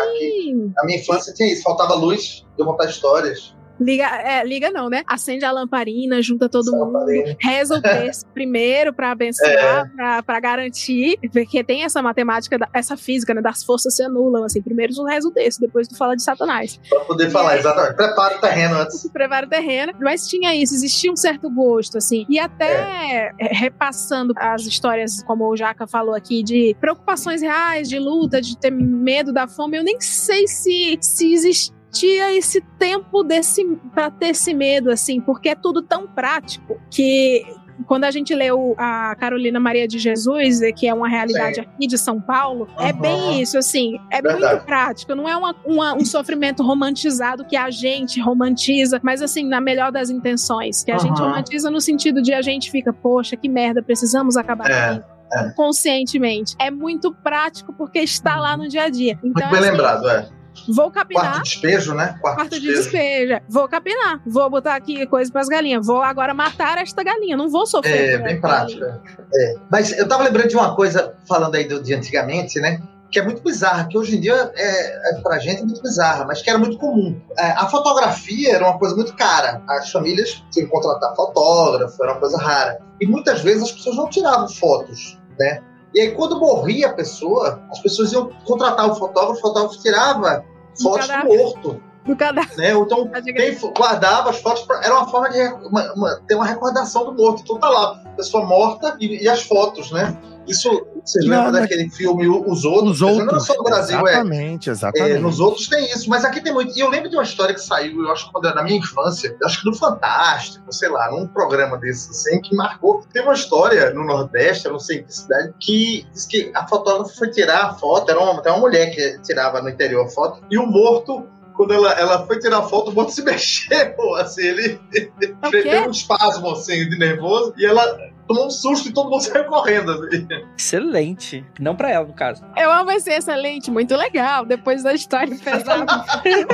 [0.01, 0.73] Aqui, Sim!
[0.75, 3.55] na minha infância tinha isso, faltava luz, eu contar histórias.
[3.81, 5.03] Liga, é, liga não, né?
[5.07, 7.37] Acende a lamparina, junta todo mundo, lamparina.
[7.41, 9.11] reza o texto primeiro pra É.
[9.11, 13.41] abençoar, pra, pra garantir, porque tem essa matemática, da- essa física, né?
[13.43, 14.63] Das forças se anulam, assim.
[14.63, 16.79] Primeiro tu reza o texto, depois tu fala de Satanás.
[16.89, 17.97] Pra poder falar, exatamente.
[17.97, 19.09] Prepara o terreno antes.
[19.13, 22.25] prepara o terreno, mas tinha isso, existia um certo gosto, assim.
[22.29, 27.99] E até é, repassando as histórias, como o Jaca falou aqui, de preocupações reais, de
[27.99, 33.65] luta, de ter medo da fome, eu nem sei se, se existia esse tempo desse
[33.95, 37.45] para ter esse medo, assim, porque é tudo tão prático que.
[37.89, 41.61] Quando a gente leu a Carolina Maria de Jesus, que é uma realidade Sim.
[41.63, 43.01] aqui de São Paulo, é Uhum.
[43.01, 44.47] bem isso, assim, é Verdade.
[44.55, 49.45] muito prático, não é uma- uma- um sofrimento romantizado que a gente romantiza, mas assim,
[49.45, 51.27] na melhor das intenções, que a gente Uhum.
[51.27, 55.55] romantiza no sentido de a gente fica, poxa, que merda, precisamos acabar É, com isso.
[55.57, 56.55] conscientemente.
[56.61, 59.19] É muito prático porque está lá no dia a dia.
[59.25, 60.29] Então, Muito bem assim, lembrado, é.
[60.69, 61.43] Vou Quarto capinar.
[61.43, 62.17] despejo, né?
[62.21, 63.41] Quarto, Quarto de despejo.
[63.49, 64.21] Vou capinar.
[64.27, 65.87] Vou botar aqui coisa pras galinhas.
[65.87, 67.37] Vou agora matar esta galinha.
[67.37, 68.15] Não vou sofrer.
[68.15, 69.01] É, bem galinha.
[69.35, 69.55] É.
[69.71, 72.81] Mas eu tava lembrando de uma coisa, falando aí do, de antigamente, né?
[73.11, 76.25] Que é muito bizarra, que hoje em dia é, é, pra gente é muito bizarra,
[76.25, 77.21] mas que era muito comum.
[77.39, 79.63] É, a fotografia era uma coisa muito cara.
[79.69, 82.81] As famílias tinham que contratar fotógrafo, era uma coisa rara.
[83.01, 85.63] E muitas vezes as pessoas não tiravam fotos, né?
[85.95, 90.45] E aí, quando morria a pessoa, as pessoas iam contratar o fotógrafo, o fotógrafo tirava
[90.83, 92.57] fotos do morto, Do cadáver.
[92.59, 92.73] né?
[92.73, 97.05] Então quem guardava as fotos, pra- era uma forma de uma- uma- ter uma recordação
[97.05, 97.43] do morto.
[97.43, 100.17] Então tá lá, pessoa morta e, e as fotos, né?
[100.47, 100.69] Isso,
[101.03, 102.97] vocês Não, lembram mas- daquele filme Os Outros?
[102.97, 103.27] Os outros.
[103.27, 104.11] Não é só no Brasil, é.
[104.13, 105.19] exatamente, É, exatamente.
[105.21, 106.77] nos outros tem isso, mas aqui tem muito.
[106.77, 108.77] E eu lembro de uma história que saiu, eu acho que quando era na minha
[108.77, 113.03] infância, eu acho que no Fantástico, sei lá, num programa desses assim, que marcou.
[113.11, 116.67] Teve uma história no Nordeste, eu não sei em que cidade, que diz que a
[116.67, 120.11] fotógrafa foi tirar a foto, era uma, até uma mulher que tirava no interior a
[120.11, 121.27] foto, e o morto.
[121.55, 125.51] Quando ela, ela foi tirar a foto, o morto se mexeu, assim, ele É o
[125.51, 129.45] teve um espasmo, assim, de nervoso, e ela tomou um susto e todo mundo saiu
[129.45, 130.27] correndo, assim.
[130.57, 131.45] Excelente.
[131.59, 132.45] Não pra ela, no caso.
[132.57, 134.45] Eu amo esse excelente, muito legal.
[134.45, 136.05] Depois da história pesada,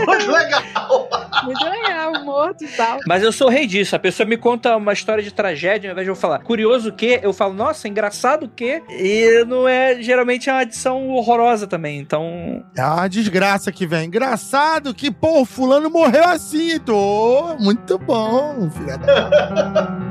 [0.07, 1.09] Muito legal.
[1.45, 2.99] muito legal, morto e tal.
[3.07, 3.95] Mas eu sou o rei disso.
[3.97, 7.21] A pessoa me conta uma história de tragédia, ao invés de eu falar curioso que,
[7.23, 8.83] eu falo, nossa, engraçado que.
[8.91, 10.01] E não é.
[10.03, 11.99] Geralmente é uma adição horrorosa também.
[11.99, 12.65] Então.
[12.77, 14.07] É uma desgraça que vem.
[14.07, 16.79] Engraçado que, pô, o fulano morreu assim.
[16.81, 20.01] Tô muito bom, filha da...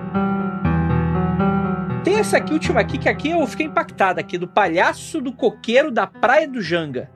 [2.03, 5.91] Tem essa aqui, última aqui, que aqui eu fiquei impactada aqui, do palhaço do coqueiro
[5.91, 7.09] da Praia do Janga.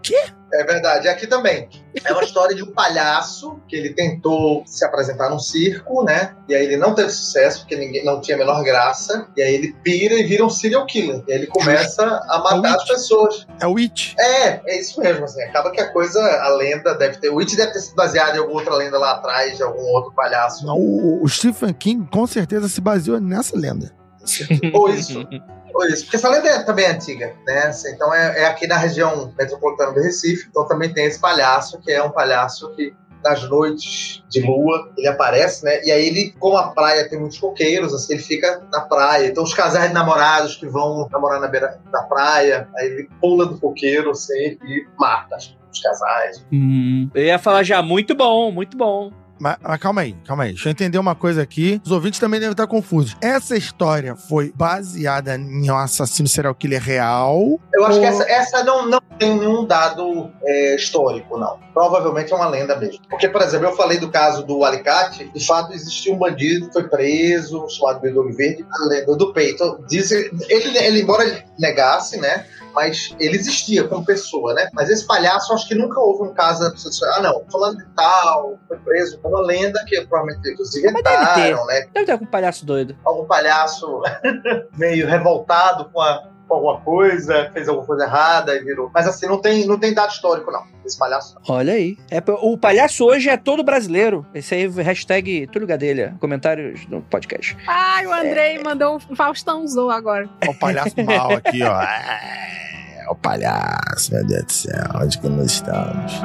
[0.54, 1.70] É verdade, aqui também.
[2.04, 6.36] É uma história de um palhaço que ele tentou se apresentar num circo, né?
[6.48, 9.28] E aí ele não teve sucesso, porque ninguém não tinha a menor graça.
[9.36, 11.24] E aí ele pira e vira um serial killer.
[11.28, 13.48] E aí ele começa a matar as pessoas.
[13.60, 14.16] É o It.
[14.20, 15.42] É, é isso mesmo, assim.
[15.42, 17.30] Acaba que a coisa, a lenda deve ter.
[17.30, 20.12] O It deve ter sido baseado em alguma outra lenda lá atrás, de algum outro
[20.14, 20.68] palhaço.
[20.68, 24.03] O, o Stephen King com certeza se baseou nessa lenda.
[24.74, 25.28] Ou isso.
[25.74, 26.04] Ou isso.
[26.04, 27.60] Porque essa é também antiga, né?
[27.64, 30.48] Assim, Então é, é aqui na região metropolitana do Recife.
[30.50, 32.94] Então também tem esse palhaço, que é um palhaço que
[33.24, 35.84] nas noites de lua ele aparece, né?
[35.84, 39.28] E aí ele, como a praia tem muitos coqueiros, assim, ele fica na praia.
[39.28, 43.46] Então os casais de namorados que vão namorar na beira da praia, aí ele pula
[43.46, 46.46] do coqueiro, assim, e mata os casais.
[46.52, 49.12] Hum, eu ia falar já, muito bom, muito bom.
[49.44, 50.52] Mas, mas calma aí, calma aí.
[50.54, 51.82] Deixa eu entender uma coisa aqui.
[51.84, 53.14] Os ouvintes também devem estar confusos.
[53.20, 57.60] Essa história foi baseada em um assassino serial killer real?
[57.74, 61.60] Eu acho que Ou- essa, essa não, não tem nenhum dado é, histórico, não.
[61.74, 63.02] Provavelmente é uma lenda mesmo.
[63.10, 66.74] Porque, por exemplo, eu falei do caso do Alicate, de fato existia um bandido que
[66.74, 69.84] foi preso, chamado Bedouro Verde, a lenda do peito.
[69.90, 70.32] Diz, ele,
[70.78, 72.46] ele, embora ele negasse, né?
[72.74, 74.68] Mas ele existia como pessoa, né?
[74.74, 77.78] Mas esse palhaço, acho que nunca houve um caso da pessoa dizer, ah, não, falando
[77.78, 79.20] de tal, foi preso.
[79.24, 81.88] É uma lenda que provavelmente eles inventaram, né?
[81.94, 82.96] Deve ter algum palhaço doido.
[83.06, 84.02] algum palhaço
[84.78, 88.92] meio revoltado com, a- com alguma coisa, fez alguma coisa errada e virou.
[88.94, 90.64] Mas assim, não tem, não tem dado histórico, não.
[90.86, 91.36] Esse palhaço.
[91.48, 91.98] Olha aí.
[92.12, 94.26] É, o palhaço hoje é todo brasileiro.
[94.34, 96.16] Esse aí, hashtag Túlio Gadelha.
[96.20, 97.58] Comentários no podcast.
[97.68, 100.30] Ai, o Andrei mandou um Faustãozou agora.
[100.48, 101.82] Ó, o palhaço mal aqui, ó.
[101.82, 104.84] É, o palhaço, meu Deus do céu.
[105.02, 106.22] Onde que nós estamos?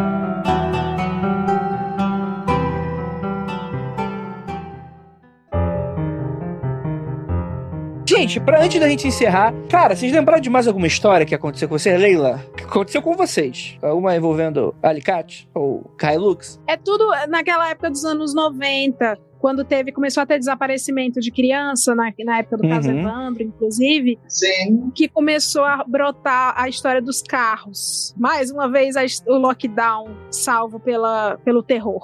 [8.09, 11.69] Gente, pra antes da gente encerrar, cara, vocês lembraram de mais alguma história que aconteceu
[11.69, 12.01] com vocês?
[12.01, 13.77] Leila, que aconteceu com vocês?
[13.83, 16.59] Alguma envolvendo Alicate ou Hilux?
[16.67, 21.95] É tudo naquela época dos anos 90, quando teve, começou a ter desaparecimento de criança,
[21.95, 23.01] na, na época do caso Uhum.
[23.01, 24.91] Evandro, inclusive, Sim.
[24.95, 28.15] que começou a brotar a história dos carros.
[28.17, 32.01] Mais uma vez, a o lockdown salvo pela, pelo terror.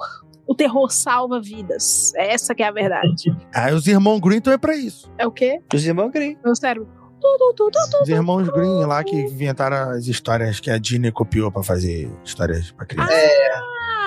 [0.47, 2.13] O terror salva vidas.
[2.15, 3.35] Essa que é a verdade.
[3.53, 5.11] Aí os irmãos Green estão aí pra isso.
[5.17, 5.59] É o quê?
[5.73, 6.37] Os irmãos Green.
[6.43, 6.87] Meu cérebro.
[8.01, 12.71] Os irmãos Green lá que inventaram as histórias que a Disney copiou pra fazer histórias
[12.71, 13.11] pra criança.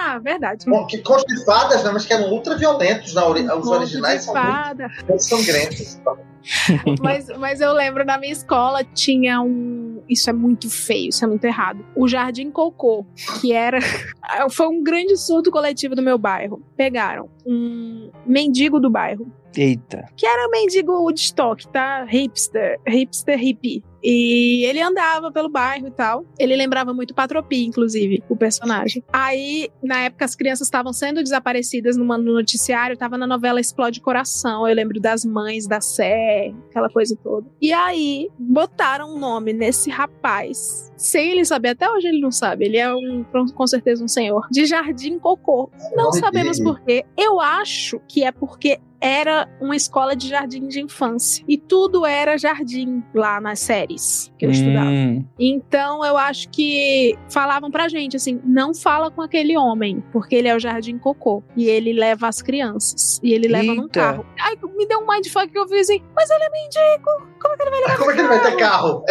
[0.01, 0.65] Ah, verdade.
[0.67, 1.91] Bom, que contos de fadas, né?
[1.93, 3.13] Mas que eram ultra violentos.
[3.15, 4.89] Na ori- Os originais de são muito, fada.
[5.09, 6.01] muito sangrentos.
[7.03, 10.03] mas, mas eu lembro na minha escola tinha um.
[10.09, 11.85] Isso é muito feio, isso é muito errado.
[11.95, 13.05] O Jardim Cocô,
[13.41, 13.79] que era.
[14.51, 16.63] Foi um grande surto coletivo do meu bairro.
[16.77, 20.05] Pegaram um mendigo do bairro, Eita.
[20.17, 22.05] que era mendigo Woodstock, tá?
[22.05, 23.83] Hipster, hipster hippie.
[24.03, 26.25] E ele andava pelo bairro e tal.
[26.39, 29.03] Ele lembrava muito Patropi, inclusive, o personagem.
[29.13, 34.01] Aí, na época, as crianças estavam sendo desaparecidas numa- no noticiário, tava na novela Explode
[34.01, 34.67] Coração.
[34.69, 37.47] Eu lembro das mães da Sé, aquela coisa toda.
[37.61, 42.65] E aí, botaram um nome nesse rapaz, sem ele saber, até hoje ele não sabe.
[42.67, 45.71] Ele é um, com certeza, um senhor, de Jardim Cocô.
[45.95, 46.69] Não sabemos dele.
[46.71, 47.05] por quê.
[47.17, 51.45] Eu acho que é porque era uma escola de jardim de infância.
[51.49, 54.89] E tudo era jardim lá nas séries que eu estudava.
[54.91, 60.35] Hum, Então eu acho que falavam pra gente assim: não fala com aquele homem, porque
[60.35, 61.43] ele é o jardim cocô.
[61.57, 63.21] E ele leva as crianças.
[63.23, 64.01] E ele leva num Eita.
[64.01, 64.27] carro.
[64.41, 67.29] Aí me deu um mindfuck que eu fiz assim: mas ele é mendigo.
[67.39, 69.05] Como é que ele vai levar Como é que ele vai ter carro?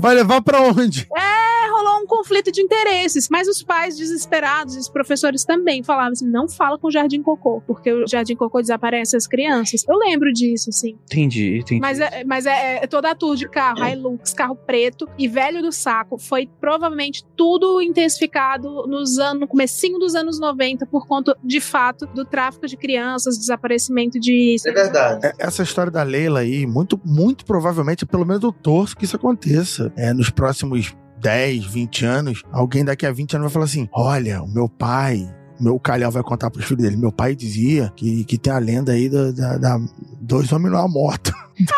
[0.00, 1.08] Vai levar pra onde?
[1.16, 6.28] É, rolou um conflito de interesses, mas os pais desesperados, os professores também falavam assim:
[6.28, 9.84] não fala com o Jardim Cocô, porque o Jardim Cocô desaparece as crianças.
[9.88, 10.96] Eu lembro disso, assim.
[11.04, 11.80] Entendi, entendi.
[11.80, 15.62] Mas, é, mas é, é toda a tour de carro, Hilux, carro preto e velho
[15.62, 16.18] do saco.
[16.18, 22.06] Foi provavelmente tudo intensificado nos anos, no comecinho dos anos 90 por conta, de fato,
[22.06, 24.56] do tráfico de crianças, desaparecimento de...
[24.66, 25.26] É verdade.
[25.26, 27.73] É, Essa história da Leila aí, muito, muito provavelmente,
[28.06, 29.92] pelo menos eu torço que isso aconteça.
[29.96, 34.42] É, nos próximos 10, 20 anos, alguém daqui a 20 anos vai falar assim: olha,
[34.42, 35.26] o meu pai.
[35.60, 36.96] Meu calhau vai contar pros filhos dele.
[36.96, 39.80] Meu pai dizia que, que tem a lenda aí da, da- da-
[40.20, 41.32] dois homens numa moto.
[41.58, 41.76] Então,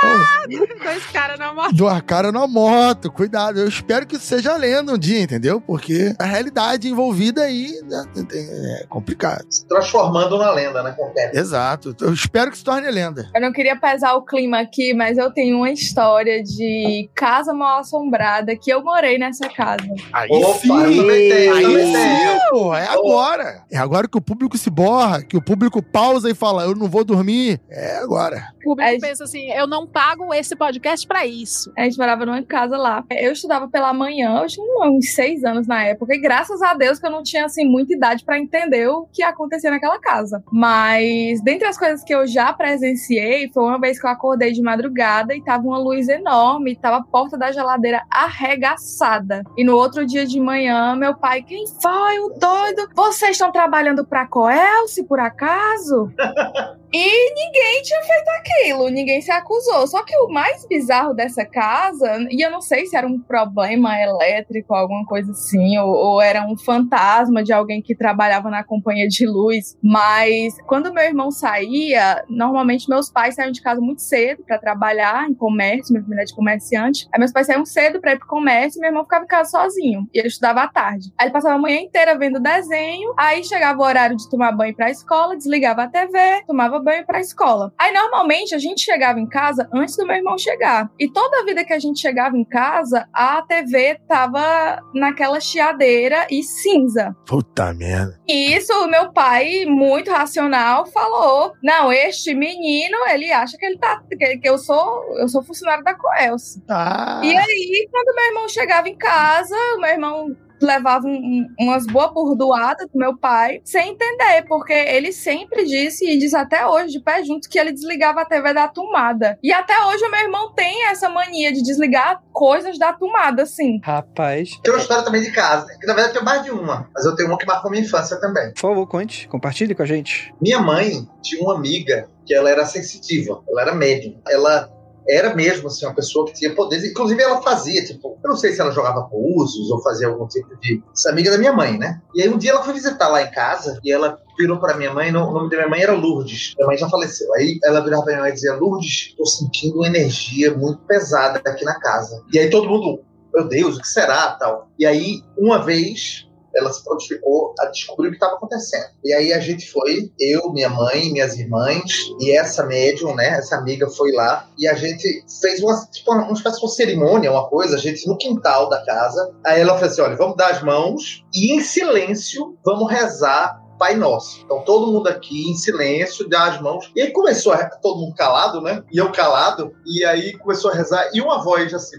[0.82, 1.72] Dois caras na moto.
[1.76, 3.58] Duas caras numa moto, cuidado.
[3.60, 5.60] Eu espero que isso seja lenda um dia, entendeu?
[5.60, 9.44] Porque a realidade envolvida aí né, é complicado.
[9.50, 10.92] Se transformando na lenda, né?
[10.96, 11.36] Com o tempo.
[11.36, 11.94] Exato.
[12.00, 13.28] Eu espero que se torne lenda.
[13.34, 17.80] Eu não queria pesar o clima aqui, mas eu tenho uma história de casa mal
[17.80, 19.84] assombrada que eu morei nessa casa.
[20.12, 20.68] Aí Opa, sim!
[20.68, 23.62] eu também tenho, eu Aí sim, pô, é agora.
[23.70, 26.88] É agora que o público se borra, que o público pausa e fala, eu não
[26.88, 27.60] vou dormir.
[27.68, 28.48] É agora.
[28.60, 31.72] O público É- pensa assim: eu não pago esse podcast pra isso.
[31.76, 33.04] A gente morava numa casa lá.
[33.10, 36.98] Eu estudava pela manhã, eu tinha uns seis anos na época, e graças a Deus
[36.98, 40.42] que eu não tinha assim muita idade pra entender o que acontecia naquela casa.
[40.52, 44.62] Mas dentre as coisas que eu já presenciei, foi uma vez que eu acordei de
[44.62, 49.42] madrugada e tava uma luz enorme, e tava a porta da geladeira arregaçada.
[49.56, 52.88] E no outro dia de manhã, meu pai, quem foi o doido?
[52.94, 56.10] Vocês estão trabalhando pra Coelce, por acaso?
[56.98, 59.86] E ninguém tinha feito aquilo, ninguém se acusou.
[59.86, 64.00] Só que o mais bizarro dessa casa, e eu não sei se era um problema
[64.00, 69.06] elétrico, alguma coisa assim, ou, ou era um fantasma de alguém que trabalhava na companhia
[69.08, 74.42] de luz, mas quando meu irmão saía, normalmente meus pais saíam de casa muito cedo
[74.46, 77.06] para trabalhar em comércio, minha família é de comerciante.
[77.12, 79.50] Aí meus pais saíam cedo para ir pro comércio e meu irmão ficava em casa
[79.50, 80.08] sozinho.
[80.14, 81.12] E ele estudava à tarde.
[81.18, 84.74] Aí ele passava a manhã inteira vendo desenho, aí chegava o horário de tomar banho
[84.74, 87.72] pra escola, desligava a TV, tomava banho pra escola.
[87.76, 90.88] Aí normalmente a gente chegava em casa antes do meu irmão chegar.
[90.98, 96.26] E toda a vida que a gente chegava em casa, a TV tava naquela chiadeira
[96.30, 97.14] e cinza.
[97.26, 98.20] Puta merda.
[98.28, 103.78] E isso, o meu pai, muito racional, falou: Não, este menino, ele acha que ele
[103.78, 104.00] tá.
[104.08, 106.62] que, que eu sou eu sou funcionário da Coelce.
[106.68, 111.46] Ah, E aí, quando meu irmão chegava em casa, o meu irmão levava um- um-
[111.66, 116.66] umas boas burdoadas do meu pai, sem entender, porque ele sempre disse, e diz até
[116.66, 119.38] hoje, de pé junto, que ele desligava a TV da tomada.
[119.42, 123.80] E até hoje o meu irmão tem essa mania de desligar coisas da tomada, assim.
[123.82, 127.04] Rapaz, Tem uma história também de casa, que na verdade tem mais de uma, mas
[127.04, 128.52] eu tenho uma que marcou minha infância também.
[128.52, 130.32] por favor, conte, compartilhe com a gente.
[130.40, 134.20] Minha mãe tinha uma amiga que ela era sensitiva, ela era médium.
[134.28, 134.68] Ela
[135.08, 136.84] era mesmo assim, uma pessoa que tinha poderes.
[136.84, 140.54] Inclusive, ela fazia, tipo, eu não sei se ela jogava pousos ou fazia algum tipo
[140.60, 140.82] de.
[140.92, 142.00] Essa amiga da minha mãe, né?
[142.14, 144.92] E aí um dia ela foi visitar lá em casa e ela virou para minha
[144.92, 146.54] mãe, o nome da minha mãe era Lourdes.
[146.56, 147.32] Minha mãe já faleceu.
[147.34, 151.40] Aí ela virava pra minha mãe e dizia: Lourdes, tô sentindo uma energia muito pesada
[151.44, 152.22] aqui na casa.
[152.32, 153.00] E aí todo mundo,
[153.34, 154.32] meu Deus, o que será?
[154.32, 154.68] tal.
[154.78, 156.25] E aí, uma vez,
[156.56, 158.86] ela se prontificou a descobrir o que estava acontecendo.
[159.04, 163.56] E aí a gente foi, eu, minha mãe, minhas irmãs, e essa médium, né, essa
[163.56, 167.48] amiga foi lá, e a gente fez uma, tipo, uma, uma espécie de cerimônia, uma
[167.48, 169.34] coisa, a gente no quintal da casa.
[169.44, 173.94] Aí ela falou assim: olha, vamos dar as mãos e em silêncio vamos rezar Pai
[173.94, 174.42] Nosso.
[174.44, 176.90] Então todo mundo aqui em silêncio, dá as mãos.
[176.94, 178.82] E aí começou a, todo mundo calado, né?
[178.90, 179.74] E eu calado.
[179.84, 181.10] E aí começou a rezar.
[181.12, 181.98] E uma voz assim.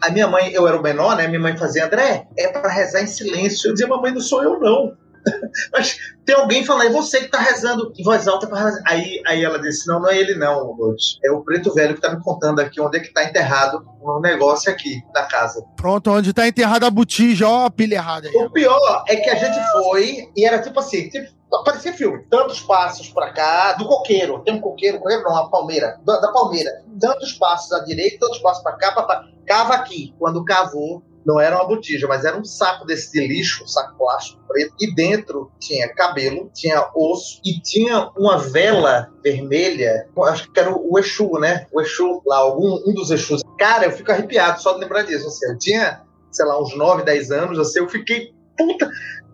[0.00, 1.26] A minha mãe, eu era o menor, né?
[1.26, 3.68] Minha mãe fazia, André, é para rezar em silêncio.
[3.68, 4.96] Eu dizia, mamãe, não sou eu, não.
[5.72, 8.82] Mas tem alguém falando, é você que tá rezando em voz alta para rezar.
[8.86, 11.18] Aí, aí ela disse, não, não é ele não, Lourdes.
[11.24, 14.20] É o preto velho que tá me contando aqui onde é que tá enterrado um
[14.20, 15.62] negócio aqui da casa.
[15.76, 18.34] pronto, onde tá enterrada a botija, ó, a pilha errada aí.
[18.34, 21.30] O pior é que a gente foi e era tipo assim, tipo,
[21.64, 22.24] parecia filme.
[22.30, 24.40] Tantos passos pra cá, do coqueiro.
[24.40, 26.00] Tem um coqueiro, coqueiro não, a palmeira.
[26.04, 26.82] Da, da palmeira.
[27.00, 30.14] Tantos passos à direita, tantos passos pra cá, pra, pra, cava aqui.
[30.18, 33.96] Quando cavou, não era uma botija, mas era um saco desse de lixo, um saco
[33.98, 34.74] plástico preto.
[34.80, 40.08] E dentro tinha cabelo, tinha osso e tinha uma vela vermelha.
[40.24, 41.66] Acho que era o Exu, né?
[41.72, 43.42] O Exu lá, algum um dos Exus.
[43.58, 45.28] Cara, eu fico arrepiado só de lembrar disso.
[45.28, 48.32] Assim, eu tinha, sei lá, uns 9, 10 anos, assim, eu fiquei.
[48.56, 48.90] Puta!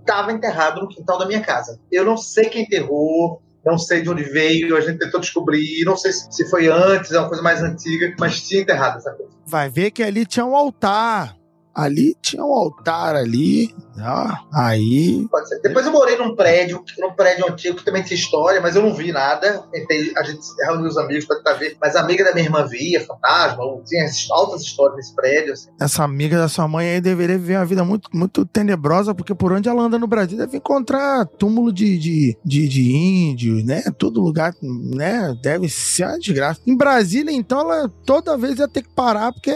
[0.07, 1.81] Tava enterrado no quintal da minha casa.
[1.91, 5.97] Eu não sei quem enterrou, não sei de onde veio, a gente tentou descobrir, não
[5.97, 9.33] sei se se foi antes, é uma coisa mais antiga, mas tinha enterrado essa coisa.
[9.45, 11.37] Vai ver que ali tinha um altar.
[11.74, 13.74] Ali tinha um altar ali.
[14.01, 15.27] Ah, aí.
[15.31, 15.60] Pode ser.
[15.60, 18.94] Depois eu morei num prédio, num prédio antigo que também tinha história, mas eu não
[18.94, 19.64] vi nada.
[19.70, 21.77] Tentei, a gente reuniu os amigos pra tentar ver.
[21.81, 25.52] Mas a amiga da minha irmã via, fantasma, tinha altas histórias nesse prédio.
[25.52, 25.70] Assim.
[25.81, 29.52] Essa amiga da sua mãe aí deveria viver uma vida muito, muito tenebrosa, porque por
[29.52, 33.82] onde ela anda no Brasil deve encontrar túmulo de, de, de, de índios, né?
[33.98, 35.35] Todo lugar, né?
[35.43, 36.60] Deve ser uma desgraça.
[36.66, 39.55] Em Brasília, então, ela toda vez ia ter que parar, porque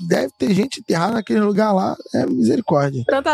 [0.00, 1.96] deve ter gente enterrada naquele lugar lá.
[2.14, 3.02] É misericórdia.
[3.06, 3.28] Tanto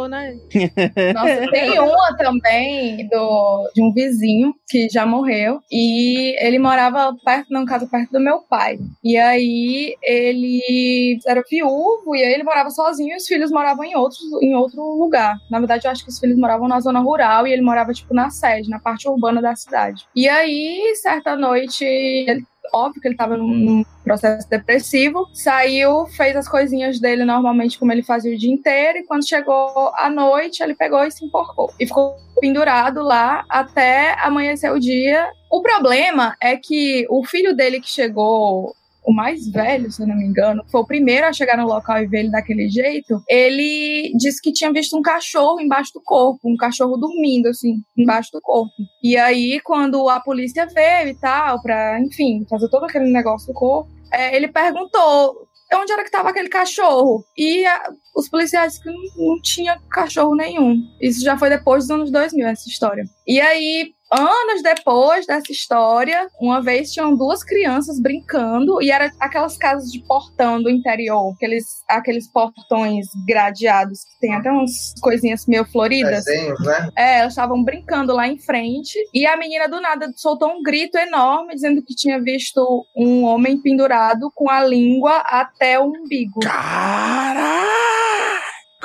[0.00, 0.38] assessor, né?
[1.14, 7.52] Nossa, tem uma também do, de um vizinho que já morreu e ele morava perto,
[7.52, 8.78] num casa perto do meu pai.
[9.02, 13.96] E aí ele era viúvo e aí ele morava sozinho e os filhos moravam em,
[13.96, 15.36] outros, em outro lugar.
[15.50, 18.14] Na verdade, eu acho que os filhos moravam na zona rural e ele morava, tipo,
[18.14, 20.04] na sede, na parte urbana da cidade.
[20.14, 26.48] E aí, certa noite, ele óbvio que ele estava num processo depressivo, saiu, fez as
[26.48, 30.74] coisinhas dele normalmente como ele fazia o dia inteiro, e quando chegou à noite, ele
[30.74, 31.72] pegou e se enforcou.
[31.78, 35.30] E ficou pendurado lá até amanhecer o dia.
[35.50, 38.74] O problema é que o filho dele que chegou
[39.10, 41.98] o mais velho, se eu não me engano, foi o primeiro a chegar no local
[41.98, 46.40] e ver ele daquele jeito, ele disse que tinha visto um cachorro embaixo do corpo,
[46.44, 48.72] um cachorro dormindo, assim, embaixo do corpo.
[49.02, 53.54] E aí, quando a polícia veio e tal, pra, enfim, fazer todo aquele negócio do
[53.54, 57.24] corpo, é, ele perguntou onde era que estava aquele cachorro.
[57.36, 60.76] E a, os policiais que não, não tinha cachorro nenhum.
[61.00, 63.04] Isso já foi depois dos anos 2000, essa história.
[63.26, 69.56] E aí, anos depois dessa história, uma vez tinham duas crianças brincando e era aquelas
[69.56, 75.64] casas de portão do interior, aqueles, aqueles portões gradeados que tem até umas coisinhas meio
[75.64, 76.24] floridas.
[76.24, 76.88] Desenhos, né?
[76.96, 80.98] É, elas estavam brincando lá em frente e a menina do nada soltou um grito
[80.98, 86.40] enorme dizendo que tinha visto um homem pendurado com a língua até o umbigo.
[86.40, 87.99] Caralho!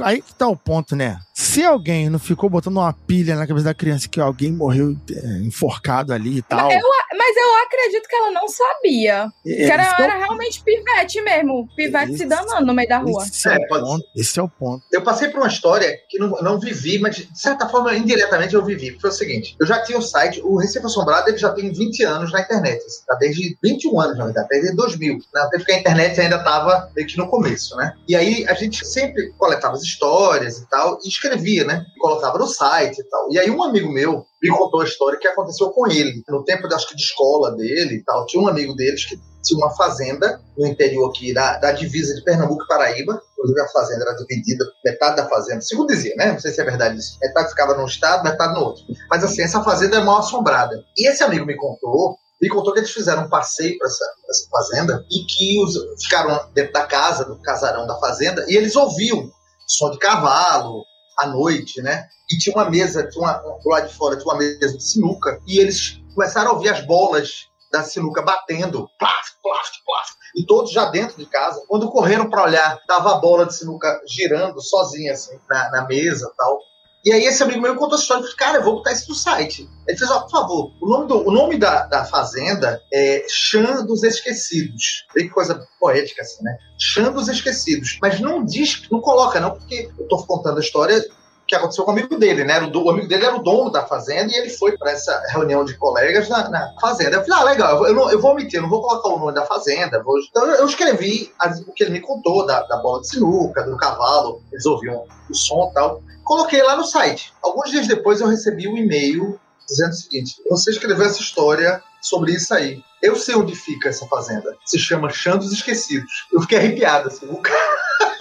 [0.01, 1.17] Aí que tá o ponto, né?
[1.33, 5.27] Se alguém não ficou botando uma pilha na cabeça da criança que alguém morreu é,
[5.39, 6.71] enforcado ali e tal.
[6.71, 6.79] Eu,
[7.17, 9.27] mas eu acredito que ela não sabia.
[9.45, 11.67] É, que era, é o- era realmente pivete mesmo.
[11.75, 13.23] Pivete Esse- se danando no meio da rua.
[13.25, 14.05] Esse é, É, o pode ponto.
[14.15, 14.83] Esse é o ponto.
[14.91, 18.63] Eu passei por uma história que não, não vivi, mas de certa forma, indiretamente eu
[18.63, 18.97] vivi.
[18.99, 22.03] Foi o seguinte: eu já tinha o site, o Recife Assombrado ele já tem 20
[22.03, 22.77] anos na internet.
[22.85, 23.15] assim, tá?
[23.15, 25.19] Desde 21 anos, na verdade, desde 2000.
[25.33, 27.93] Na tempo que a internet ainda estava meio que no começo, né?
[28.07, 31.85] E aí a gente sempre coletava as histórias e tal, e escrevia, né?
[31.99, 33.27] Colocava no site e tal.
[33.31, 36.23] E aí um amigo meu me contou a história que aconteceu com ele.
[36.27, 39.57] No tempo, acho que de escola dele e tal, tinha um amigo deles que tinha
[39.57, 43.21] uma fazenda no interior aqui da, da divisa de Pernambuco e Paraíba.
[43.33, 46.31] Inclusive a fazenda era dividida, metade da fazenda, segundo dizia, né?
[46.31, 47.17] Não sei se é verdade isso.
[47.21, 48.83] Metade ficava num estado, metade no outro.
[49.09, 50.83] Mas assim, essa fazenda é mal assombrada.
[50.97, 54.47] E esse amigo me contou me contou que eles fizeram um passeio para essa, essa
[54.51, 59.31] fazenda e que os, ficaram dentro da casa, do casarão da fazenda, e eles ouviam
[59.65, 60.83] som de cavalo
[61.19, 62.07] à noite, né?
[62.29, 65.39] E tinha uma mesa, tinha uma, do lado de fora tinha uma mesa de sinuca,
[65.47, 70.71] e eles começaram a ouvir as bolas da sinuca batendo, plaf, plaf, plaf, e todos
[70.71, 71.63] já dentro de casa.
[71.67, 76.31] Quando correram para olhar, tava a bola de sinuca girando sozinha, assim, na, na mesa
[76.37, 76.59] tal.
[77.05, 79.09] E aí esse amigo meu contou essa história, eu falei, cara, eu vou botar isso
[79.09, 79.69] no site.
[79.87, 83.85] Ele fez, ó, por favor, o nome, do, o nome da, da fazenda é Chã
[83.85, 85.05] dos Esquecidos.
[85.13, 86.57] Vê que coisa poética, assim, né?
[86.79, 87.99] Chã dos Esquecidos.
[88.01, 91.05] Mas não diz, não coloca, não, porque eu tô contando a história
[91.47, 92.59] que aconteceu com o amigo dele, né?
[92.61, 95.75] O, amigo dele era o dono da fazenda e ele foi para essa reunião de
[95.77, 97.17] colegas na, na fazenda.
[97.17, 99.45] Eu falei, ah, legal, eu não- eu vou omitir, não vou colocar o nome da
[99.45, 100.01] fazenda.
[100.03, 103.63] vou- Então eu, escrevi as- o que ele me contou da, da bola de sinuca,
[103.63, 106.01] do cavalo, eles ouviam o som e tal.
[106.23, 107.31] Coloquei lá no site.
[107.43, 112.31] Alguns dias depois eu recebi um e-mail dizendo o seguinte: você escreveu essa história sobre
[112.33, 112.81] isso aí.
[113.03, 114.55] Eu sei onde fica essa fazenda.
[114.65, 116.25] Se chama Chã dos Esquecidos.
[116.33, 117.27] Eu fiquei arrepiado, assim.
[117.29, 117.55] O cara.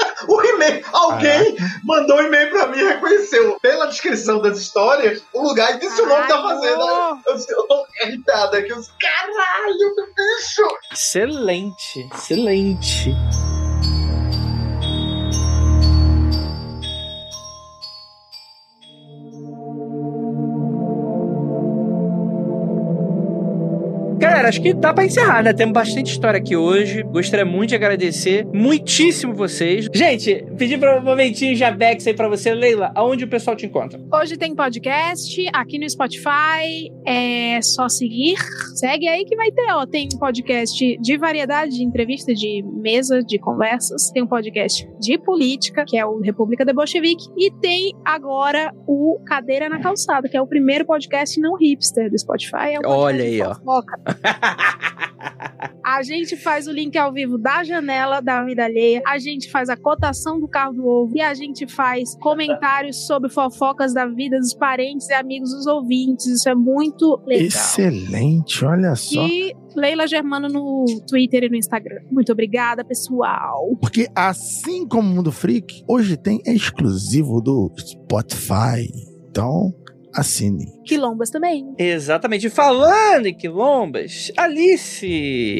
[0.68, 5.74] E-mail, alguém mandou um e-mail pra mim e reconheceu pela descrição das histórias o lugar
[5.74, 6.82] e disse o nome da fazenda.
[7.26, 8.72] Eu, eu tô arrepiado aqui.
[8.72, 10.78] Eu disse, caralho, meu bicho!
[10.92, 13.14] Excelente, excelente.
[24.24, 25.52] Galera, acho que dá pra encerrar, né?
[25.52, 27.02] Temos bastante história aqui hoje.
[27.02, 29.86] Gostaria muito de agradecer muitíssimo vocês.
[29.94, 32.90] Gente, pedi pra um momentinho Jabex aí pra você, Leila.
[32.94, 34.00] Aonde o pessoal te encontra?
[34.10, 36.90] Hoje tem podcast aqui no Spotify.
[37.06, 38.36] É só seguir.
[38.74, 39.84] Segue aí que vai ter, ó.
[39.84, 44.10] Tem um podcast de variedade, de entrevista, de mesa, de conversas.
[44.10, 47.26] Tem um podcast de política, que é o República da Bolchevique.
[47.36, 52.18] E tem agora o Cadeira na Calçada, que é o primeiro podcast não hipster do
[52.18, 52.72] Spotify.
[52.72, 53.54] É um Olha aí, ó.
[55.84, 59.68] A gente faz o link ao vivo da janela da vida alheia, a gente faz
[59.68, 64.38] a cotação do carro do ovo e a gente faz comentários sobre fofocas da vida
[64.38, 66.26] dos parentes e amigos dos ouvintes.
[66.26, 67.46] Isso é muito legal.
[67.46, 69.26] Excelente, olha só.
[69.26, 72.00] E Leila Germano no Twitter e no Instagram.
[72.10, 73.76] Muito obrigada, pessoal.
[73.78, 78.90] Porque assim como o Mundo Freak, hoje tem exclusivo do Spotify.
[79.28, 79.72] Então,
[80.14, 80.66] assine.
[80.84, 81.66] Quilombas também.
[81.78, 82.48] Exatamente.
[82.50, 85.06] Falando em quilombas, Alice,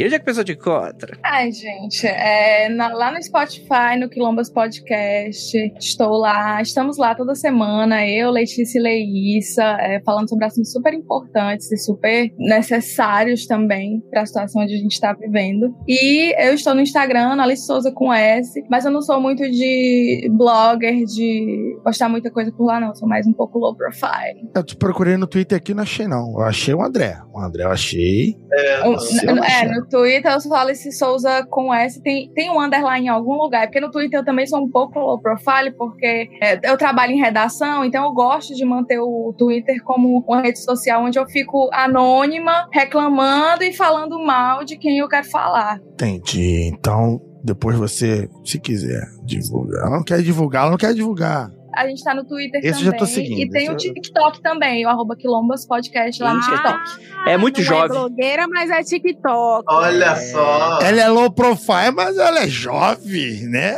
[0.05, 1.17] onde é que a pessoa te encontra?
[1.23, 7.35] Ai, gente, é, na- lá no Spotify, no Quilombas Podcast, estou lá, estamos lá toda
[7.35, 14.03] semana, eu, Letícia e Leíssa, é, falando sobre assuntos super importantes e super necessários também
[14.11, 15.75] para a situação onde a gente está vivendo.
[15.89, 20.29] E eu estou no Instagram, Alice Souza com S, mas eu não sou muito de
[20.33, 24.49] blogger, de postar muita coisa por lá, não, sou mais um pouco low profile.
[24.55, 26.33] Eu te procurei no Twitter aqui, não achei não.
[26.33, 27.19] Eu achei o André.
[27.33, 28.37] O André eu achei.
[28.85, 33.07] N- não é, no Twitter eu sou Alice Souza com S, tem, tem um underline
[33.07, 36.61] em algum lugar, porque no Twitter eu também sou um pouco low profile, porque é,
[36.71, 41.03] eu trabalho em redação, então eu gosto de manter o Twitter como uma rede social
[41.05, 45.81] onde eu fico anônima, reclamando e falando mal de quem eu quero falar.
[45.93, 46.71] Entendi.
[46.73, 49.83] Então, depois você, se quiser divulgar.
[49.87, 51.51] Ela não quer divulgar, ela não quer divulgar.
[51.77, 52.91] A gente tá no Twitter Esse eu também.
[52.93, 56.41] já tô seguindo, E tem o eu- TikTok também, o arroba Quilombas Podcast lá no
[56.41, 56.79] TikTok.
[57.27, 57.85] É muito não jovem.
[57.85, 59.65] É blogueira, mas é TikTok.
[59.69, 60.79] Olha só.
[60.83, 63.77] Ela é low profile, mas ela é jovem, né?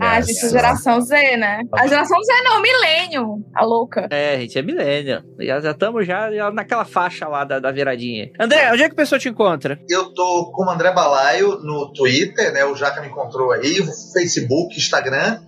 [0.00, 1.60] Ah, gente, a geração Z, né?
[1.74, 3.44] A geração Z não, milênio.
[3.54, 4.06] A louca.
[4.10, 5.22] É, gente, é milênio.
[5.40, 8.30] Já já estamos já, já naquela faixa lá da, da viradinha.
[8.38, 9.80] André, onde é que a pessoa te encontra?
[9.88, 12.64] Eu tô com o André Balaio no Twitter, né?
[12.66, 13.76] O Jaca me encontrou aí,
[14.12, 15.40] Facebook, Instagram.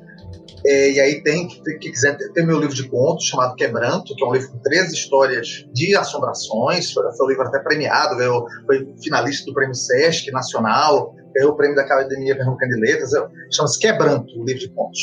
[0.66, 4.26] É, e aí tem, quem quiser, tem, meu livro de contos chamado Quebranto, que é
[4.26, 6.92] um livro com três histórias de assombrações.
[6.92, 11.56] Foi, foi um livro até premiado, ganhou, foi finalista do Prêmio Sesc Nacional, ganhou o
[11.56, 13.12] prêmio da Academia Pernambucana de Letras.
[13.14, 15.00] é- Chama-se Quebranto, o livro de contos.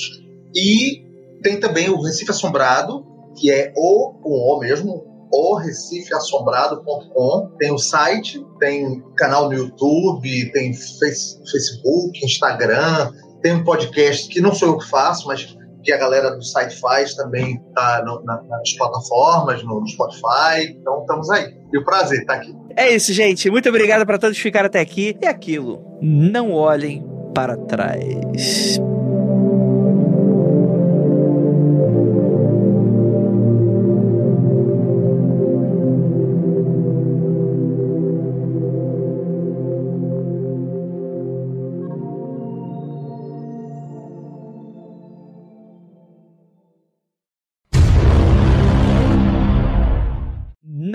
[0.53, 1.03] E
[1.41, 3.06] tem também o Recife Assombrado,
[3.40, 7.52] que é o, com o mesmo, o recifeassombrado.com.
[7.57, 13.11] Tem o site, tem canal no YouTube, tem face- Facebook, Instagram,
[13.45, 16.80] tem um podcast que não sou eu que faço, mas que a galera do site
[16.80, 20.72] faz também tá no- na- nas plataformas, no, Spotify.
[20.81, 21.55] Então estamos aí.
[21.72, 22.55] E o prazer estar aqui.
[22.76, 23.47] É isso, gente.
[23.51, 25.15] Muito obrigado para todos que ficaram até aqui.
[25.22, 25.85] É aquilo.
[26.01, 27.05] Não olhem
[27.35, 28.80] para trás.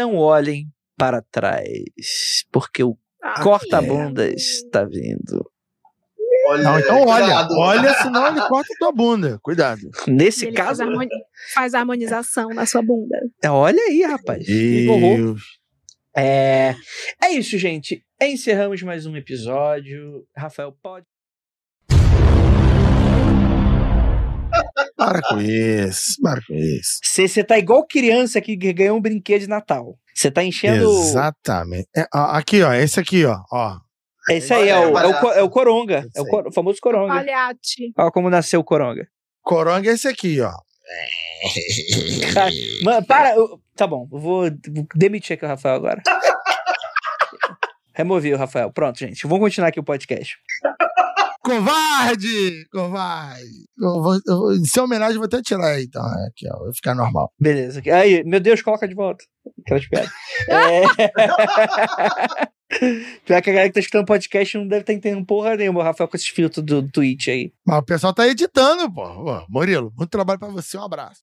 [0.00, 0.66] Não olhem
[0.96, 5.50] para trás, porque o Ah, corta-bundas está vindo.
[6.48, 7.54] Olha, Não, então olha, cuidado.
[7.58, 9.38] olha, senão ele corta tua bunda.
[9.42, 9.82] Cuidado.
[10.08, 11.08] Nesse Ele caso, faz, harmoni-
[11.54, 13.18] faz harmonização na sua bunda.
[13.42, 14.44] é, olha aí, rapaz.
[14.46, 15.42] Deus.
[16.16, 16.74] É,
[17.22, 18.02] é isso, gente.
[18.20, 20.26] Encerramos mais um episódio.
[20.36, 21.06] Rafael, pode.
[25.00, 26.98] Para com isso, para com isso.
[27.02, 29.96] Você tá igual criança que ganhou um brinquedo de Natal.
[30.14, 30.90] Você tá enchendo.
[30.90, 31.88] Exatamente.
[31.96, 33.38] É, ó, aqui, ó, esse aqui, ó.
[33.50, 33.78] ó.
[34.28, 35.20] Esse aí é o, é o, Palhaço.
[35.20, 36.06] co- é o Coronga.
[36.14, 37.14] É o, cor- o famoso Coronga.
[37.14, 37.92] Palhate.
[37.98, 39.06] Olha como nasceu o Coronga.
[39.42, 40.52] Coronga é esse aqui, ó.
[42.34, 42.50] Cara,
[42.84, 43.34] mano, para.
[43.34, 46.02] eu- tá bom, eu vou, vou demitir aqui o Rafael agora.
[47.94, 48.70] Removi o Rafael.
[48.72, 49.26] Pronto, gente.
[49.26, 50.36] Vamos continuar aqui o podcast.
[51.50, 52.66] Covarde!
[52.70, 53.66] Covarde!
[53.76, 56.02] Eu vou, eu em sua homenagem, eu vou até tirar aí, então.
[56.02, 56.64] é Aqui, ó.
[56.64, 57.32] Vai ficar normal.
[57.38, 57.82] Beleza.
[57.92, 59.24] Aí, meu Deus, coloca de volta.
[59.60, 60.10] Aquelas piadas.
[60.48, 60.82] É...
[63.26, 65.82] Pior que a galera que tá escutando podcast não deve estar entendendo porra nenhuma, o
[65.82, 67.52] Rafael, com esses filtros do Twitch aí.
[67.66, 69.02] Mas o pessoal tá editando, pô.
[69.02, 70.78] Ô, Murilo, muito trabalho pra você.
[70.78, 71.20] Um abraço.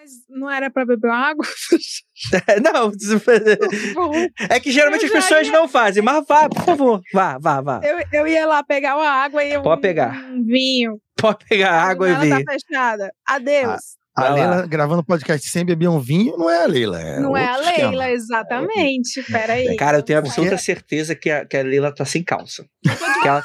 [0.00, 1.44] Mas não era pra beber água?
[2.64, 2.90] não,
[4.48, 7.02] é que geralmente Eu as pessoas ia- não fazem, mas vá, por favor.
[7.12, 7.80] Vá, vá, vá.
[7.84, 10.14] eu, eu ia lá pegar uma água e um, Pode pegar.
[10.30, 10.98] um vinho.
[11.16, 12.44] Pode pegar água e Ela vir.
[12.44, 13.12] tá fechada.
[13.28, 13.80] Adeus.
[14.16, 14.34] A Vai lá.
[14.36, 16.98] Leila gravando podcast sem beber um vinho não é a Leila.
[17.00, 17.88] É não é a outro esquema.
[17.90, 19.22] Leila, exatamente.
[19.30, 19.76] Peraí.
[19.76, 22.64] Cara, eu tenho absoluta certeza que a, que a Leila tá sem calça.
[22.82, 23.44] Que, ela,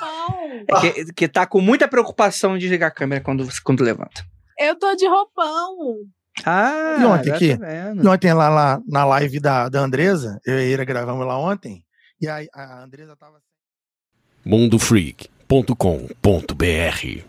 [0.70, 4.24] Não, é que, que tá com muita preocupação de ligar a câmera quando, quando levanta.
[4.58, 5.76] eu tô de roupão.
[6.44, 7.58] Ah, E ontem aqui?
[8.04, 11.38] E ontem lá, lá na live da, da Andresa, eu e a Ira gravamos lá
[11.40, 11.84] ontem,
[12.20, 13.40] e aí a Andresa tava.
[14.46, 17.26] mundofreak.com.br